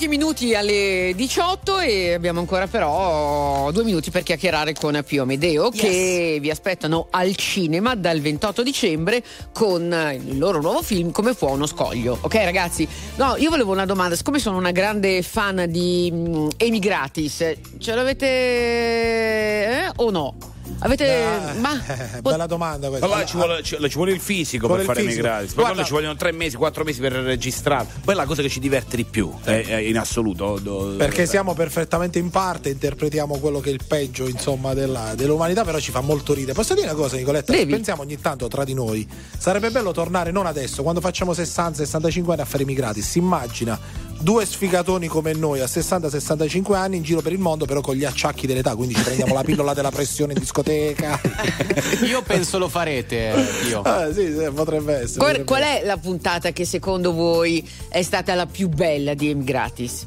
Pochi 0.00 0.08
minuti 0.08 0.54
alle 0.54 1.12
18 1.14 1.80
e 1.80 2.14
abbiamo 2.14 2.40
ancora 2.40 2.66
però 2.66 3.70
due 3.70 3.84
minuti 3.84 4.10
per 4.10 4.22
chiacchierare 4.22 4.72
con 4.72 4.98
Pio 5.06 5.24
Amedeo 5.24 5.68
che 5.68 6.38
vi 6.40 6.48
aspettano 6.48 7.08
al 7.10 7.36
cinema 7.36 7.94
dal 7.94 8.18
28 8.18 8.62
dicembre 8.62 9.22
con 9.52 9.82
il 10.24 10.38
loro 10.38 10.62
nuovo 10.62 10.80
film 10.80 11.10
Come 11.10 11.34
può 11.34 11.50
uno 11.50 11.66
scoglio. 11.66 12.16
Ok 12.18 12.34
ragazzi? 12.36 12.88
No, 13.16 13.36
io 13.36 13.50
volevo 13.50 13.72
una 13.72 13.84
domanda, 13.84 14.16
siccome 14.16 14.38
sono 14.38 14.56
una 14.56 14.70
grande 14.70 15.20
fan 15.20 15.66
di 15.68 16.10
mm, 16.10 16.48
Amy 16.56 16.78
Gratis, 16.78 17.52
ce 17.78 17.94
l'avete 17.94 18.26
eh, 18.26 19.92
o 19.96 20.10
no? 20.10 20.34
Avete... 20.78 21.54
ma... 21.58 21.80
Bella 22.22 22.46
domanda 22.46 22.88
questa. 22.88 23.04
Allora 23.06 23.24
ci 23.24 23.36
vuole, 23.36 23.62
ci, 23.62 23.76
ci 23.80 23.94
vuole 23.96 24.12
il 24.12 24.20
fisico 24.20 24.66
Vuole 24.66 24.84
per 24.84 24.94
fare 24.94 25.06
fisico. 25.06 25.26
emigrati. 25.26 25.54
Poi 25.54 25.64
Guarda- 25.64 25.84
ci 25.84 25.92
vogliono 25.92 26.16
tre 26.16 26.32
mesi, 26.32 26.56
quattro 26.56 26.84
mesi 26.84 27.00
per 27.00 27.12
registrare. 27.12 27.86
Poi 28.04 28.14
è 28.14 28.16
la 28.16 28.24
cosa 28.24 28.42
che 28.42 28.48
ci 28.48 28.60
diverte 28.60 28.96
di 28.96 29.04
più, 29.04 29.32
eh, 29.44 29.64
eh, 29.68 29.88
in 29.88 29.98
assoluto. 29.98 30.58
do- 30.58 30.94
Perché 30.96 31.26
siamo 31.26 31.54
perfettamente 31.54 32.18
in 32.18 32.30
parte, 32.30 32.70
interpretiamo 32.70 33.38
quello 33.38 33.60
che 33.60 33.70
è 33.70 33.72
il 33.72 33.80
peggio 33.86 34.26
insomma, 34.28 34.72
della- 34.74 35.14
dell'umanità, 35.14 35.64
però 35.64 35.78
ci 35.78 35.90
fa 35.90 36.00
molto 36.00 36.32
ridere. 36.32 36.52
Posso 36.54 36.74
dire 36.74 36.86
una 36.86 36.94
cosa, 36.96 37.16
Nicoletta? 37.16 37.52
Devi. 37.52 37.72
Pensiamo 37.72 38.02
ogni 38.02 38.18
tanto 38.20 38.48
tra 38.48 38.64
di 38.64 38.74
noi. 38.74 39.06
Sarebbe 39.36 39.70
bello 39.70 39.92
tornare 39.92 40.30
non 40.30 40.46
adesso, 40.46 40.82
quando 40.82 41.00
facciamo 41.00 41.32
60-65 41.32 42.30
anni 42.32 42.40
a 42.40 42.44
fare 42.44 42.62
immigrati. 42.62 43.02
Si 43.02 43.18
immagina 43.18 43.78
due 44.20 44.44
sfigatoni 44.44 45.08
come 45.08 45.32
noi 45.32 45.60
a 45.60 45.64
60-65 45.64 46.74
anni 46.74 46.96
in 46.96 47.02
giro 47.02 47.20
per 47.20 47.32
il 47.32 47.38
mondo, 47.38 47.64
però 47.64 47.80
con 47.80 47.94
gli 47.94 48.04
acciacchi 48.04 48.46
dell'età, 48.46 48.74
quindi 48.74 48.94
ci 48.94 49.02
prendiamo 49.02 49.34
la 49.34 49.42
pillola 49.42 49.74
della 49.74 49.90
pressione 49.90 50.32
in 50.34 50.38
discoteca. 50.38 51.20
Io 52.06 52.22
penso 52.22 52.58
lo 52.58 52.68
farete, 52.68 53.34
io. 53.68 53.82
Ah, 53.82 54.12
sì, 54.12 54.34
sì, 54.36 54.48
potrebbe 54.54 54.94
essere. 54.94 55.18
Qual, 55.18 55.44
potrebbe 55.44 55.44
qual 55.44 55.62
è 55.62 55.82
la 55.84 55.96
puntata 55.96 56.52
che 56.52 56.64
secondo 56.64 57.12
voi 57.12 57.66
è 57.88 58.02
stata 58.02 58.34
la 58.34 58.46
più 58.46 58.68
bella 58.68 59.14
di 59.14 59.30
Emigratis? 59.30 60.06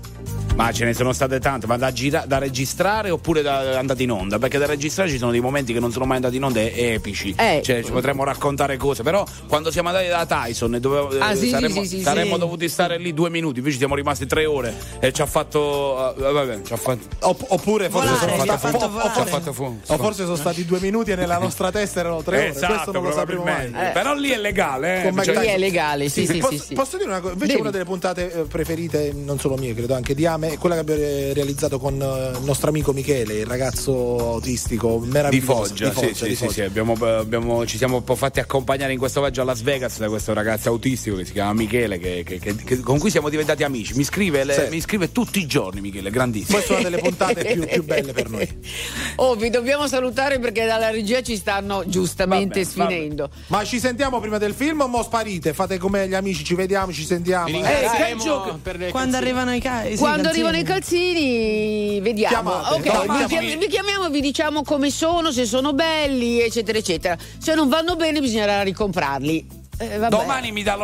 Ma 0.55 0.71
ce 0.71 0.85
ne 0.85 0.93
sono 0.93 1.13
state 1.13 1.39
tante, 1.39 1.65
ma 1.65 1.77
da, 1.77 1.91
gira- 1.91 2.25
da 2.27 2.37
registrare 2.37 3.09
oppure 3.09 3.41
da 3.41 3.79
andate 3.79 4.03
in 4.03 4.11
onda? 4.11 4.37
Perché 4.37 4.59
da 4.59 4.67
registrare 4.67 5.09
ci 5.09 5.17
sono 5.17 5.31
dei 5.31 5.39
momenti 5.39 5.73
che 5.73 5.79
non 5.79 5.91
sono 5.91 6.05
mai 6.05 6.17
andati 6.17 6.35
in 6.35 6.43
onda 6.43 6.59
e 6.59 6.71
epici. 6.93 7.33
Eh. 7.35 7.61
Cioè, 7.63 7.83
ci 7.83 7.89
potremmo 7.91 8.23
raccontare 8.23 8.77
cose. 8.77 9.01
Però 9.01 9.25
quando 9.47 9.71
siamo 9.71 9.89
andati 9.89 10.07
da 10.09 10.25
Tyson 10.27 10.75
e 10.75 10.79
dovevo- 10.79 11.17
Ah, 11.17 11.31
eh, 11.31 11.35
sì, 11.35 11.49
saremmo, 11.49 11.81
sì, 11.81 11.87
sì, 11.97 12.01
saremmo 12.03 12.35
sì. 12.35 12.39
dovuti 12.39 12.69
stare 12.69 12.99
lì 12.99 13.15
due 13.15 13.31
minuti, 13.31 13.57
invece 13.59 13.77
siamo 13.79 13.95
rimasti 13.95 14.27
tre 14.27 14.45
ore 14.45 14.75
e 14.99 15.11
ci 15.11 15.23
ha 15.23 15.25
fatto. 15.25 16.15
eh, 16.15 16.31
vabbè, 16.31 16.61
ci 16.61 16.73
ha 16.73 16.77
fatto. 16.77 17.07
Opp- 17.21 17.45
oppure 17.47 17.89
forse 17.89 18.09
Volare, 18.09 18.29
sono 18.31 18.43
stati 18.43 18.59
fatto 18.59 18.77
o- 18.77 18.87
o- 18.87 18.89
volare. 18.91 19.13
Ci 19.13 19.19
ha 19.19 19.25
fatto 19.25 19.53
fu- 19.53 19.79
o 19.87 19.97
forse 19.97 20.23
sono 20.23 20.35
stati 20.35 20.65
due 20.65 20.79
minuti 20.79 21.09
e 21.11 21.15
nella 21.15 21.39
nostra 21.39 21.71
testa 21.71 22.01
erano 22.01 22.21
tre 22.21 22.37
ore. 22.37 22.47
Esatto, 22.49 22.73
Questo 22.73 22.91
non 22.91 23.03
lo 23.03 23.11
sapremo 23.11 23.43
mai. 23.43 23.53
probabilmente. 23.53 23.91
Però 23.99 24.13
lì 24.13 24.29
è 24.29 24.37
legale, 24.37 25.03
eh. 25.07 25.23
Cioè- 25.23 25.39
Lì 25.39 25.47
è 25.47 25.57
legale, 25.57 26.09
sì, 26.09 26.27
sì, 26.27 26.37
posso, 26.37 26.57
sì, 26.59 26.65
sì. 26.67 26.73
posso 26.75 26.97
dire 26.97 27.09
una 27.09 27.19
cosa? 27.21 27.33
Invece 27.33 27.49
Devi. 27.53 27.61
una 27.61 27.71
delle 27.71 27.85
puntate 27.85 28.31
eh, 28.31 28.43
preferite, 28.43 29.11
non 29.15 29.39
solo 29.39 29.55
mie, 29.55 29.73
credo 29.73 29.95
anche 29.95 30.12
di 30.13 30.25
Ame, 30.25 30.51
è 30.53 30.57
quella 30.57 30.75
che 30.75 30.81
abbiamo 30.81 31.01
eh, 31.01 31.31
realizzato 31.33 31.79
con 31.79 32.01
eh, 32.01 32.37
il 32.37 32.43
nostro 32.43 32.69
amico 32.69 32.93
Michele, 32.93 33.39
il 33.39 33.45
ragazzo 33.45 33.91
autistico 34.33 34.99
Di 35.03 35.09
meraviglioso. 35.09 35.53
Foggia, 35.65 35.93
sì, 35.93 36.11
sì, 36.13 36.23
di 36.27 36.35
sì, 36.35 36.45
Foggia. 36.45 36.51
sì, 36.53 36.61
abbiamo- 36.61 36.93
abbiamo- 36.93 37.65
ci 37.65 37.77
siamo 37.77 37.97
un 37.97 38.03
po' 38.03 38.15
fatti 38.15 38.39
accompagnare 38.39 38.91
in 38.93 38.99
questo 38.99 39.19
viaggio 39.21 39.41
a 39.41 39.45
Las 39.45 39.61
Vegas 39.61 39.97
da 39.99 40.09
questo 40.09 40.33
ragazzo 40.33 40.69
autistico 40.69 41.15
che 41.17 41.25
si 41.25 41.31
chiama 41.33 41.53
Michele, 41.53 41.97
che- 41.99 42.23
che- 42.25 42.39
che- 42.39 42.55
che- 42.55 42.79
con 42.79 42.99
cui 42.99 43.09
siamo 43.09 43.29
diventati 43.29 43.63
amici. 43.63 43.93
Mi 43.95 44.03
scrive, 44.03 44.43
le- 44.43 44.53
Sì. 44.53 44.69
mi 44.69 44.81
scrive 44.81 45.11
tutti 45.11 45.39
i 45.39 45.45
giorni, 45.45 45.81
Michele, 45.81 46.09
grandissimo. 46.09 46.57
Questa 46.57 46.75
è 46.75 46.79
una 46.79 46.89
delle 46.89 47.01
puntate 47.01 47.43
più, 47.53 47.65
più 47.65 47.83
belle 47.83 48.13
per 48.13 48.29
noi. 48.29 48.47
Oh, 49.17 49.35
vi 49.35 49.49
dobbiamo 49.49 49.87
salutare 49.87 50.39
perché 50.39 50.65
dalla 50.65 50.89
regia 50.89 51.21
ci 51.21 51.35
stanno 51.35 51.83
giustamente 51.85 52.63
Vabbè, 52.63 52.75
vabbè. 52.77 52.91
sfinendo. 52.93 53.29
Ma 53.47 53.63
ci 53.63 53.79
sentiamo 53.79 54.19
prima 54.19 54.37
del 54.37 54.53
film 54.53 54.81
o 54.81 54.87
mo 54.87 55.03
sparite? 55.03 55.53
Fate 55.53 55.77
come 55.77 56.07
gli 56.07 56.13
amici, 56.15 56.43
ci 56.43 56.55
vediamo, 56.55 56.91
ci 56.91 57.05
sentiamo. 57.05 57.47
Eh? 57.47 57.51
ringrazieremo 57.51 58.59
per 58.61 58.77
le 58.77 58.89
Quando 58.89 59.11
canzoni. 59.11 59.15
arrivano 59.15 59.53
i 59.55 59.59
ca- 59.59 59.83
sì, 59.85 59.97
Quando 60.03 60.29
arrivano 60.29 60.57
i 60.57 60.63
calzini, 60.63 61.99
vediamo. 62.01 62.33
Chiamate, 62.49 62.73
ok, 62.75 62.81
chiamate. 62.81 63.25
vi, 63.25 63.27
chiam- 63.47 63.59
vi 63.59 63.67
chiamiamo, 63.67 64.09
vi 64.09 64.21
diciamo 64.21 64.63
come 64.63 64.89
sono, 64.89 65.31
se 65.31 65.45
sono 65.45 65.73
belli, 65.73 66.41
eccetera, 66.41 66.77
eccetera. 66.77 67.17
Se 67.37 67.53
non 67.55 67.69
vanno 67.69 67.95
bene, 67.95 68.19
bisognerà 68.19 68.61
ricomprarli. 68.63 69.61
Eh. 69.79 69.97
Domani 70.07 70.51
mi 70.51 70.61
dà 70.61 70.75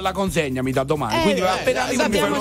la 0.00 0.10
consegna, 0.12 0.62
mi 0.62 0.72
dà 0.72 0.82
domani. 0.82 1.16
Eh, 1.20 1.22
Quindi 1.22 1.40
eh, 1.42 1.46
appena 1.46 1.84
fai 1.84 1.94
sappiamo- 1.96 2.40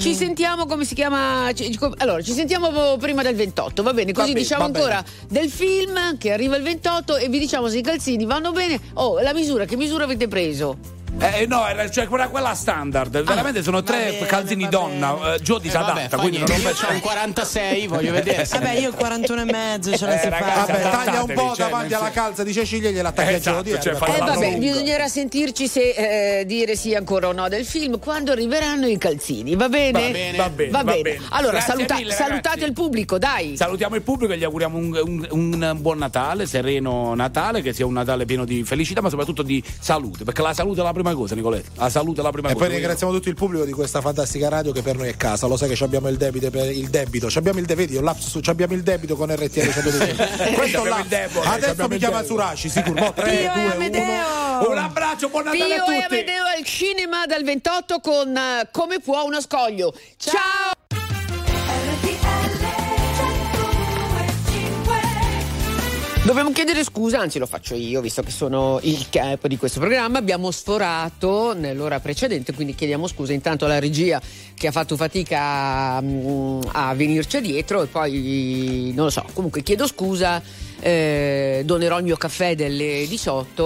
ci 0.00 0.14
sentiamo 0.14 0.66
come 0.66 0.84
si 0.84 0.94
chiama. 0.94 1.50
ci- 1.54 1.70
ci- 1.70 1.78
allora, 1.98 2.20
ci 2.22 2.32
sentiamo 2.32 2.96
prima 2.96 3.22
del 3.22 3.36
28, 3.36 3.82
va 3.84 3.92
bene? 3.92 4.12
Così 4.12 4.32
bene, 4.32 4.40
diciamo 4.40 4.62
va 4.64 4.68
bene. 4.70 4.84
ancora 4.84 5.04
del 5.28 5.48
film 5.48 6.18
che 6.18 6.32
arriva 6.32 6.56
il 6.56 6.64
28 6.64 7.16
e 7.16 7.28
vi 7.28 7.38
diciamo 7.38 7.68
se 7.68 7.78
i 7.78 7.82
calzini 7.82 8.24
vanno 8.24 8.50
bene. 8.50 8.80
Oh, 8.94 9.20
la 9.20 9.32
misura, 9.32 9.64
che 9.64 9.76
misura 9.76 10.04
avete 10.04 10.26
preso? 10.26 10.96
Eh, 11.18 11.46
no, 11.46 11.66
era 11.66 11.90
cioè, 11.90 12.06
quella, 12.06 12.28
quella 12.28 12.54
standard. 12.54 13.22
Veramente 13.22 13.62
sono 13.62 13.82
tre 13.82 14.10
bene, 14.12 14.26
calzini 14.26 14.64
va 14.64 14.68
donna. 14.70 15.34
Eh, 15.34 15.40
Gio 15.40 15.54
Eh, 15.56 15.56
vabbè, 15.56 15.62
disadatta. 15.62 16.08
fa 16.08 16.16
quindi 16.18 16.36
niente, 16.36 16.52
non 16.58 16.62
io 16.62 16.72
c'ho 16.74 16.92
un 16.92 17.00
46, 17.00 17.86
voglio 17.86 18.12
vedere. 18.12 18.44
se- 18.44 18.58
Vabbè, 18.58 18.72
io 18.78 18.92
41 18.92 19.40
e 19.40 19.44
mezzo 19.44 19.96
ce 19.96 20.04
la 20.06 20.14
Eh, 20.14 20.18
si 20.22 20.28
ragazzi, 20.28 20.72
fa. 20.72 20.78
Vabbè, 20.78 20.90
taglia 21.04 21.22
un 21.22 21.32
po' 21.34 21.54
cioè, 21.54 21.56
davanti 21.56 21.94
alla 21.94 22.04
senso- 22.04 22.20
calza 22.20 22.42
di 22.44 22.52
Cecilia 22.52 22.88
e 22.88 22.92
gliela 22.92 23.08
attacca 23.08 23.30
Esatto, 23.30 23.58
il 23.58 23.64
giorno 23.64 23.80
cioè, 23.82 23.92
Eh 24.14 24.18
vabbè, 24.18 24.44
lunga. 24.44 24.58
bisognerà 24.58 25.08
sentirci 25.08 25.66
se 25.68 26.40
eh, 26.40 26.44
dire 26.46 26.76
sì 26.76 26.94
ancora 26.94 27.28
o 27.28 27.32
no 27.32 27.48
del 27.48 27.64
film 27.64 27.98
quando 27.98 28.32
arriveranno 28.32 28.86
i 28.86 28.98
calzini, 28.98 29.56
va 29.56 29.68
bene? 29.68 29.92
Va 29.92 30.08
bene, 30.10 30.36
va 30.36 30.50
bene, 30.50 30.70
va 30.70 30.84
bene. 30.84 31.20
Allora, 31.30 31.52
Grazie 31.52 31.72
saluta- 31.72 31.94
mille, 31.96 32.12
salutate 32.12 32.64
il 32.64 32.72
pubblico, 32.72 33.18
dai. 33.18 33.56
Salutiamo 33.56 33.94
il 33.96 34.02
pubblico 34.02 34.32
e 34.32 34.38
gli 34.38 34.44
auguriamo 34.44 34.76
un, 34.76 35.00
un- 35.02 35.26
un 35.30 35.76
buon 35.80 35.98
Natale, 35.98 36.46
sereno 36.46 37.14
Natale, 37.14 37.62
che 37.62 37.72
sia 37.72 37.86
un 37.86 37.92
Natale 37.94 38.24
pieno 38.24 38.44
di 38.44 38.62
felicità, 38.64 39.00
ma 39.00 39.08
soprattutto 39.08 39.42
di 39.42 39.62
salute. 39.80 40.24
Perché 40.24 40.42
la 40.42 40.54
salute 40.54 40.80
è 40.80 40.84
la 40.84 40.92
prima 41.02 41.14
cosa, 41.14 41.34
Nicoletto. 41.34 41.70
La 41.74 41.88
salute 41.90 42.20
è 42.20 42.22
la 42.24 42.30
prima 42.30 42.48
E 42.48 42.52
cosa. 42.52 42.64
poi 42.64 42.74
ringraziamo 42.74 43.12
tutto 43.12 43.28
il 43.28 43.34
pubblico 43.34 43.64
di 43.64 43.72
questa 43.72 44.00
fantastica 44.00 44.48
radio 44.48 44.72
che 44.72 44.82
per 44.82 44.96
noi 44.96 45.08
è 45.08 45.16
casa. 45.16 45.46
Lo 45.46 45.56
sai 45.56 45.68
che 45.68 45.76
ci 45.76 45.82
abbiamo 45.84 46.08
il 46.08 46.16
debito 46.16 46.50
per 46.50 46.70
il 46.70 46.88
debito. 46.88 47.30
Ci 47.30 47.38
abbiamo 47.38 47.58
il 47.58 47.64
debito, 47.66 48.00
lapsus, 48.00 48.38
ci 48.42 48.50
abbiamo 48.50 48.74
il 48.74 48.82
debito 48.82 49.16
con 49.16 49.34
RTL 49.34 49.70
125. 49.72 50.52
Questo 50.54 50.84
lapsus. 50.84 51.06
debole, 51.08 51.46
Adesso 51.46 51.88
mi 51.88 51.98
chiama. 51.98 52.22
Suraci, 52.22 52.68
sicuro. 52.68 53.00
No, 53.00 53.12
3, 53.12 53.24
Pio 53.30 53.38
e 53.38 53.52
2, 53.54 53.62
1. 53.64 53.72
Amedeo. 53.72 54.70
Un 54.70 54.78
abbraccio, 54.78 55.28
buon 55.28 55.44
Natale 55.44 55.64
Pio 55.64 55.74
a 55.74 55.76
e 55.76 56.00
tutti. 56.00 56.14
Amedeo 56.14 56.42
al 56.58 56.64
cinema 56.64 57.26
dal 57.26 57.44
28 57.44 58.00
con 58.00 58.36
eh, 58.36 58.68
Come 58.72 58.98
può 59.00 59.22
uno 59.24 59.40
scoglio. 59.40 59.94
Ciao. 60.16 60.77
Dobbiamo 66.28 66.52
chiedere 66.52 66.84
scusa, 66.84 67.20
anzi 67.20 67.38
lo 67.38 67.46
faccio 67.46 67.74
io, 67.74 68.02
visto 68.02 68.20
che 68.20 68.30
sono 68.30 68.80
il 68.82 69.06
capo 69.08 69.48
di 69.48 69.56
questo 69.56 69.80
programma. 69.80 70.18
Abbiamo 70.18 70.50
sforato 70.50 71.54
nell'ora 71.54 72.00
precedente, 72.00 72.52
quindi 72.52 72.74
chiediamo 72.74 73.06
scusa 73.06 73.32
intanto 73.32 73.64
alla 73.64 73.78
regia 73.78 74.20
che 74.54 74.66
ha 74.66 74.70
fatto 74.70 74.94
fatica 74.94 75.94
a, 75.96 76.02
mm, 76.02 76.60
a 76.72 76.94
venirci 76.94 77.40
dietro 77.40 77.80
e 77.82 77.86
poi 77.86 78.92
non 78.94 79.06
lo 79.06 79.10
so, 79.10 79.24
comunque 79.32 79.62
chiedo 79.62 79.86
scusa. 79.86 80.42
Eh, 80.80 81.62
donerò 81.64 81.98
il 81.98 82.04
mio 82.04 82.16
caffè 82.16 82.54
delle 82.54 83.04
18, 83.08 83.62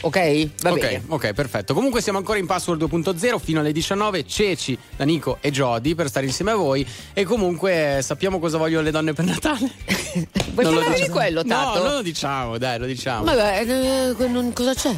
ok? 0.00 0.48
Va 0.62 0.70
ok, 0.72 0.78
bene. 0.80 1.02
ok, 1.06 1.32
perfetto. 1.32 1.74
Comunque 1.74 2.00
siamo 2.00 2.18
ancora 2.18 2.38
in 2.38 2.46
Password 2.46 2.82
2.0 2.82 3.38
fino 3.38 3.60
alle 3.60 3.72
19. 3.72 4.26
Ceci, 4.26 4.78
Danico 4.96 5.38
e 5.40 5.50
Jody 5.50 5.94
per 5.94 6.08
stare 6.08 6.26
insieme 6.26 6.50
a 6.52 6.54
voi. 6.56 6.86
E 7.12 7.24
comunque 7.24 7.98
eh, 7.98 8.02
sappiamo 8.02 8.38
cosa 8.38 8.58
vogliono 8.58 8.82
le 8.84 8.90
donne 8.90 9.12
per 9.12 9.24
Natale. 9.24 9.70
Vuoi 10.52 10.64
Non 10.64 10.74
lo 10.74 10.80
parlare 10.80 10.94
di 10.94 11.00
diciamo. 11.00 11.12
quello, 11.18 11.44
Tato? 11.44 11.78
No, 11.78 11.84
non 11.84 11.94
lo 11.96 12.02
diciamo, 12.02 12.58
dai, 12.58 12.78
lo 12.78 12.86
diciamo. 12.86 13.24
Beh, 13.24 13.58
eh, 13.60 14.28
non- 14.28 14.52
cosa 14.52 14.74
c'è? 14.74 14.94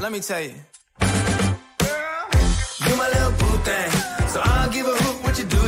Let 0.00 0.10
me 0.12 0.20
tell 0.20 0.40
you. 0.40 0.54
You 2.86 2.96
my 2.96 3.08
little 3.08 3.32
boo 3.38 3.58
thing. 3.64 3.95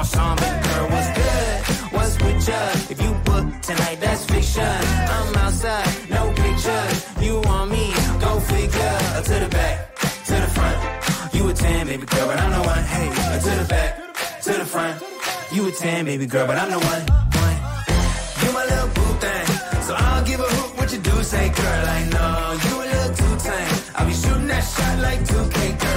you 0.00 0.06
song, 0.06 0.36
baby 0.36 0.68
girl, 0.68 0.88
what's 0.88 1.10
good? 1.18 1.92
What's 1.94 2.14
with 2.22 2.48
ya? 2.48 2.60
If 2.92 3.02
you 3.02 3.12
book 3.28 3.44
tonight, 3.60 3.98
that's 4.00 4.24
fiction. 4.24 4.74
I'm 5.16 5.36
outside, 5.36 5.88
no 6.08 6.32
pictures. 6.32 6.96
You 7.20 7.40
want 7.40 7.70
me? 7.70 7.92
Go 8.24 8.40
figure. 8.40 8.98
To 9.28 9.34
the 9.44 9.48
back, 9.50 9.74
to 10.28 10.34
the 10.44 10.50
front. 10.56 11.34
You 11.34 11.48
a 11.48 11.52
10, 11.52 11.86
baby 11.86 12.06
girl, 12.06 12.26
but 12.28 12.38
I'm 12.38 12.50
the 12.56 12.62
one. 12.72 12.84
Hey, 12.94 13.08
to 13.44 13.52
the 13.60 13.66
back, 13.68 13.90
to 14.44 14.52
the 14.60 14.64
front. 14.64 15.02
You 15.52 15.68
a 15.68 15.72
10, 15.72 16.04
baby 16.06 16.26
girl, 16.26 16.46
but 16.46 16.56
I'm 16.56 16.70
the 16.70 16.78
one. 16.92 17.02
You 18.42 18.52
my 18.52 18.64
little 18.64 18.88
boo 18.96 19.12
thing. 19.24 19.46
So 19.86 19.94
I'll 19.94 20.24
give 20.24 20.40
a 20.40 20.48
hoot 20.54 20.78
what 20.78 20.92
you 20.92 20.98
do. 20.98 21.22
Say, 21.22 21.48
girl, 21.50 21.84
I 21.98 22.00
know 22.14 22.36
you 22.64 22.74
a 22.82 22.86
little 22.92 23.14
too 23.20 23.34
tame. 23.44 23.74
I'll 23.96 24.06
be 24.06 24.14
shooting 24.14 24.46
that 24.46 24.64
shot 24.72 24.98
like 25.06 25.20
2K, 25.20 25.58
girl, 25.82 25.89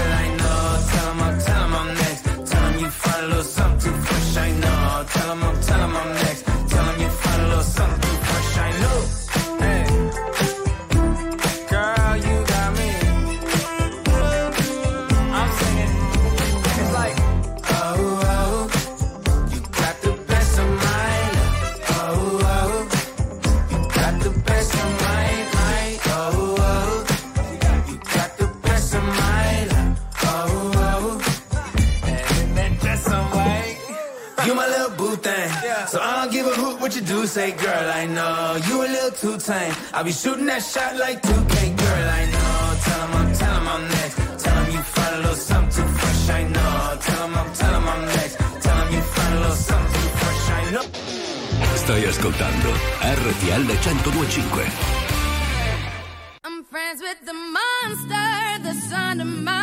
what 36.93 37.01
you 37.01 37.15
do. 37.15 37.25
Say, 37.27 37.51
girl, 37.51 37.89
I 37.91 38.05
know 38.05 38.59
you 38.67 38.75
a 38.81 38.87
little 38.87 39.11
too 39.11 39.37
tame. 39.37 39.73
I'll 39.93 40.03
be 40.03 40.11
shooting 40.11 40.45
that 40.45 40.61
shot 40.61 40.95
like 40.97 41.21
2K, 41.21 41.55
girl, 41.77 42.09
I 42.19 42.23
know. 42.33 42.53
Tell 42.85 43.01
'em 43.03 43.13
I'm, 43.19 43.33
tell 43.33 43.55
'em 43.55 43.67
I'm 43.67 43.83
next. 43.87 44.15
Tell 44.43 44.57
'em 44.57 44.71
you 44.75 44.83
find 44.95 45.15
a 45.15 45.19
little 45.19 45.35
something 45.35 45.71
too 45.75 45.87
fresh, 45.99 46.29
I 46.29 46.43
know. 46.55 46.97
Tell 47.05 47.23
'em 47.25 47.35
I'm, 47.41 47.49
tell 47.59 47.75
'em 47.75 47.87
I'm 47.93 48.01
next. 48.17 48.35
Tell 48.63 48.77
'em 48.81 48.89
you 48.95 49.01
find 49.15 49.33
a 49.33 49.39
little 49.43 49.61
something 49.69 50.01
too 50.01 50.11
fresh, 50.21 50.45
I 50.59 50.63
know. 50.73 50.85
Stai 51.81 52.03
ascoltando 52.11 52.69
RTL 53.19 53.63
1025. 53.65 54.73
I'm 56.45 56.57
friends 56.71 56.99
with 57.07 57.19
the 57.29 57.37
monster 57.55 58.31
that's 58.63 58.91
under 59.07 59.25
my 59.25 59.62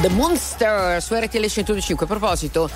The 0.00 0.08
Monster 0.08 1.02
su 1.02 1.14
RTL 1.14 1.46
105. 1.46 2.04
A 2.04 2.08
proposito, 2.08 2.70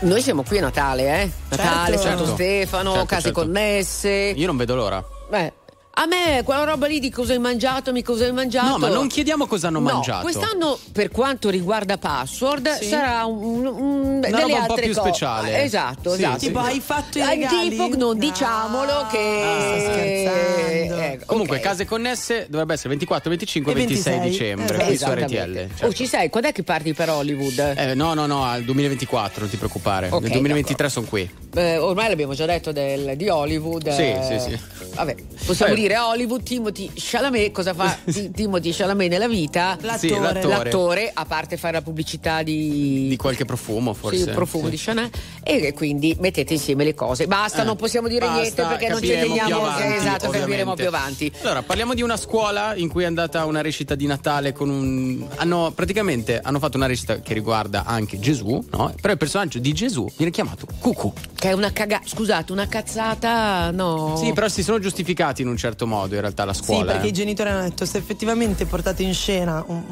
noi 0.00 0.20
siamo 0.20 0.42
qui 0.42 0.58
a 0.58 0.62
Natale, 0.62 1.22
eh? 1.22 1.30
Natale, 1.48 1.98
Certo. 1.98 2.24
Santo. 2.24 2.34
Stefano, 2.34 2.90
Certo, 2.92 3.06
case 3.06 3.22
certo. 3.22 3.40
connesse. 3.40 4.10
Io 4.36 4.46
non 4.46 4.56
vedo 4.56 4.74
l'ora. 4.74 5.02
Beh, 5.30 5.52
a 6.00 6.06
me 6.06 6.42
quella 6.44 6.62
roba 6.62 6.86
lì 6.86 7.00
di 7.00 7.10
cosa 7.10 7.32
hai 7.32 7.40
mangiato, 7.40 7.90
mi 7.92 8.02
cosa 8.02 8.24
hai 8.24 8.32
mangiato. 8.32 8.68
No, 8.68 8.78
ma 8.78 8.88
non 8.88 9.08
chiediamo 9.08 9.46
cosa 9.46 9.66
hanno 9.66 9.80
No, 9.80 9.90
mangiato. 9.90 10.22
Quest'anno, 10.22 10.78
per 10.92 11.10
quanto 11.10 11.48
riguarda 11.50 11.98
password, 11.98 12.70
Sì. 12.78 12.84
sarà 12.86 13.24
un, 13.24 13.66
un- 13.66 14.20
delle 14.20 14.40
roba 14.42 14.60
un 14.60 14.66
po' 14.66 14.74
più 14.74 14.94
cose. 14.94 15.00
speciale. 15.00 15.62
Esatto, 15.64 16.14
Sì, 16.14 16.22
esatto. 16.22 16.38
sì. 16.38 16.46
Tipo, 16.46 16.58
hai 16.60 16.80
fatto 16.80 17.18
i 17.18 17.22
Ah, 17.22 17.28
regali? 17.30 17.70
Tipo, 17.70 17.96
non 17.96 18.16
diciamolo 18.16 19.06
che. 19.10 19.42
sta 19.80 19.92
scherzando. 19.92 20.96
Ecco, 21.02 21.24
Comunque, 21.26 21.56
ok. 21.56 21.62
case 21.62 21.84
connesse 21.84 22.46
dovrebbe 22.48 22.74
essere 22.74 22.90
24, 22.90 23.28
25 23.28 23.72
e 23.72 23.74
E 23.74 23.78
26 23.78 24.18
26. 24.20 24.30
dicembre. 24.30 24.88
Esatto. 24.88 25.12
qui 25.14 25.20
su. 25.20 25.26
RTL. 25.34 25.54
certo. 25.54 25.86
Oh, 25.86 25.92
ci 25.92 26.06
sei? 26.06 26.28
Quando 26.30 26.48
è 26.48 26.52
che 26.52 26.62
parti 26.62 26.92
per 26.94 27.10
Hollywood? 27.10 27.74
Eh, 27.76 27.94
no, 27.94 28.14
no, 28.14 28.26
no, 28.26 28.44
al 28.44 28.62
2024, 28.62 29.40
non 29.40 29.50
ti 29.50 29.56
preoccupare. 29.56 30.08
Ok, 30.10 30.22
Nel 30.22 30.30
2023 30.30 30.88
sono 30.88 31.06
qui. 31.06 31.28
Eh, 31.54 31.76
ormai 31.78 32.08
l'abbiamo 32.08 32.34
già 32.34 32.46
detto 32.46 32.70
del- 32.72 33.16
di 33.16 33.28
Hollywood. 33.28 33.88
Sì, 33.90 34.02
eh, 34.02 34.20
sì, 34.22 34.38
sì. 34.50 34.60
Vabbè, 34.94 35.14
possiamo 35.44 35.72
Eh. 35.72 35.76
Dire 35.88 35.98
Hollywood, 35.98 36.42
Timothy 36.42 36.90
Chalamet, 36.94 37.50
cosa 37.52 37.72
fa 37.74 37.96
Ti- 38.04 38.30
Timothy 38.30 38.70
Chalamet 38.72 39.10
nella 39.10 39.26
vita? 39.28 39.76
Sì, 39.98 40.08
l'attore. 40.10 40.42
L'attore, 40.46 41.10
a 41.12 41.24
parte 41.24 41.56
fare 41.56 41.74
la 41.74 41.82
pubblicità 41.82 42.42
di... 42.42 43.06
Di 43.08 43.16
qualche 43.16 43.44
profumo, 43.44 43.94
forse. 43.94 44.18
Sì, 44.18 44.24
il 44.24 44.30
profumo 44.34 44.64
Sì. 44.64 44.70
di 44.70 44.76
Chanel 44.76 45.10
e 45.42 45.72
quindi 45.72 46.14
mettete 46.20 46.52
insieme 46.54 46.84
le 46.84 46.94
cose. 46.94 47.26
Basta, 47.26 47.62
Eh, 47.62 47.64
non 47.64 47.76
possiamo 47.76 48.06
dire 48.08 48.26
basta, 48.26 48.40
niente 48.40 48.62
perché 48.64 48.88
non 48.88 49.00
ci 49.02 49.08
teniamo. 49.08 49.56
avanti, 49.64 49.94
esatto, 49.96 50.28
capiremo 50.30 50.74
più 50.74 50.86
avanti. 50.86 51.32
Allora, 51.42 51.62
parliamo 51.62 51.94
di 51.94 52.02
una 52.02 52.16
scuola 52.16 52.74
in 52.74 52.88
cui 52.88 53.02
è 53.04 53.06
andata 53.06 53.44
una 53.46 53.60
recita 53.62 53.94
di 53.94 54.06
Natale 54.06 54.52
con 54.52 54.68
un. 54.68 55.26
Hanno 55.36 55.72
praticamente 55.74 56.40
hanno 56.42 56.58
fatto 56.58 56.76
una 56.76 56.86
recita 56.86 57.20
che 57.20 57.32
riguarda 57.34 57.84
anche 57.84 58.18
Gesù, 58.18 58.62
no? 58.70 58.94
Però 59.00 59.12
il 59.12 59.18
personaggio 59.18 59.58
di 59.58 59.72
Gesù 59.72 60.06
viene 60.16 60.30
chiamato 60.32 60.66
Cucù. 60.78 61.12
Che 61.34 61.48
è 61.48 61.52
una 61.52 61.72
cagata, 61.72 62.06
scusate, 62.06 62.52
una 62.52 62.66
cazzata, 62.66 63.70
no. 63.70 64.16
Sì, 64.16 64.32
però 64.32 64.48
si 64.48 64.62
sono 64.62 64.78
giustificati 64.78 65.42
in 65.42 65.48
un 65.48 65.56
certo 65.56 65.77
modo 65.86 66.14
in 66.14 66.20
realtà 66.20 66.44
la 66.44 66.52
Sì, 66.54 66.62
scuola. 66.62 66.92
perché 66.92 67.06
eh. 67.06 67.10
i 67.10 67.12
genitori 67.12 67.50
hanno 67.50 67.62
detto 67.62 67.84
se 67.86 67.98
effettivamente 67.98 68.66
portate 68.66 69.02
in 69.02 69.14
scena 69.14 69.62
un- 69.66 69.82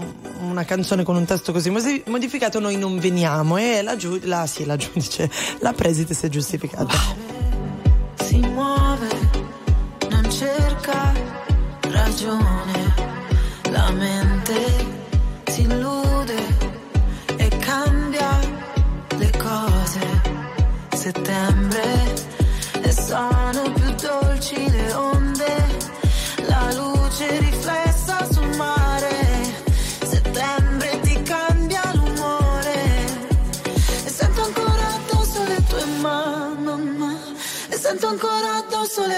una 0.49 0.65
canzone 0.65 1.03
con 1.03 1.17
un 1.17 1.25
testo 1.25 1.53
così 1.53 1.71
modificato 2.07 2.59
noi 2.61 2.77
non 2.77 2.99
veniamo 2.99 3.57
e 3.57 3.83
la, 3.83 3.97
giu- 3.97 4.23
la, 4.25 4.47
sì, 4.47 4.65
la 4.65 4.77
giudice, 4.77 5.31
la 5.61 5.73
preside 5.73 6.15
si 6.15 6.27
è 6.27 6.29
giustificata. 6.29 6.95
si 8.15 8.39
muove, 8.39 9.09
non 10.11 10.31
cerca 10.31 11.13
ragione, 11.91 12.95
la 13.71 13.91
mente 13.91 14.86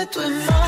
addosso 0.08 0.20
le 0.22 0.44
tue 0.44 0.67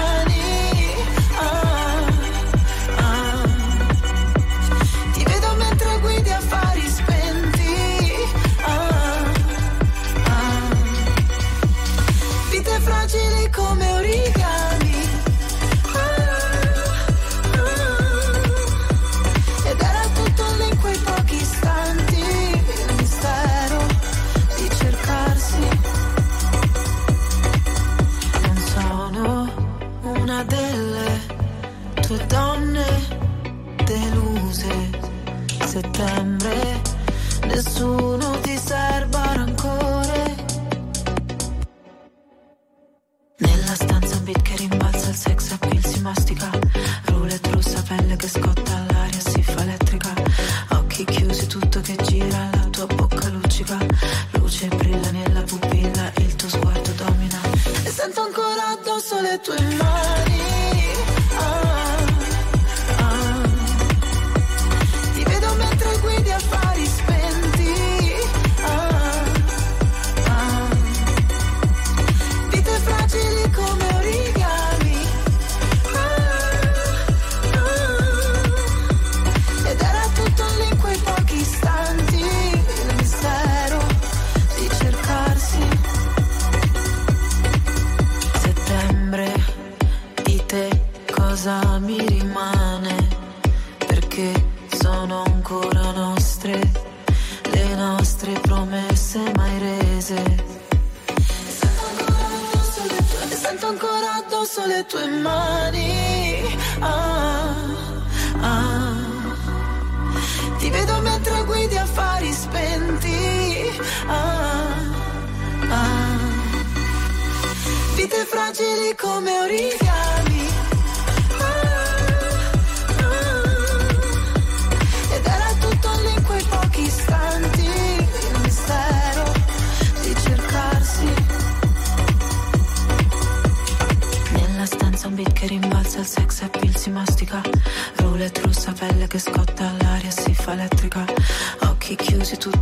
de 59.30 59.38
tu. 59.38 60.29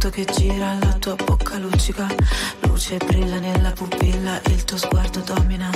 vento 0.09 0.11
che 0.11 0.24
gira, 0.24 0.78
la 0.80 0.92
tua 0.94 1.14
bocca 1.14 1.59
luccica, 1.59 2.06
luce 2.61 2.96
brilla 2.96 3.38
nella 3.38 3.70
pupilla, 3.72 4.40
il 4.46 4.64
tuo 4.64 4.76
sguardo 4.76 5.20
domina. 5.20 5.70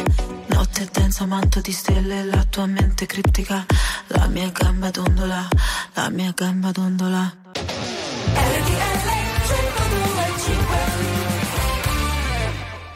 Notte 0.47 0.89
densa, 0.93 1.27
manto 1.27 1.61
di 1.61 1.73
stelle, 1.73 2.25
la 2.25 2.45
tua 2.49 2.67
mente 2.67 3.07
criptica, 3.07 3.65
la 4.09 4.27
mia 4.27 4.51
gamba 4.51 4.91
dondola, 4.91 5.49
la 5.95 6.09
mia 6.11 6.33
gamba 6.35 6.71
dondola. 6.71 7.35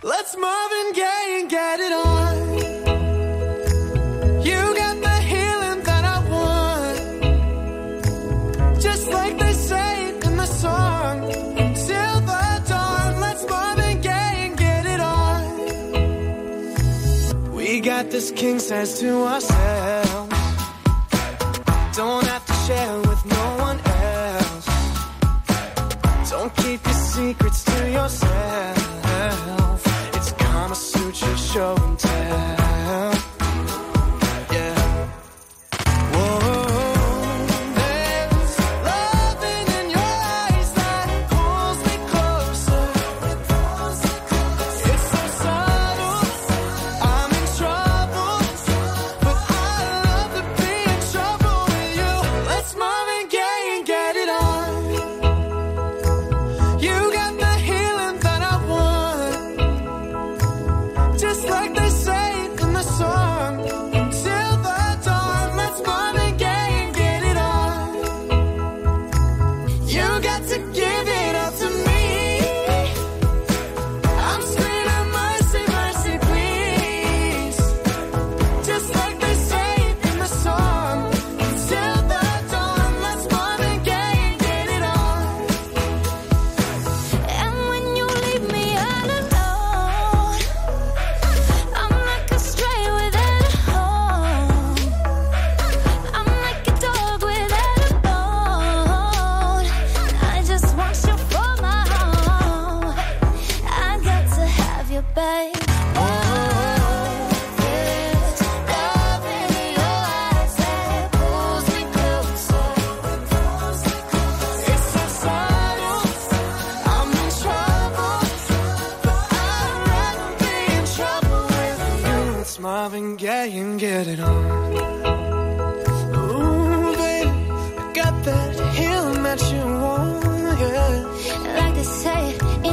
Let's 0.03 0.37
move 0.37 0.73
and 0.85 0.95
gay 0.95 1.41
and 1.41 1.51
get 1.51 1.81
it 1.81 1.93
on. 1.93 2.56
this 18.17 18.31
king 18.31 18.59
says 18.59 18.99
to 18.99 19.11
ourselves. 19.25 20.37
Don't 21.95 22.25
have 22.25 22.45
to 22.47 22.53
share 22.67 22.99
with 23.01 23.23
no 23.27 23.47
one 23.69 23.79
else. 23.85 24.67
Don't 26.31 26.57
keep 26.57 26.83
your 26.83 26.95
secrets 26.95 27.63
to 27.65 27.91
yourself. 27.91 28.76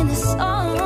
in 0.04 0.10
the 0.10 0.16
song 0.16 0.83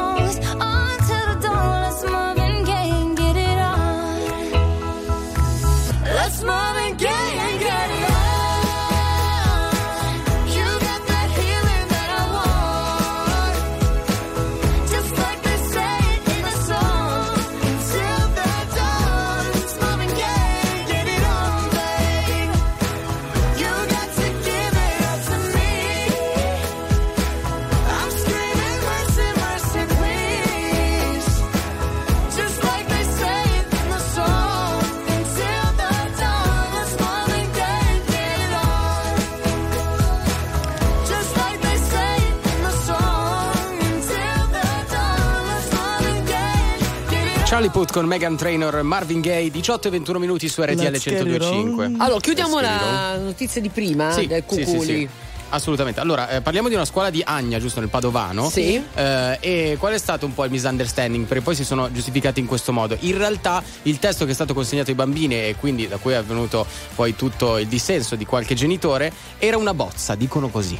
Puth 47.69 47.91
con 47.91 48.05
Megan 48.05 48.35
Trainor, 48.37 48.81
Marvin 48.83 49.21
Gaye, 49.21 49.49
18 49.49 49.87
e 49.87 49.91
21 49.91 50.19
minuti 50.19 50.47
su 50.49 50.61
RTL 50.61 50.75
Let's 50.75 51.03
get 51.03 51.19
it 51.25 51.41
102.5. 51.41 51.83
on. 51.83 51.95
Allora, 51.99 52.19
chiudiamo 52.19 52.59
la 52.59 53.17
notizia 53.17 53.61
di 53.61 53.69
prima 53.69 54.11
Sì, 54.11 54.27
del 54.27 54.43
sì, 54.47 54.55
sì, 54.55 54.63
Cuculi. 54.65 54.85
sì. 54.85 55.09
Assolutamente. 55.49 56.01
Allora, 56.01 56.29
eh, 56.29 56.41
parliamo 56.41 56.67
di 56.67 56.75
una 56.75 56.83
scuola 56.83 57.09
di 57.09 57.21
Agna, 57.25 57.57
giusto 57.57 57.79
nel 57.79 57.87
Padovano. 57.87 58.49
Sì. 58.49 58.83
Eh, 58.95 59.37
e 59.39 59.75
qual 59.79 59.93
è 59.93 59.97
stato 59.97 60.25
un 60.25 60.33
po' 60.33 60.43
il 60.43 60.51
misunderstanding? 60.51 61.25
Perché 61.25 61.41
poi 61.41 61.55
si 61.55 61.63
sono 61.63 61.89
giustificati 61.91 62.41
in 62.41 62.45
questo 62.47 62.73
modo. 62.73 62.97
In 63.01 63.17
realtà 63.17 63.63
il 63.83 63.97
testo 63.97 64.25
che 64.25 64.31
è 64.31 64.33
stato 64.33 64.53
consegnato 64.53 64.89
ai 64.89 64.95
bambini 64.95 65.35
e 65.35 65.55
quindi 65.57 65.87
da 65.87 65.97
cui 65.97 66.11
è 66.13 66.21
venuto 66.21 66.65
poi 66.95 67.15
tutto 67.15 67.57
il 67.59 67.67
dissenso 67.67 68.15
di 68.17 68.25
qualche 68.25 68.55
genitore 68.55 69.11
era 69.37 69.55
una 69.57 69.73
bozza, 69.73 70.15
dicono 70.15 70.49
così. 70.49 70.77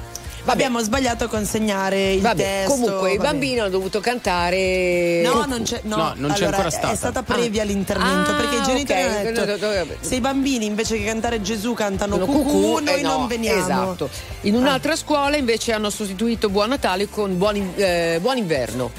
Abbiamo 0.49 0.79
sbagliato 0.79 1.25
a 1.25 1.27
consegnare 1.27 2.13
il 2.13 2.21
vabbè, 2.21 2.41
testo. 2.41 2.71
Comunque 2.71 3.11
il 3.11 3.19
bambino 3.19 3.65
ha 3.65 3.69
dovuto 3.69 3.99
cantare. 3.99 5.21
No, 5.21 5.45
non 5.45 5.63
c'è, 5.63 5.81
no. 5.83 5.95
no 5.97 6.13
non 6.15 6.31
c'è 6.31 6.45
ancora 6.45 6.69
stata. 6.69 6.91
È 6.91 6.95
stata 6.95 7.21
previa 7.21 7.63
ah. 7.63 7.65
l'intervento 7.65 8.31
ah, 8.31 8.35
perché 8.35 8.55
i 8.55 8.59
ah, 8.59 8.63
genitori 8.63 9.03
okay. 9.03 9.27
hanno 9.27 9.45
detto: 9.45 9.95
se 9.99 10.15
i 10.15 10.21
bambini 10.21 10.65
invece 10.65 10.97
che 10.97 11.03
cantare 11.03 11.41
Gesù 11.41 11.73
cantano 11.73 12.17
cucù, 12.19 12.43
cucù 12.43 12.79
noi 12.79 12.99
eh, 12.99 13.01
no, 13.01 13.17
non 13.17 13.27
veniamo. 13.27 13.61
Esatto. 13.61 14.09
In 14.41 14.55
un'altra 14.55 14.93
ah. 14.93 14.97
scuola 14.97 15.35
invece 15.35 15.73
hanno 15.73 15.89
sostituito 15.89 16.49
Buon 16.49 16.69
Natale 16.69 17.09
con 17.09 17.37
Buon, 17.37 17.73
eh, 17.75 18.19
buon 18.21 18.37
Inverno. 18.37 18.89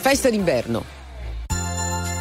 Festa 0.00 0.30
d'inverno. 0.30 0.84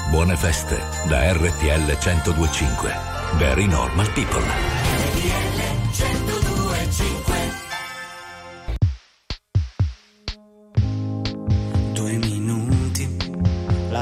Buone 0.10 0.36
feste 0.36 0.80
da 1.08 1.32
RTL 1.32 1.98
1025. 2.02 2.96
Very 3.38 3.68
normal 3.68 4.10
people. 4.12 4.42
RTL 4.42 5.92
125. 5.92 6.23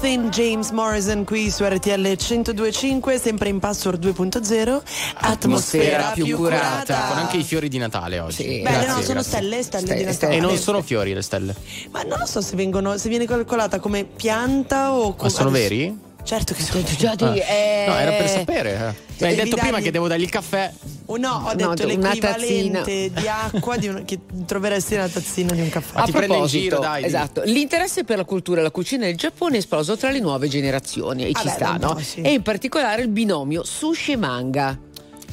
Something, 0.00 0.28
James 0.28 0.70
Morrison 0.70 1.24
qui 1.24 1.50
su 1.50 1.64
RTL 1.64 1.90
1025, 1.90 3.18
sempre 3.18 3.48
in 3.48 3.58
Password 3.58 4.04
2.0. 4.06 4.80
Atmosfera 5.14 6.12
più 6.14 6.36
curata. 6.36 7.06
Con 7.08 7.18
anche 7.18 7.38
i 7.38 7.42
fiori 7.42 7.68
di 7.68 7.78
Natale 7.78 8.20
oggi. 8.20 8.60
Beh, 8.62 8.70
Grazie, 8.70 8.86
no, 8.86 8.92
sono 9.00 9.12
grazie. 9.14 9.22
stelle, 9.22 9.62
stelle 9.64 9.94
di 9.96 10.04
Natale. 10.04 10.34
E 10.36 10.40
non 10.40 10.56
sono 10.56 10.82
fiori 10.82 11.12
le 11.14 11.22
stelle. 11.22 11.52
Ma 11.90 12.02
non 12.04 12.20
lo 12.20 12.26
so 12.26 12.40
se 12.40 12.54
vengono, 12.54 12.96
se 12.96 13.08
viene 13.08 13.26
calcolata 13.26 13.80
come 13.80 14.04
pianta 14.04 14.92
o 14.92 15.08
Ma 15.08 15.14
come. 15.14 15.30
sono 15.30 15.50
veri? 15.50 15.98
Certo 16.28 16.52
che 16.52 16.62
sono 16.62 16.82
Ah. 17.24 17.34
eh, 17.36 17.84
No, 17.88 17.96
era 17.96 18.10
per 18.10 18.28
sapere. 18.28 18.72
eh. 18.74 19.06
Mi 19.24 19.28
hai 19.28 19.34
detto 19.34 19.56
prima 19.56 19.80
che 19.80 19.90
devo 19.90 20.08
dargli 20.08 20.24
il 20.24 20.28
caffè. 20.28 20.70
Oh 21.06 21.16
no, 21.16 21.30
ho 21.46 21.54
No, 21.54 21.74
detto 21.74 21.86
una 21.90 22.12
l'equivalente 22.12 23.10
di 23.10 23.26
acqua 23.28 23.78
di 23.78 23.88
un- 23.88 24.04
che 24.04 24.18
troveresti 24.44 24.94
nella 24.96 25.08
tazzina 25.08 25.54
di 25.54 25.62
un 25.62 25.70
caffè. 25.70 25.98
A 26.00 26.06
proposito, 26.06 26.82
esatto, 27.02 27.40
l'interesse 27.46 28.04
per 28.04 28.18
la 28.18 28.24
cultura 28.24 28.60
e 28.60 28.62
la 28.62 28.70
cucina 28.70 29.06
del 29.06 29.16
Giappone 29.16 29.54
è 29.54 29.58
esploso 29.58 29.96
tra 29.96 30.10
le 30.10 30.20
nuove 30.20 30.48
generazioni 30.48 31.24
e 31.24 31.30
Ah 31.32 31.38
ci 31.38 31.44
beh, 31.46 31.50
sta, 31.50 31.76
no? 31.80 31.98
sì. 31.98 32.20
E 32.20 32.32
in 32.32 32.42
particolare 32.42 33.00
il 33.00 33.08
binomio 33.08 33.64
sushi 33.64 34.12
e 34.12 34.16
manga. 34.16 34.78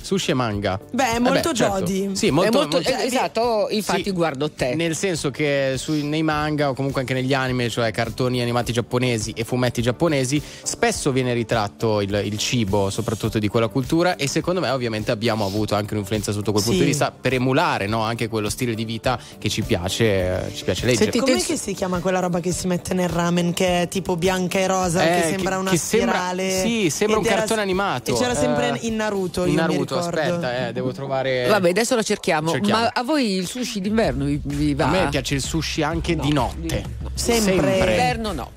Sushi 0.05 0.29
e 0.31 0.33
manga. 0.35 0.79
Beh, 0.91 1.15
è 1.15 1.19
molto 1.19 1.51
certo. 1.51 1.79
Jody. 1.79 2.15
Sì, 2.15 2.29
molto, 2.29 2.49
È 2.51 2.53
molto- 2.53 2.75
molto- 2.77 2.89
eh, 2.91 3.05
esatto, 3.05 3.67
infatti 3.71 4.03
Sì, 4.03 4.11
guardo 4.11 4.51
te. 4.51 4.75
Nel 4.75 4.95
senso 4.95 5.31
che 5.31 5.73
sui- 5.77 6.03
nei 6.03 6.21
manga 6.21 6.69
o 6.69 6.73
comunque 6.75 7.01
anche 7.01 7.15
negli 7.15 7.33
anime, 7.33 7.69
cioè 7.69 7.89
cartoni 7.91 8.39
animati 8.41 8.71
giapponesi 8.71 9.31
e 9.35 9.43
fumetti 9.43 9.81
giapponesi, 9.81 10.39
spesso 10.63 11.11
viene 11.11 11.33
ritratto 11.33 12.01
il, 12.01 12.21
il 12.23 12.37
cibo, 12.37 12.91
soprattutto 12.91 13.39
di 13.39 13.47
quella 13.47 13.67
cultura, 13.67 14.15
e 14.15 14.27
secondo 14.27 14.59
me 14.59 14.69
ovviamente 14.69 15.09
abbiamo 15.09 15.43
avuto 15.45 15.73
anche 15.73 15.93
un'influenza 15.95 16.31
sotto 16.31 16.51
quel 16.51 16.61
Sì. 16.63 16.69
punto 16.69 16.83
di 16.83 16.89
vista 16.91 17.11
per 17.11 17.33
emulare 17.33 17.87
no, 17.87 18.01
anche 18.03 18.27
quello 18.27 18.49
stile 18.49 18.75
di 18.75 18.85
vita 18.85 19.19
che 19.39 19.49
ci 19.49 19.63
piace, 19.63 20.51
ci 20.53 20.63
piace 20.63 20.85
leggere. 20.85 21.11
Com'è 21.17 21.41
che 21.41 21.57
si 21.57 21.73
chiama 21.73 21.99
quella 21.99 22.19
roba 22.19 22.39
che 22.39 22.51
si 22.51 22.67
mette 22.67 22.93
nel 22.93 23.09
ramen 23.09 23.53
che 23.53 23.81
è 23.83 23.87
tipo 23.87 24.15
bianca 24.15 24.59
e 24.59 24.67
rosa 24.67 25.01
Eh, 25.03 25.21
che 25.21 25.27
sembra 25.29 25.55
che- 25.55 25.61
una 25.61 25.69
che 25.71 25.77
sembra- 25.77 26.11
spirale? 26.29 26.61
sì, 26.61 26.89
sembra 26.91 27.17
un 27.17 27.25
era- 27.25 27.35
cartone 27.37 27.61
animato. 27.61 28.11
E 28.13 28.17
c'era 28.19 28.35
sempre 28.35 28.79
Eh, 28.79 28.87
in 28.87 28.95
Naruto, 28.97 29.45
in 29.45 29.53
io 29.53 29.55
Naruto, 29.95 30.15
ricordo. 30.21 30.35
aspetta, 30.45 30.67
eh, 30.67 30.73
devo 30.73 30.91
trovare. 30.91 31.47
Vabbè, 31.47 31.69
adesso 31.69 31.95
lo 31.95 32.03
cerchiamo. 32.03 32.51
Cerchiamo. 32.51 32.81
Ma 32.81 32.91
a 32.93 33.03
voi 33.03 33.35
il 33.35 33.47
sushi 33.47 33.81
d'inverno 33.81 34.25
vi, 34.25 34.39
vi 34.43 34.73
va? 34.73 34.85
A 34.85 34.89
me 34.89 35.07
piace 35.09 35.35
il 35.35 35.41
sushi 35.41 35.83
anche 35.83 36.15
di 36.15 36.31
notte. 36.31 36.83
Sempre. 37.13 37.77
D'inverno 37.77 38.31
no. 38.33 38.51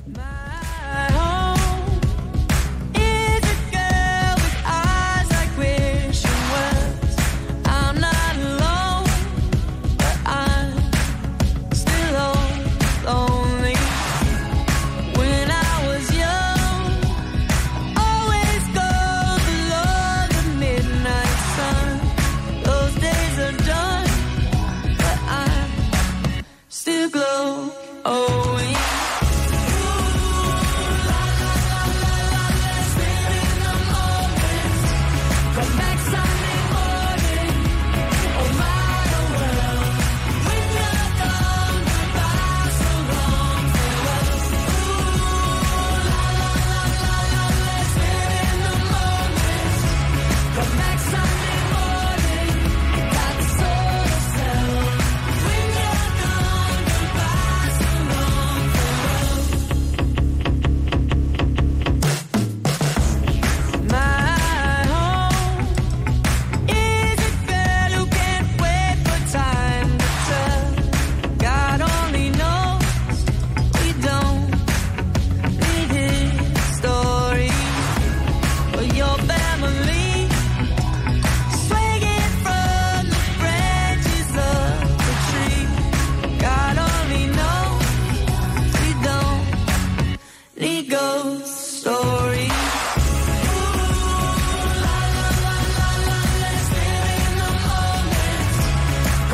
I'm 28.09 28.48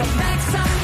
Come 0.04 0.18
back 0.18 0.83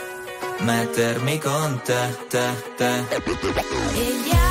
mettermi 0.65 1.39
con 1.39 1.79
te, 1.83 2.15
te, 2.29 2.45
te. 2.77 4.50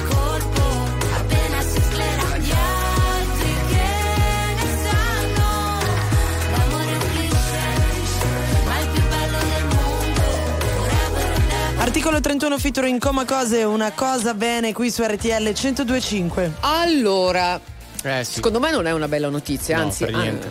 Articolo 11.91 12.21
31 12.21 12.57
featuring 12.57 12.99
Coma 13.01 13.25
Cose, 13.25 13.63
una 13.63 13.91
cosa 13.91 14.33
bene 14.33 14.71
qui 14.71 14.89
su 14.89 15.03
RTL 15.03 15.51
1025. 15.53 16.53
Allora, 16.61 17.59
Eh 18.03 18.23
sì. 18.23 18.35
secondo 18.35 18.61
me 18.61 18.71
non 18.71 18.87
è 18.87 18.93
una 18.93 19.09
bella 19.09 19.27
notizia, 19.27 19.75
No, 19.75 19.83
anzi, 19.83 20.05
per 20.05 20.15
ah, 20.15 20.21
niente. 20.21 20.49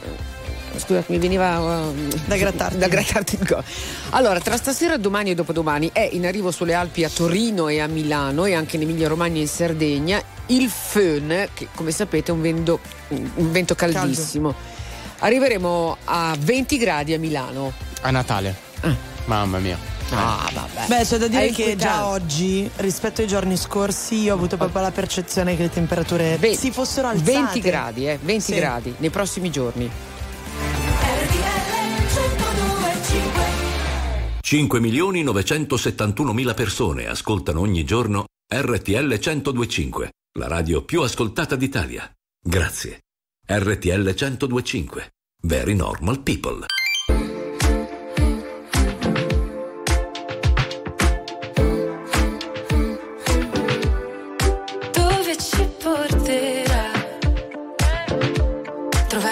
scusa, 0.76 1.02
mi 1.06 1.16
veniva 1.18 1.58
uh, 1.58 1.94
Da 2.26 2.36
grattarti. 2.36 2.76
da 2.76 2.88
grattarti 2.88 3.38
il 3.40 3.46
go. 3.46 3.64
Allora, 4.10 4.38
tra 4.40 4.58
stasera, 4.58 4.98
domani 4.98 5.30
e 5.30 5.34
dopodomani 5.34 5.88
è 5.94 6.06
in 6.12 6.26
arrivo 6.26 6.50
sulle 6.50 6.74
Alpi 6.74 7.04
a 7.04 7.08
Torino 7.08 7.68
e 7.68 7.80
a 7.80 7.86
Milano 7.86 8.44
e 8.44 8.52
anche 8.52 8.76
in 8.76 8.82
Emilia 8.82 9.08
Romagna 9.08 9.38
e 9.38 9.40
in 9.40 9.48
Sardegna 9.48 10.22
il 10.48 10.68
Föhn, 10.68 11.48
che 11.54 11.68
come 11.74 11.90
sapete 11.90 12.32
è 12.32 12.34
un 12.34 12.42
vento, 12.42 12.80
un 13.08 13.50
vento 13.50 13.74
caldissimo. 13.74 14.54
Arriveremo 15.20 15.96
a 16.04 16.36
20 16.38 16.76
gradi 16.76 17.14
a 17.14 17.18
Milano. 17.18 17.72
A 18.02 18.10
Natale. 18.10 18.54
Mamma 19.24 19.58
mia. 19.58 19.99
Ah, 20.12 20.50
vabbè. 20.52 20.86
Beh, 20.88 21.04
c'è 21.04 21.18
da 21.18 21.28
dire 21.28 21.46
È 21.46 21.52
che 21.52 21.76
già 21.76 22.06
oggi, 22.08 22.68
rispetto 22.76 23.20
ai 23.20 23.26
giorni 23.28 23.56
scorsi, 23.56 24.16
io 24.22 24.32
ho 24.32 24.36
avuto 24.36 24.56
proprio 24.56 24.82
la 24.82 24.90
percezione 24.90 25.56
che 25.56 25.62
le 25.62 25.70
temperature 25.70 26.36
Ve- 26.38 26.56
si 26.56 26.70
fossero 26.72 27.08
alzate. 27.08 27.30
20 27.32 27.60
gradi, 27.60 28.08
eh, 28.08 28.18
20 28.20 28.52
Sì. 28.52 28.54
gradi 28.54 28.94
nei 28.98 29.10
prossimi 29.10 29.50
giorni. 29.50 29.90
5 34.40 34.80
milioni 34.80 35.22
971 35.22 36.32
mila 36.32 36.54
persone 36.54 37.06
ascoltano 37.06 37.60
ogni 37.60 37.84
giorno 37.84 38.24
RTL 38.52 39.06
1025, 39.20 40.10
la 40.38 40.48
radio 40.48 40.82
più 40.84 41.02
ascoltata 41.02 41.54
d'Italia. 41.54 42.10
Grazie. 42.42 43.00
RTL 43.46 44.12
1025. 44.16 45.10
Very 45.42 45.74
normal 45.74 46.20
people. 46.22 46.66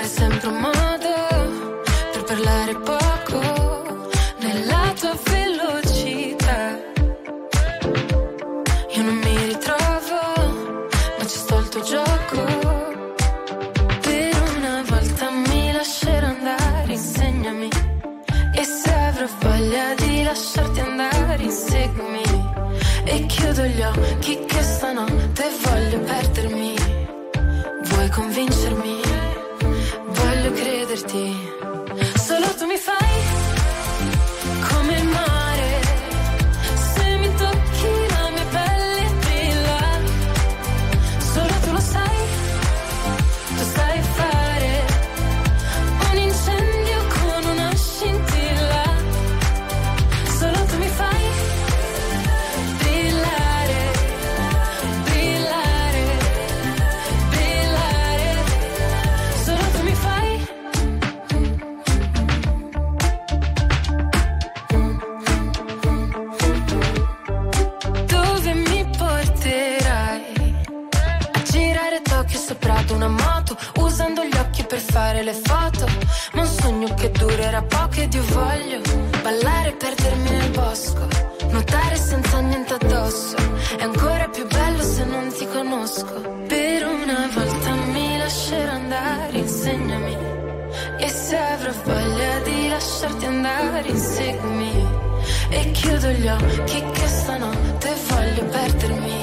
Sempre 0.08 0.48
un 0.48 0.58
modo 0.58 1.52
per 2.12 2.24
parlare 2.24 2.74
poco 2.76 3.40
nella 4.38 4.92
tua 4.98 5.14
velocità. 5.24 6.78
Io 8.96 9.02
non 9.02 9.16
mi 9.16 9.36
ritrovo, 9.44 10.18
ma 11.18 11.24
ci 11.26 11.36
sto 11.36 11.58
il 11.58 11.68
tuo 11.68 11.82
gioco. 11.82 12.40
Per 14.00 14.42
una 14.56 14.82
volta 14.88 15.30
mi 15.30 15.72
lascerò 15.72 16.26
andare, 16.26 16.92
insegnami. 16.92 17.68
E 18.54 18.64
se 18.64 18.90
avrò 18.90 19.26
voglia 19.40 19.94
di 19.94 20.22
lasciarti 20.22 20.80
andare, 20.80 21.42
inseguimi. 21.42 22.22
E 23.04 23.26
chiudo 23.26 23.62
gli 23.62 23.82
occhi 23.82 24.44
che 24.46 24.62
stanotte 24.62 25.44
voglio 25.62 25.98
perdermi. 26.00 26.74
Vuoi 27.82 28.08
convincermi? 28.08 28.97
Voglio 31.18 31.34
crederti. 31.34 31.57
Bosco. 80.78 81.08
Nuotare 81.50 81.96
senza 81.96 82.38
niente 82.40 82.74
addosso. 82.74 83.36
È 83.76 83.82
ancora 83.82 84.28
più 84.28 84.46
bello 84.46 84.82
se 84.82 85.04
non 85.04 85.28
ti 85.32 85.46
conosco. 85.48 86.20
Per 86.46 86.86
una 86.86 87.28
volta 87.34 87.74
mi 87.92 88.16
lascerò 88.16 88.72
andare, 88.72 89.38
insegnami. 89.38 90.16
E 90.98 91.08
se 91.08 91.36
avrò 91.36 91.72
voglia 91.84 92.38
di 92.44 92.68
lasciarti 92.68 93.24
andare, 93.24 93.88
inseguimi. 93.88 94.86
E 95.50 95.70
chiudo 95.72 96.08
gli 96.10 96.28
occhi 96.28 96.84
che 96.92 97.06
stanotte 97.08 97.94
voglio 98.08 98.44
perdermi. 98.44 99.20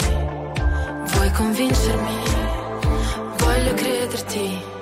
Vuoi 1.05 1.31
convincermi? 1.31 2.17
Voglio 3.37 3.73
crederti. 3.73 4.74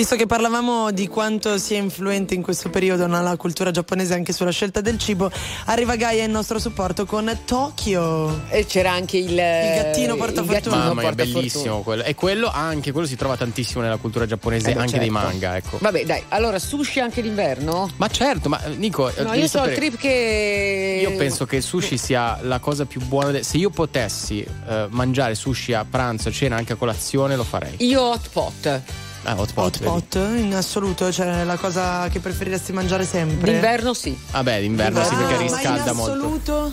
Visto 0.00 0.16
che 0.16 0.24
parlavamo 0.24 0.92
di 0.92 1.08
quanto 1.08 1.58
sia 1.58 1.76
influente 1.76 2.32
in 2.32 2.40
questo 2.40 2.70
periodo 2.70 3.06
no, 3.06 3.20
la 3.20 3.36
cultura 3.36 3.70
giapponese 3.70 4.14
anche 4.14 4.32
sulla 4.32 4.50
scelta 4.50 4.80
del 4.80 4.96
cibo, 4.96 5.30
arriva 5.66 5.94
Gaia 5.96 6.24
in 6.24 6.30
nostro 6.30 6.58
supporto 6.58 7.04
con 7.04 7.30
Tokyo. 7.44 8.48
E 8.48 8.64
c'era 8.64 8.92
anche 8.92 9.18
il, 9.18 9.34
gattino 9.34 10.16
portafortuna. 10.16 10.76
Mamma 10.76 10.94
mia, 10.94 11.02
porta 11.02 11.24
bellissimo 11.24 11.82
quello. 11.82 12.02
E 12.04 12.14
quello 12.14 12.50
anche 12.50 12.92
quello 12.92 13.06
si 13.06 13.14
trova 13.14 13.36
tantissimo 13.36 13.82
nella 13.82 13.98
cultura 13.98 14.24
giapponese, 14.24 14.70
Eh 14.70 14.78
anche 14.78 14.98
dei 14.98 15.10
certo. 15.10 15.26
manga, 15.28 15.56
ecco. 15.58 15.76
Vabbè, 15.78 16.06
dai, 16.06 16.22
allora 16.28 16.58
sushi 16.58 17.00
anche 17.00 17.20
d'inverno? 17.20 17.90
Ma 17.96 18.08
certo, 18.08 18.48
ma 18.48 18.64
eh, 18.64 18.70
Nico, 18.76 19.14
eh, 19.14 19.22
No, 19.22 19.34
io 19.34 19.46
so 19.46 19.62
il 19.64 19.74
trip 19.74 19.98
che. 19.98 21.00
Io 21.02 21.14
penso 21.18 21.44
che 21.44 21.56
il 21.56 21.62
sushi 21.62 21.98
sia 21.98 22.38
la 22.40 22.58
cosa 22.58 22.86
più 22.86 23.02
buona. 23.02 23.32
de- 23.32 23.42
Se 23.42 23.58
io 23.58 23.68
potessi 23.68 24.42
eh, 24.66 24.86
mangiare 24.88 25.34
sushi 25.34 25.74
a 25.74 25.84
pranzo, 25.84 26.32
cena, 26.32 26.56
anche 26.56 26.72
a 26.72 26.76
colazione, 26.76 27.36
lo 27.36 27.44
farei. 27.44 27.74
Io 27.80 28.00
hot 28.00 28.30
pot. 28.32 28.82
Ah, 29.24 29.34
hot 29.34 29.52
pot. 29.52 29.76
Hot 29.84 29.84
pot 29.84 30.14
in 30.36 30.54
assoluto, 30.54 31.12
cioè 31.12 31.44
la 31.44 31.56
cosa 31.56 32.08
che 32.08 32.20
preferiresti 32.20 32.72
mangiare 32.72 33.04
sempre. 33.04 33.52
D'inverno 33.52 33.92
sì. 33.92 34.18
Vabbè, 34.30 34.60
d'inverno 34.60 35.04
sì, 35.04 35.14
perché 35.14 35.34
Ah, 35.34 35.38
riscalda 35.38 35.84
ma 35.84 35.90
in 35.90 35.96
molto. 35.96 36.12
assoluto? 36.12 36.72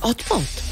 Hot 0.00 0.22
pot. 0.26 0.62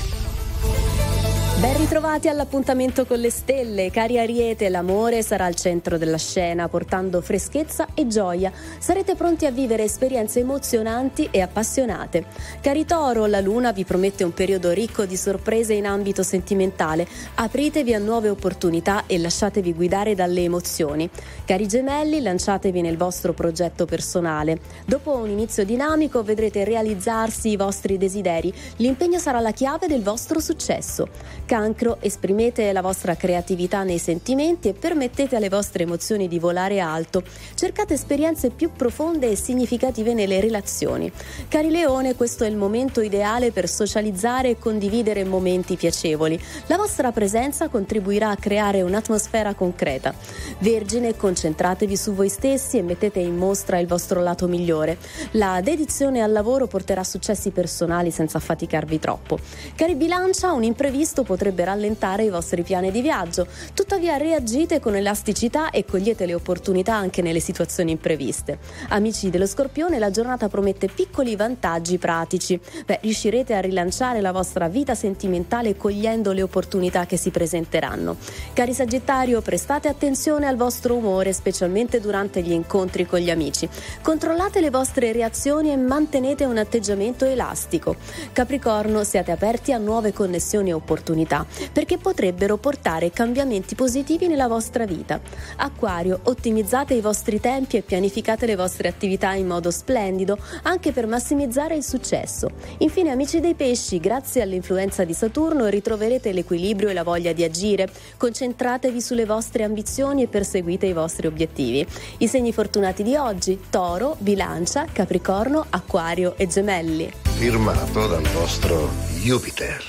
Ben 1.59 1.75
ritrovati 1.79 2.29
all'appuntamento 2.29 3.07
con 3.07 3.19
le 3.19 3.31
stelle, 3.31 3.91
cari 3.91 4.19
Ariete, 4.19 4.69
l'amore 4.69 5.23
sarà 5.23 5.47
al 5.47 5.55
centro 5.55 5.97
della 5.97 6.19
scena, 6.19 6.69
portando 6.69 7.23
freschezza 7.23 7.87
e 7.95 8.07
gioia. 8.07 8.53
Sarete 8.79 9.15
pronti 9.15 9.47
a 9.47 9.51
vivere 9.51 9.85
esperienze 9.85 10.41
emozionanti 10.41 11.29
e 11.31 11.41
appassionate. 11.41 12.27
Cari 12.61 12.85
Toro, 12.85 13.25
la 13.25 13.41
luna 13.41 13.73
vi 13.73 13.85
promette 13.85 14.23
un 14.23 14.35
periodo 14.35 14.71
ricco 14.73 15.07
di 15.07 15.17
sorprese 15.17 15.73
in 15.73 15.87
ambito 15.87 16.23
sentimentale. 16.23 17.09
Apritevi 17.37 17.95
a 17.95 17.99
nuove 17.99 18.29
opportunità 18.29 19.05
e 19.07 19.17
lasciatevi 19.17 19.73
guidare 19.73 20.15
dalle 20.15 20.43
emozioni. 20.43 21.09
Cari 21.47 21.67
Gemelli, 21.67 22.21
lanciatevi 22.21 22.83
nel 22.83 22.99
vostro 22.99 23.33
progetto 23.33 23.87
personale. 23.87 24.59
Dopo 24.85 25.17
un 25.17 25.31
inizio 25.31 25.65
dinamico 25.65 26.23
vedrete 26.23 26.65
realizzarsi 26.65 27.49
i 27.49 27.57
vostri 27.57 27.97
desideri. 27.97 28.53
L'impegno 28.77 29.19
sarà 29.19 29.41
la 29.41 29.53
chiave 29.53 29.87
del 29.87 30.03
vostro 30.03 30.39
successo. 30.39 31.09
Cancro, 31.47 31.99
esprimete 32.01 32.73
la 32.73 32.81
vostra 32.83 33.15
creatività 33.15 33.85
nei 33.85 33.99
sentimenti 33.99 34.69
e 34.69 34.73
permettete 34.73 35.37
alle 35.37 35.49
vostre 35.49 35.85
emozioni 35.85 36.27
di 36.27 36.41
volare 36.41 36.81
alto. 36.81 37.23
Cercate 37.55 37.95
esperienze 37.95 38.51
più 38.51 38.73
profonde 38.73 39.31
e 39.31 39.37
significative 39.37 40.13
nelle 40.13 40.41
relazioni. 40.41 41.11
Cari 41.47 41.71
Leone, 41.71 42.17
questo 42.17 42.43
è 42.43 42.49
il 42.49 42.57
momento 42.57 43.01
ideale 43.01 43.53
per 43.53 43.69
socializzare 43.69 44.51
e 44.51 44.59
condividere 44.59 45.25
momenti 45.25 45.77
piacevoli. 45.77 46.39
La 46.67 46.77
vostra 46.77 47.13
presenza 47.13 47.69
contribuirà 47.69 48.31
a 48.31 48.37
creare 48.37 48.83
un'atmosfera 48.83 49.55
concreta. 49.55 50.13
Vergine, 50.59 51.17
concentratevi 51.17 51.97
su 51.97 52.13
voi 52.13 52.29
stessi 52.29 52.79
e 52.79 52.83
mettete 52.83 53.21
in 53.21 53.37
mostra 53.37 53.79
il 53.79 53.87
vostro 53.87 54.21
lato 54.21 54.49
migliore. 54.49 54.99
La 55.33 55.61
dedizione 55.63 56.23
al 56.23 56.33
lavoro 56.33 56.67
porterà 56.67 57.05
successi 57.05 57.51
personali 57.51 58.11
senza 58.11 58.39
affaticarvi 58.39 58.99
troppo. 58.99 59.39
Cari 59.77 59.95
Bilancia, 59.95 60.51
un 60.51 60.65
imprevisto 60.65 61.23
potrebbe 61.37 61.65
rallentare 61.65 62.25
i 62.25 62.31
vostri 62.31 62.63
piani 62.63 62.91
di 62.91 63.03
viaggio, 63.03 63.47
tuttavia 63.75 64.17
reagite 64.17 64.81
con 64.81 64.97
elasticità 64.97 65.69
e 65.69 65.85
cogliete 65.85 66.25
le 66.25 66.33
opportunità 66.33 66.95
anche 66.95 67.21
nelle 67.21 67.41
situazioni 67.41 67.91
impreviste. 67.91 68.59
Amici 68.89 69.29
dello 69.29 69.47
Scorpione, 69.47 69.99
la 69.99 70.11
giornata 70.11 70.49
promette 70.49 70.89
piccoli 70.89 71.37
vantaggi 71.37 71.99
pratici. 71.99 72.59
Beh, 72.87 73.01
riuscirete 73.03 73.53
a 73.53 73.61
rilanciare 73.61 74.23
la 74.23 74.33
vostra 74.33 74.69
vita 74.69 74.95
sentimentale 74.95 75.77
cogliendo 75.77 76.33
le 76.33 76.41
opportunità 76.41 77.05
che 77.05 77.19
si 77.19 77.29
presenteranno. 77.29 78.17
Cari 78.55 78.73
Sagittario, 78.73 79.43
prestate 79.43 79.89
attenzione 79.89 80.47
al 80.47 80.57
vostro 80.57 80.95
umore, 80.95 81.35
specialmente 81.35 82.01
durante 82.01 82.41
gli 82.41 82.53
incontri 82.53 83.05
con 83.05 83.19
gli 83.19 83.29
amici. 83.29 83.69
Controllate 84.01 84.63
le 84.63 84.71
vostre 84.71 85.13
reazioni 85.13 85.71
e 85.71 85.77
mantenete 85.77 86.47
un 86.47 86.57
atteggiamento 86.57 87.27
elastico. 87.27 87.97
Capricorno, 88.33 89.05
siate 89.05 89.33
aperti 89.33 89.73
a 89.73 89.79
nuove 89.79 90.15
connessioni 90.15 90.71
e 90.71 90.73
opportunità, 90.73 91.25
perché 91.73 91.99
potrebbero 91.99 92.57
portare 92.57 93.11
cambiamenti 93.11 93.75
positivi 93.75 94.29
nella 94.29 94.47
vostra 94.47 94.87
vita. 94.87 95.21
Acquario, 95.57 96.21
ottimizzate 96.25 96.95
i 96.95 97.01
vostri 97.01 97.41
tempi 97.41 97.77
e 97.77 97.83
pianificate 97.83 98.47
le 98.47 98.57
vostre 98.57 98.89
attività 98.89 99.33
in 99.33 99.47
modo 99.47 99.71
splendido, 99.71 100.39
anche 100.63 100.93
per 100.93 101.07
massimizzare 101.07 101.75
il 101.75 101.83
successo. 101.83 102.51
Infine, 102.79 103.11
amici 103.11 103.41
dei 103.41 103.55
pesci, 103.55 103.99
grazie 103.99 104.43
all'influenza 104.43 105.05
di 105.05 105.15
Saturno 105.15 105.67
ritroverete 105.67 106.33
l'equilibrio 106.33 106.89
e 106.89 106.93
la 106.93 107.03
voglia 107.03 107.33
di 107.33 107.43
agire. 107.43 107.89
Concentratevi 108.17 109.01
sulle 109.01 109.25
vostre 109.25 109.65
ambizioni 109.65 110.23
e 110.23 110.29
perseguite 110.29 110.87
i 110.87 110.93
vostri 110.93 111.27
obiettivi. 111.27 111.87
I 112.19 112.29
segni 112.29 112.53
fortunati 112.53 113.03
di 113.03 113.17
oggi: 113.17 113.59
Toro, 113.71 114.17
Bilancia, 114.19 114.87
Capricorno, 114.91 115.65
Acquario 115.71 116.35
e 116.37 116.47
Gemelli. 116.47 117.11
Firmato 117.37 118.07
dal 118.07 118.27
vostro 118.29 118.91
Jupiter. 119.23 119.83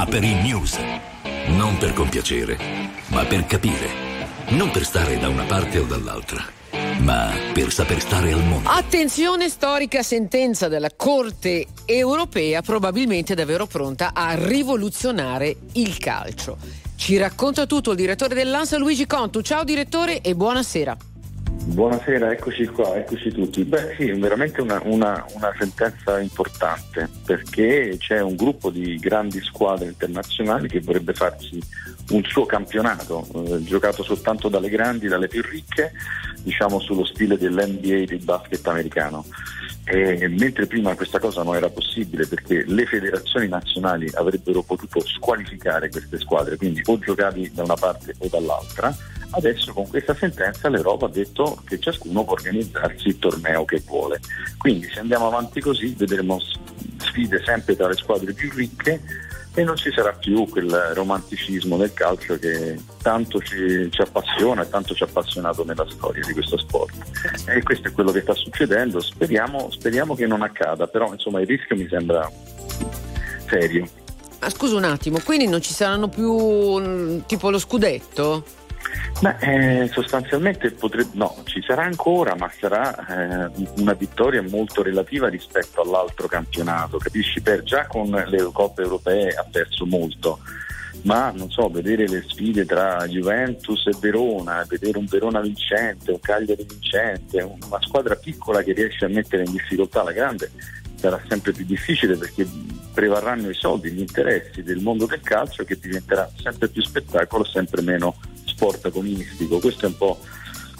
Aperi 0.00 0.32
News. 0.34 0.78
Non 1.48 1.76
per 1.76 1.92
compiacere, 1.92 2.56
ma 3.08 3.24
per 3.24 3.46
capire. 3.46 3.90
Non 4.50 4.70
per 4.70 4.84
stare 4.84 5.18
da 5.18 5.28
una 5.28 5.42
parte 5.42 5.80
o 5.80 5.86
dall'altra, 5.86 6.40
ma 7.00 7.32
per 7.52 7.72
saper 7.72 8.00
stare 8.00 8.32
al 8.32 8.44
mondo. 8.44 8.68
Attenzione, 8.68 9.48
storica 9.48 10.04
sentenza 10.04 10.68
della 10.68 10.92
Corte 10.94 11.66
europea, 11.84 12.62
probabilmente 12.62 13.34
davvero 13.34 13.66
pronta 13.66 14.12
a 14.14 14.36
rivoluzionare 14.36 15.56
il 15.72 15.98
calcio. 15.98 16.58
Ci 16.94 17.16
racconta 17.16 17.66
tutto 17.66 17.90
il 17.90 17.96
direttore 17.96 18.36
dell'ANSA 18.36 18.78
Luigi 18.78 19.04
Contu. 19.04 19.40
Ciao 19.40 19.64
direttore 19.64 20.20
e 20.20 20.36
buonasera. 20.36 20.96
Buonasera, 21.64 22.32
eccoci 22.32 22.66
qua, 22.66 22.96
eccoci 22.96 23.30
tutti. 23.30 23.62
Beh 23.64 23.94
sì, 23.98 24.10
veramente 24.12 24.60
una, 24.62 24.80
una- 24.84 25.24
una 25.34 25.52
sentenza 25.58 26.18
importante 26.18 27.08
perché 27.24 27.96
c'è 27.98 28.20
un 28.20 28.36
gruppo 28.36 28.70
di 28.70 28.96
grandi 28.96 29.40
squadre 29.42 29.86
internazionali 29.88 30.68
che 30.68 30.80
vorrebbe 30.80 31.12
farsi 31.12 31.60
un 32.10 32.22
suo 32.24 32.46
campionato, 32.46 33.26
eh, 33.34 33.62
giocato 33.64 34.02
soltanto 34.02 34.48
dalle 34.48 34.70
grandi, 34.70 35.08
dalle 35.08 35.28
più 35.28 35.42
ricche, 35.42 35.92
diciamo 36.42 36.80
sullo 36.80 37.04
stile 37.04 37.36
dell'NBA 37.36 38.04
del 38.06 38.24
basket 38.24 38.66
americano. 38.66 39.24
E 39.84 40.26
mentre 40.28 40.66
prima 40.66 40.94
questa 40.94 41.18
cosa 41.18 41.42
non 41.42 41.54
era 41.56 41.68
possibile 41.70 42.26
perché 42.26 42.64
le 42.66 42.84
federazioni 42.86 43.48
nazionali 43.48 44.10
avrebbero 44.14 44.62
potuto 44.62 45.00
squalificare 45.00 45.88
queste 45.90 46.18
squadre, 46.18 46.56
quindi 46.56 46.82
o 46.86 46.98
giocavi 46.98 47.52
da 47.54 47.62
una 47.62 47.74
parte 47.74 48.14
o 48.18 48.28
dall'altra, 48.28 48.94
adesso 49.30 49.72
con 49.72 49.88
questa 49.88 50.14
sentenza 50.14 50.68
l'Europa 50.68 51.06
ha 51.06 51.10
detto 51.10 51.60
che 51.66 51.78
ciascuno 51.78 52.24
può 52.24 52.32
organizzarsi 52.32 53.08
il 53.08 53.18
torneo 53.18 53.64
che 53.64 53.82
vuole. 53.84 54.20
Quindi 54.56 54.88
se 54.88 55.00
andiamo 55.00 55.26
avanti 55.26 55.60
così 55.60 55.94
vedremo 55.96 56.40
sfide 56.98 57.42
sempre 57.44 57.76
tra 57.76 57.88
le 57.88 57.96
squadre 57.96 58.32
più 58.32 58.50
ricche 58.54 59.00
e 59.54 59.64
non 59.64 59.76
ci 59.76 59.90
sarà 59.90 60.12
più 60.12 60.46
quel 60.48 60.70
romanticismo 60.94 61.76
del 61.76 61.92
calcio 61.92 62.38
che 62.38 62.78
tanto 63.02 63.40
ci, 63.40 63.90
ci 63.90 64.00
appassiona 64.00 64.62
e 64.62 64.68
tanto 64.68 64.94
ci 64.94 65.02
ha 65.02 65.06
appassionato 65.06 65.64
nella 65.64 65.86
storia 65.88 66.24
di 66.24 66.32
questo 66.32 66.56
sport. 66.58 66.94
E 67.46 67.62
questo 67.62 67.88
è 67.88 67.92
quello 67.92 68.12
che 68.12 68.20
sta 68.20 68.34
succedendo, 68.34 69.00
speriamo, 69.00 69.68
speriamo 69.70 70.14
che 70.14 70.26
non 70.26 70.42
accada, 70.42 70.86
però 70.86 71.12
insomma 71.12 71.40
il 71.40 71.46
rischio 71.46 71.74
mi 71.74 71.88
sembra 71.88 72.30
serio. 73.48 73.88
Ma 74.40 74.48
scusa 74.50 74.76
un 74.76 74.84
attimo, 74.84 75.18
quindi 75.24 75.48
non 75.48 75.60
ci 75.60 75.72
saranno 75.72 76.08
più 76.08 76.78
mm, 76.78 77.20
tipo 77.26 77.50
lo 77.50 77.58
scudetto? 77.58 78.44
Ma 79.20 79.36
eh, 79.38 79.88
sostanzialmente 79.92 80.70
potrebbe, 80.70 81.10
no, 81.14 81.42
ci 81.44 81.60
sarà 81.62 81.82
ancora, 81.82 82.36
ma 82.36 82.50
sarà 82.56 83.48
eh, 83.48 83.66
una 83.78 83.94
vittoria 83.94 84.42
molto 84.42 84.82
relativa 84.82 85.28
rispetto 85.28 85.80
all'altro 85.80 86.28
campionato, 86.28 86.98
capisci? 86.98 87.40
Per, 87.40 87.62
già 87.64 87.86
con 87.86 88.10
le 88.10 88.50
coppe 88.52 88.82
europee 88.82 89.30
ha 89.30 89.44
perso 89.50 89.86
molto, 89.86 90.38
ma 91.02 91.30
non 91.30 91.50
so, 91.50 91.68
vedere 91.68 92.06
le 92.06 92.24
sfide 92.28 92.64
tra 92.64 93.04
Juventus 93.06 93.86
e 93.86 93.96
Verona, 94.00 94.64
vedere 94.68 94.98
un 94.98 95.06
Verona 95.06 95.40
vincente, 95.40 96.12
un 96.12 96.20
Cagliari 96.20 96.64
vincente, 96.68 97.42
una 97.42 97.80
squadra 97.80 98.14
piccola 98.14 98.62
che 98.62 98.72
riesce 98.72 99.04
a 99.04 99.08
mettere 99.08 99.42
in 99.44 99.50
difficoltà 99.50 100.04
la 100.04 100.12
grande 100.12 100.50
sarà 100.98 101.20
sempre 101.28 101.52
più 101.52 101.64
difficile 101.64 102.16
perché 102.16 102.46
prevarranno 102.92 103.48
i 103.48 103.54
soldi, 103.54 103.90
gli 103.90 104.00
interessi 104.00 104.62
del 104.62 104.80
mondo 104.80 105.06
del 105.06 105.20
calcio 105.20 105.64
che 105.64 105.78
diventerà 105.78 106.28
sempre 106.42 106.68
più 106.68 106.82
spettacolo, 106.82 107.44
sempre 107.44 107.82
meno 107.82 108.16
sport 108.58 108.86
agonistico. 108.86 109.60
Questo 109.60 109.86
è 109.86 109.88
un 109.88 109.96
po' 109.96 110.18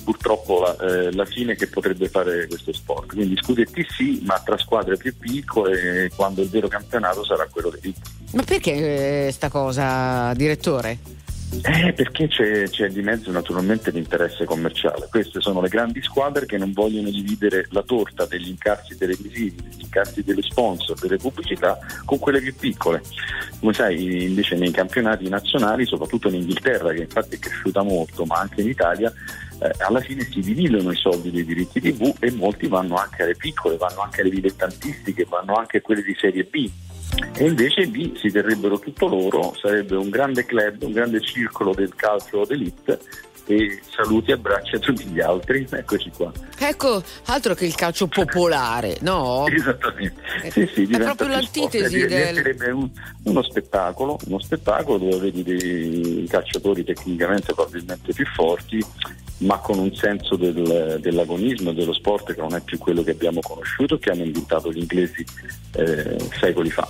purtroppo 0.03 0.61
la, 0.61 0.77
eh, 0.77 1.13
la 1.13 1.25
fine 1.25 1.55
che 1.55 1.69
potrebbe 1.69 2.09
fare 2.09 2.49
questo 2.49 2.73
sport. 2.73 3.15
Quindi 3.15 3.37
scudetti 3.37 3.87
sì, 3.89 4.21
ma 4.25 4.41
tra 4.45 4.59
squadre 4.59 4.97
più 4.97 5.17
piccole 5.17 6.11
quando 6.17 6.43
il 6.43 6.49
vero 6.49 6.67
campionato 6.67 7.25
sarà 7.25 7.47
quello 7.49 7.71
dei 7.71 7.81
piccoli. 7.81 8.15
Ma 8.33 8.43
perché 8.43 9.27
eh, 9.27 9.33
sta 9.33 9.49
cosa, 9.49 10.35
direttore? 10.35 11.18
Eh, 11.51 11.93
perché 11.93 12.29
c'è, 12.29 12.69
c'è 12.69 12.89
di 12.89 13.01
mezzo 13.01 13.31
naturalmente 13.31 13.91
l'interesse 13.91 14.45
commerciale. 14.45 15.09
Queste 15.11 15.41
sono 15.41 15.61
le 15.61 15.69
grandi 15.69 16.03
squadre 16.03 16.47
che 16.47 16.59
non 16.59 16.73
vogliono 16.73 17.11
dividere 17.11 17.67
la 17.71 17.83
torta 17.83 18.27
degli 18.27 18.49
incassi 18.49 18.97
televisivi, 18.97 19.57
degli 19.63 19.83
incassi 19.83 20.23
delle 20.23 20.43
sponsor, 20.43 20.99
delle 20.99 21.17
pubblicità 21.17 21.79
con 22.05 22.19
quelle 22.19 22.41
più 22.41 22.55
piccole. 22.55 23.03
Come 23.61 23.73
sai, 23.73 24.25
invece 24.25 24.57
nei 24.57 24.71
campionati 24.71 25.29
nazionali, 25.29 25.87
soprattutto 25.87 26.29
in 26.29 26.35
Inghilterra, 26.35 26.93
che 26.93 27.03
infatti 27.03 27.37
è 27.37 27.39
cresciuta 27.39 27.83
molto, 27.83 28.25
ma 28.25 28.37
anche 28.37 28.61
in 28.61 28.69
Italia, 28.69 29.13
eh, 29.61 29.71
alla 29.85 30.01
fine 30.01 30.29
si 30.31 30.41
dividono 30.41 30.93
i 30.93 30.97
soldi 30.97 31.31
dei 31.31 31.45
diritti 31.45 31.81
TV 31.81 32.15
e 32.21 32.31
molti 32.31 32.69
vanno 32.69 32.97
anche 32.97 33.23
alle 33.23 33.35
piccole, 33.35 33.77
vanno 33.77 34.03
anche 34.03 34.21
alle 34.21 34.31
dilettantistiche, 34.31 35.27
vanno 35.29 35.55
anche 35.55 35.79
a 35.79 35.81
quelle 35.81 36.03
di 36.03 36.17
serie 36.19 36.45
B. 36.45 36.71
E 37.37 37.45
invece 37.45 37.83
lì 37.83 38.15
si 38.17 38.31
terrebbero 38.31 38.79
tutto 38.79 39.07
loro, 39.07 39.55
sarebbe 39.61 39.97
un 39.97 40.11
grande 40.11 40.45
club, 40.45 40.83
un 40.83 40.93
grande 40.93 41.21
circolo 41.21 41.73
del 41.73 41.95
calcio 41.95 42.45
d'elite 42.45 42.99
e 43.49 43.81
saluti 43.95 44.31
e 44.31 44.35
abbracci 44.35 44.75
a 44.77 44.79
tutti 44.79 45.05
gli 45.05 45.21
altri, 45.21 45.67
eccoci 45.71 46.11
qua. 46.15 46.31
Ecco, 46.59 47.03
altro 47.27 47.55
che 47.55 47.65
il 47.65 47.75
calcio 47.75 48.07
popolare, 48.07 48.99
no? 49.01 49.47
Esattamente. 49.51 50.21
Sì, 50.51 50.69
sì, 50.75 50.87
diventa 50.87 51.15
proprio 51.15 51.29
l'antitesi 51.29 52.01
sport. 52.01 52.09
del- 52.09 52.73
un- 52.75 52.91
uno 53.25 53.43
spettacolo, 53.43 54.19
uno 54.27 54.39
spettacolo 54.41 54.99
dove 54.99 55.17
vedi 55.31 55.43
dei 55.43 56.27
calciatori 56.29 56.85
tecnicamente 56.85 57.55
probabilmente 57.55 58.13
più 58.13 58.27
forti, 58.27 58.85
ma 59.39 59.57
con 59.59 59.79
un 59.79 59.95
senso 59.95 60.37
del- 60.37 60.99
dell'agonismo 61.01 61.71
e 61.71 61.75
dello 61.75 61.95
sport 61.95 62.35
che 62.35 62.41
non 62.41 62.55
è 62.55 62.61
più 62.61 62.77
quello 62.79 63.03
che 63.03 63.13
abbiamo 63.13 63.41
conosciuto 63.41 63.99
che 63.99 64.11
hanno 64.11 64.25
inventato 64.25 64.71
gli 64.73 64.79
inglesi 64.79 65.25
eh, 65.77 66.17
secoli 66.39 66.71
fa. 66.71 66.87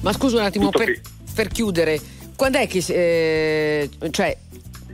Ma 0.00 0.12
scusa 0.12 0.36
un 0.36 0.42
attimo, 0.42 0.68
per, 0.70 1.00
per 1.34 1.48
chiudere, 1.48 1.98
quando 2.36 2.58
è 2.58 2.66
che... 2.66 2.84
eh, 2.86 3.90
cioè, 4.10 4.36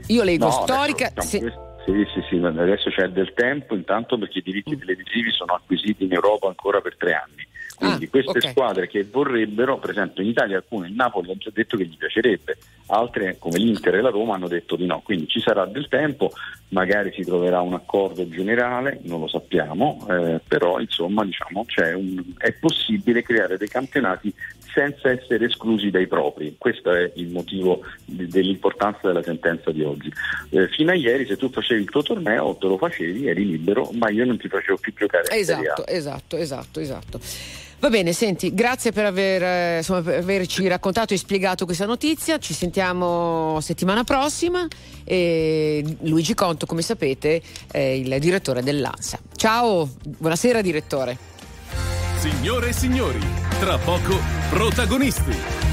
io 0.07 0.23
leggo 0.23 0.45
No, 0.45 0.51
storica... 0.51 1.07
adesso, 1.13 1.27
se- 1.27 1.39
diciamo, 1.39 1.71
Sì, 1.85 2.05
sì, 2.13 2.21
sì, 2.29 2.43
adesso 2.43 2.89
c'è 2.89 3.09
del 3.09 3.33
tempo, 3.33 3.75
intanto 3.75 4.17
perché 4.17 4.39
i 4.39 4.41
diritti 4.43 4.77
televisivi 4.77 5.31
sono 5.31 5.53
acquisiti 5.53 6.05
in 6.05 6.13
Europa 6.13 6.47
ancora 6.47 6.79
per 6.79 6.95
tre 6.97 7.13
anni. 7.13 7.45
Quindi 7.75 8.05
Ah, 8.05 8.09
queste 8.09 8.37
ok. 8.37 8.49
squadre 8.51 8.87
che 8.87 9.03
vorrebbero, 9.03 9.77
per 9.79 9.89
esempio 9.89 10.23
in 10.23 10.29
Italia 10.29 10.57
alcune, 10.57 10.87
il 10.87 10.93
Napoli 10.93 11.31
ha 11.31 11.35
già 11.35 11.49
detto 11.51 11.75
che 11.75 11.85
gli 11.85 11.97
piacerebbe, 11.97 12.57
altre 12.87 13.35
come 13.39 13.57
l'Inter 13.57 13.95
e 13.95 14.01
la 14.01 14.09
Roma 14.11 14.35
hanno 14.35 14.47
detto 14.47 14.77
di 14.77 14.85
no, 14.85 15.01
quindi 15.03 15.27
ci 15.27 15.41
sarà 15.41 15.65
del 15.65 15.89
tempo, 15.89 16.31
magari 16.69 17.11
si 17.13 17.25
troverà 17.25 17.59
un 17.59 17.73
accordo 17.73 18.29
generale, 18.29 18.99
non 19.03 19.19
lo 19.19 19.27
sappiamo, 19.27 20.05
eh, 20.09 20.39
però 20.47 20.79
insomma 20.79 21.25
diciamo, 21.25 21.65
c'è 21.65 21.93
un- 21.93 22.23
è 22.37 22.53
possibile 22.53 23.23
creare 23.23 23.57
dei 23.57 23.67
campionati 23.67 24.33
senza 24.73 25.09
essere 25.09 25.45
esclusi 25.45 25.89
dai 25.89 26.07
propri. 26.07 26.55
Questo 26.57 26.91
è 26.91 27.11
il 27.15 27.29
motivo 27.29 27.81
dell'importanza 28.05 29.07
della 29.07 29.23
sentenza 29.23 29.71
di 29.71 29.83
oggi. 29.83 30.11
Eh, 30.49 30.67
fino 30.69 30.91
a 30.91 30.95
ieri 30.95 31.25
se 31.25 31.37
tu 31.37 31.49
facevi 31.49 31.81
il 31.81 31.89
tuo 31.89 32.01
torneo 32.01 32.55
te 32.55 32.67
lo 32.67 32.77
facevi, 32.77 33.27
eri 33.27 33.45
libero, 33.45 33.89
ma 33.93 34.09
io 34.09 34.25
non 34.25 34.37
ti 34.37 34.47
facevo 34.47 34.77
più 34.77 34.93
giocare. 34.95 35.29
Esatto, 35.29 35.85
esatto, 35.87 36.37
esatto, 36.37 36.79
esatto. 36.79 37.19
Va 37.83 37.89
bene, 37.89 38.13
senti, 38.13 38.53
grazie 38.53 38.93
per, 38.93 39.03
aver, 39.03 39.43
eh, 39.43 39.77
insomma, 39.77 40.01
per 40.01 40.19
averci 40.19 40.65
raccontato 40.69 41.13
e 41.13 41.17
spiegato 41.17 41.65
questa 41.65 41.85
notizia. 41.85 42.37
Ci 42.37 42.53
sentiamo 42.53 43.59
settimana 43.59 44.05
prossima. 44.05 44.65
E 45.03 45.83
Luigi 46.03 46.33
Conto, 46.33 46.65
come 46.65 46.81
sapete, 46.81 47.41
è 47.69 47.79
il 47.79 48.15
direttore 48.19 48.63
dell'ANSA. 48.63 49.19
Ciao, 49.35 49.89
buonasera 50.01 50.61
direttore. 50.61 51.32
Signore 52.23 52.69
e 52.69 52.71
signori, 52.71 53.19
tra 53.59 53.77
poco 53.77 54.17
protagonisti. 54.49 55.63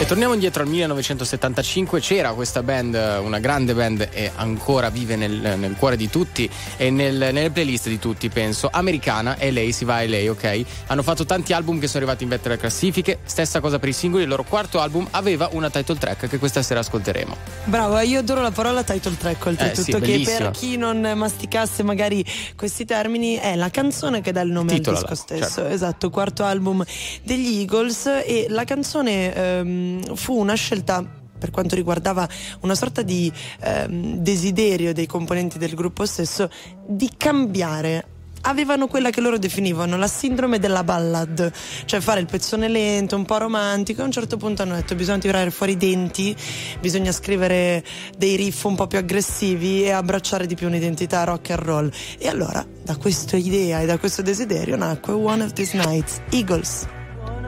E 0.00 0.06
torniamo 0.06 0.32
indietro 0.32 0.62
al 0.62 0.68
1975, 0.68 1.98
c'era 1.98 2.30
questa 2.30 2.62
band, 2.62 2.94
una 3.20 3.40
grande 3.40 3.74
band 3.74 4.08
e 4.12 4.30
ancora 4.36 4.90
vive 4.90 5.16
nel, 5.16 5.32
nel 5.58 5.74
cuore 5.76 5.96
di 5.96 6.08
tutti 6.08 6.48
e 6.76 6.88
nel- 6.90 7.16
nelle 7.16 7.50
playlist 7.50 7.88
di 7.88 7.98
tutti, 7.98 8.28
penso, 8.28 8.68
americana, 8.70 9.36
e 9.38 9.50
lei 9.50 9.72
si 9.72 9.84
va 9.84 10.00
e 10.00 10.06
lei, 10.06 10.28
ok? 10.28 10.62
Hanno 10.86 11.02
fatto 11.02 11.24
tanti 11.26 11.52
album 11.52 11.80
che 11.80 11.88
sono 11.88 12.04
arrivati 12.04 12.22
in 12.22 12.28
vetta 12.30 12.46
alle 12.46 12.58
classifiche, 12.58 13.18
stessa 13.24 13.58
cosa 13.58 13.80
per 13.80 13.88
i 13.88 13.92
singoli, 13.92 14.22
il 14.22 14.28
loro 14.28 14.44
quarto 14.44 14.78
album 14.78 15.04
aveva 15.10 15.48
una 15.50 15.68
title 15.68 15.98
track 15.98 16.28
che 16.28 16.38
questa 16.38 16.62
sera 16.62 16.78
ascolteremo. 16.78 17.36
Bravo, 17.64 17.98
io 17.98 18.20
adoro 18.20 18.40
la 18.40 18.52
parola 18.52 18.84
title 18.84 19.16
track 19.16 19.46
oltretutto, 19.46 19.80
Eh, 19.96 20.04
sì, 20.04 20.22
che 20.22 20.22
per 20.24 20.50
chi 20.52 20.76
non 20.76 21.00
masticasse 21.16 21.82
magari 21.82 22.24
questi 22.54 22.84
termini 22.84 23.34
è 23.34 23.56
la 23.56 23.68
canzone 23.68 24.20
che 24.20 24.30
dà 24.30 24.42
il 24.42 24.52
nome 24.52 24.74
Titola 24.74 24.98
al 24.98 25.02
disco 25.02 25.16
stesso. 25.16 25.54
certo. 25.54 25.66
Esatto, 25.74 26.08
quarto 26.10 26.44
album 26.44 26.84
degli 27.24 27.58
Eagles 27.58 28.06
e 28.06 28.46
la 28.48 28.62
canzone 28.62 29.34
ehm, 29.34 29.86
fu 30.14 30.38
una 30.38 30.54
scelta 30.54 31.04
per 31.38 31.50
quanto 31.50 31.76
riguardava 31.76 32.28
una 32.60 32.74
sorta 32.74 33.02
di 33.02 33.32
ehm, 33.60 34.16
desiderio 34.16 34.92
dei 34.92 35.06
componenti 35.06 35.56
del 35.56 35.74
gruppo 35.74 36.04
stesso 36.04 36.50
di 36.86 37.10
cambiare 37.16 38.16
avevano 38.42 38.86
quella 38.86 39.10
che 39.10 39.20
loro 39.20 39.38
definivano 39.38 39.96
la 39.96 40.06
sindrome 40.06 40.58
della 40.58 40.84
ballad, 40.84 41.52
cioè 41.84 42.00
fare 42.00 42.20
il 42.20 42.26
pezzone 42.26 42.68
lento, 42.68 43.16
un 43.16 43.24
po' 43.24 43.38
romantico. 43.38 44.02
A 44.02 44.04
un 44.04 44.12
certo 44.12 44.36
punto 44.36 44.62
hanno 44.62 44.74
detto 44.74 44.94
bisogna 44.94 45.18
tirare 45.18 45.50
fuori 45.50 45.72
i 45.72 45.76
denti, 45.76 46.34
bisogna 46.80 47.12
scrivere 47.12 47.84
dei 48.16 48.36
riff 48.36 48.64
un 48.64 48.76
po' 48.76 48.86
più 48.86 48.98
aggressivi 48.98 49.84
e 49.84 49.90
abbracciare 49.90 50.46
di 50.46 50.54
più 50.54 50.66
un'identità 50.66 51.24
rock 51.24 51.50
and 51.50 51.60
roll. 51.60 51.90
E 52.18 52.28
allora, 52.28 52.64
da 52.82 52.96
questa 52.96 53.36
idea 53.36 53.80
e 53.80 53.86
da 53.86 53.98
questo 53.98 54.22
desiderio 54.22 54.76
nacque 54.76 55.12
One 55.12 55.44
of 55.44 55.52
These 55.52 55.76
Nights, 55.76 56.20
Eagles. 56.30 56.86
One 57.24 57.46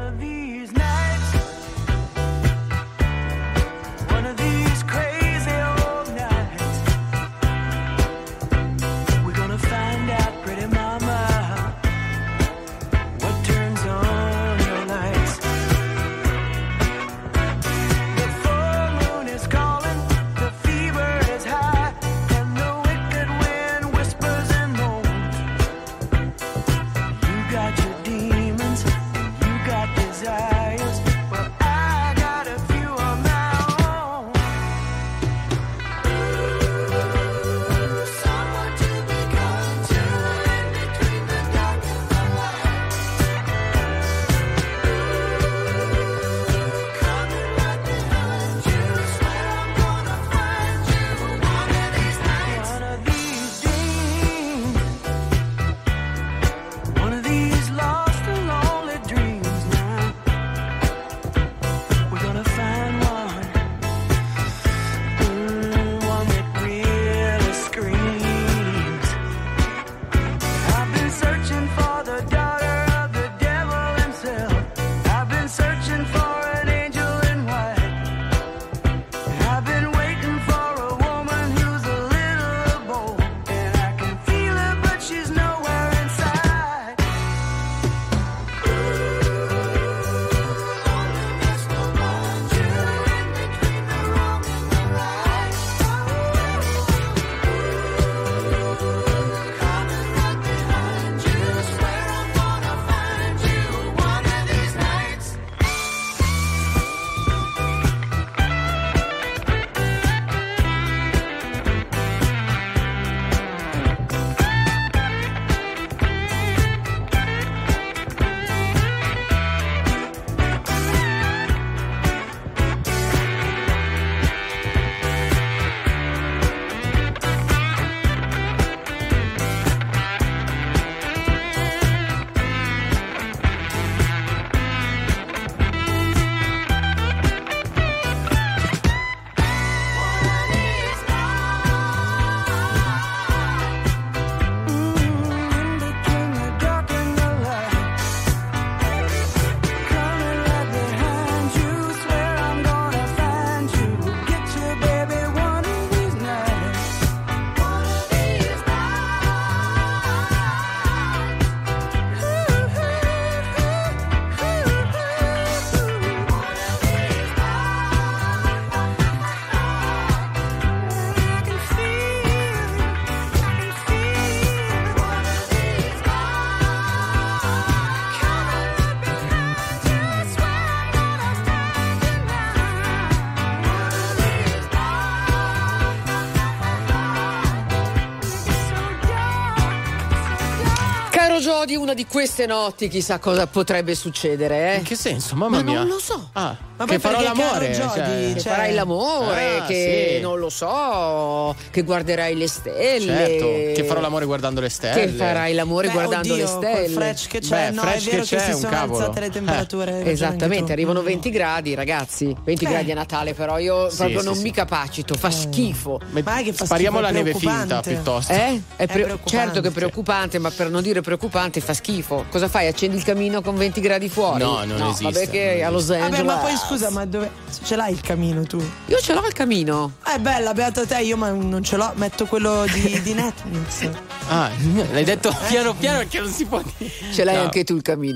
una 191.90 191.94
di 191.94 192.06
queste 192.06 192.46
notti 192.46 192.88
chissà 192.88 193.18
cosa 193.18 193.46
potrebbe 193.48 193.94
succedere, 193.94 194.74
eh? 194.74 194.76
In 194.78 194.84
che 194.84 194.94
senso? 194.94 195.34
Mamma 195.34 195.56
Ma 195.58 195.62
mia. 195.62 195.78
non 195.80 195.88
lo 195.88 195.98
so. 195.98 196.30
Ah. 196.34 196.56
Ma 196.80 196.86
che 196.86 196.98
farò 196.98 197.20
l'amore. 197.20 197.70
caro 197.70 197.88
Jody, 197.94 197.94
cioè- 197.94 198.32
Che 198.34 198.40
cioè- 198.40 198.52
farai 198.52 198.74
l'amore, 198.74 199.58
Ah, 199.58 199.64
che 199.66 200.12
sì. 200.16 200.20
non 200.22 200.38
lo 200.38 200.48
so, 200.48 201.54
che 201.70 201.82
guarderai 201.82 202.36
le 202.36 202.48
stelle. 202.48 203.16
Certo, 203.28 203.46
che 203.74 203.84
farò 203.86 204.00
l'amore 204.00 204.24
guardando 204.24 204.60
le 204.60 204.68
stelle. 204.70 205.00
Che 205.00 205.08
farai 205.08 205.52
l'amore 205.54 205.88
Beh, 205.88 205.92
guardando 205.92 206.32
oddio, 206.32 206.36
le 206.44 206.46
stelle. 206.46 206.88
Freccia 206.88 207.28
che 207.28 207.40
c'è, 207.40 207.48
Beh, 207.48 207.70
no, 207.74 207.82
Freccia 207.82 207.96
è 208.08 208.10
vero 208.12 208.22
che 208.22 208.28
che, 208.28 208.36
c'è, 208.36 208.44
si 208.44 208.50
un 208.52 208.58
sono 208.60 208.72
cavolo. 208.72 208.98
alzate 208.98 209.20
le 209.20 209.30
temperature. 209.30 209.58
hai 209.60 209.86
ragione 209.90 209.98
anche 209.98 210.10
Esattamente, 210.10 210.72
arrivano 210.72 211.00
Mm. 211.02 211.04
20 211.04 211.30
gradi, 211.30 211.74
ragazzi. 211.74 212.34
20 212.44 212.64
Eh. 212.64 212.68
gradi 212.68 212.90
a 212.90 212.94
Natale, 212.94 213.34
però 213.34 213.58
io 213.58 213.90
Sì, 213.90 213.96
proprio 213.96 214.20
sì, 214.20 214.24
non 214.26 214.34
sì. 214.36 214.42
mi 214.42 214.50
capacito, 214.50 215.14
fa 215.14 215.30
schifo. 215.30 216.00
Ma 216.10 216.38
è 216.38 216.42
che 216.44 216.52
fa 216.52 216.64
Spariamo 216.64 216.96
schifo, 216.98 217.12
la 217.12 217.18
neve 217.18 217.34
finta 217.38 217.80
piuttosto. 217.80 218.32
Eh? 218.32 218.60
È 218.76 218.82
È 218.84 218.86
pre- 218.86 219.18
certo 219.24 219.60
che 219.60 219.68
è 219.68 219.70
preoccupante, 219.70 220.38
ma 220.38 220.50
per 220.50 220.70
non 220.70 220.82
dire 220.82 221.00
preoccupante 221.02 221.60
fa 221.60 221.74
schifo. 221.74 222.24
Cosa 222.30 222.48
fai? 222.48 222.66
Accendi 222.68 222.96
il 222.96 223.04
camino 223.04 223.42
con 223.42 223.56
20 223.56 223.80
gradi 223.80 224.08
fuori? 224.08 224.42
No, 224.42 224.64
non 224.64 224.80
esiste, 224.88 225.04
Vabbè 225.04 225.28
che 225.30 225.62
a 225.62 225.70
Los 225.70 225.90
Angeles. 225.90 226.10
Vabbè, 226.10 226.22
ma 226.22 226.36
poi 226.36 226.56
scusa, 226.70 226.90
ma 226.90 227.04
dove 227.04 227.30
ce 227.64 227.74
l'hai 227.74 227.92
il 227.92 228.00
camino 228.00 228.44
tu? 228.44 228.62
Io 228.86 228.98
ce 229.00 229.12
l'ho 229.12 229.26
il 229.26 229.32
camino. 229.32 229.92
Eh, 230.14 230.20
bella, 230.20 230.52
beato 230.54 230.86
te, 230.86 231.00
io 231.00 231.16
ma 231.16 231.30
non 231.30 231.64
ce 231.64 231.76
l'ho, 231.76 231.90
metto 231.96 232.26
quello 232.26 232.64
di, 232.72 233.00
di 233.02 233.12
Netflix. 233.12 233.88
Ah, 234.28 234.48
l'hai 234.92 235.02
detto 235.04 235.34
piano 235.48 235.74
piano 235.74 235.98
perché 235.98 236.20
non 236.20 236.30
si 236.30 236.44
può 236.44 236.62
dire. 236.78 236.90
Ce 237.12 237.24
l'hai 237.24 237.34
No. 237.34 237.42
anche 237.42 237.64
tu 237.64 237.74
il 237.74 237.82
camino. 237.82 238.14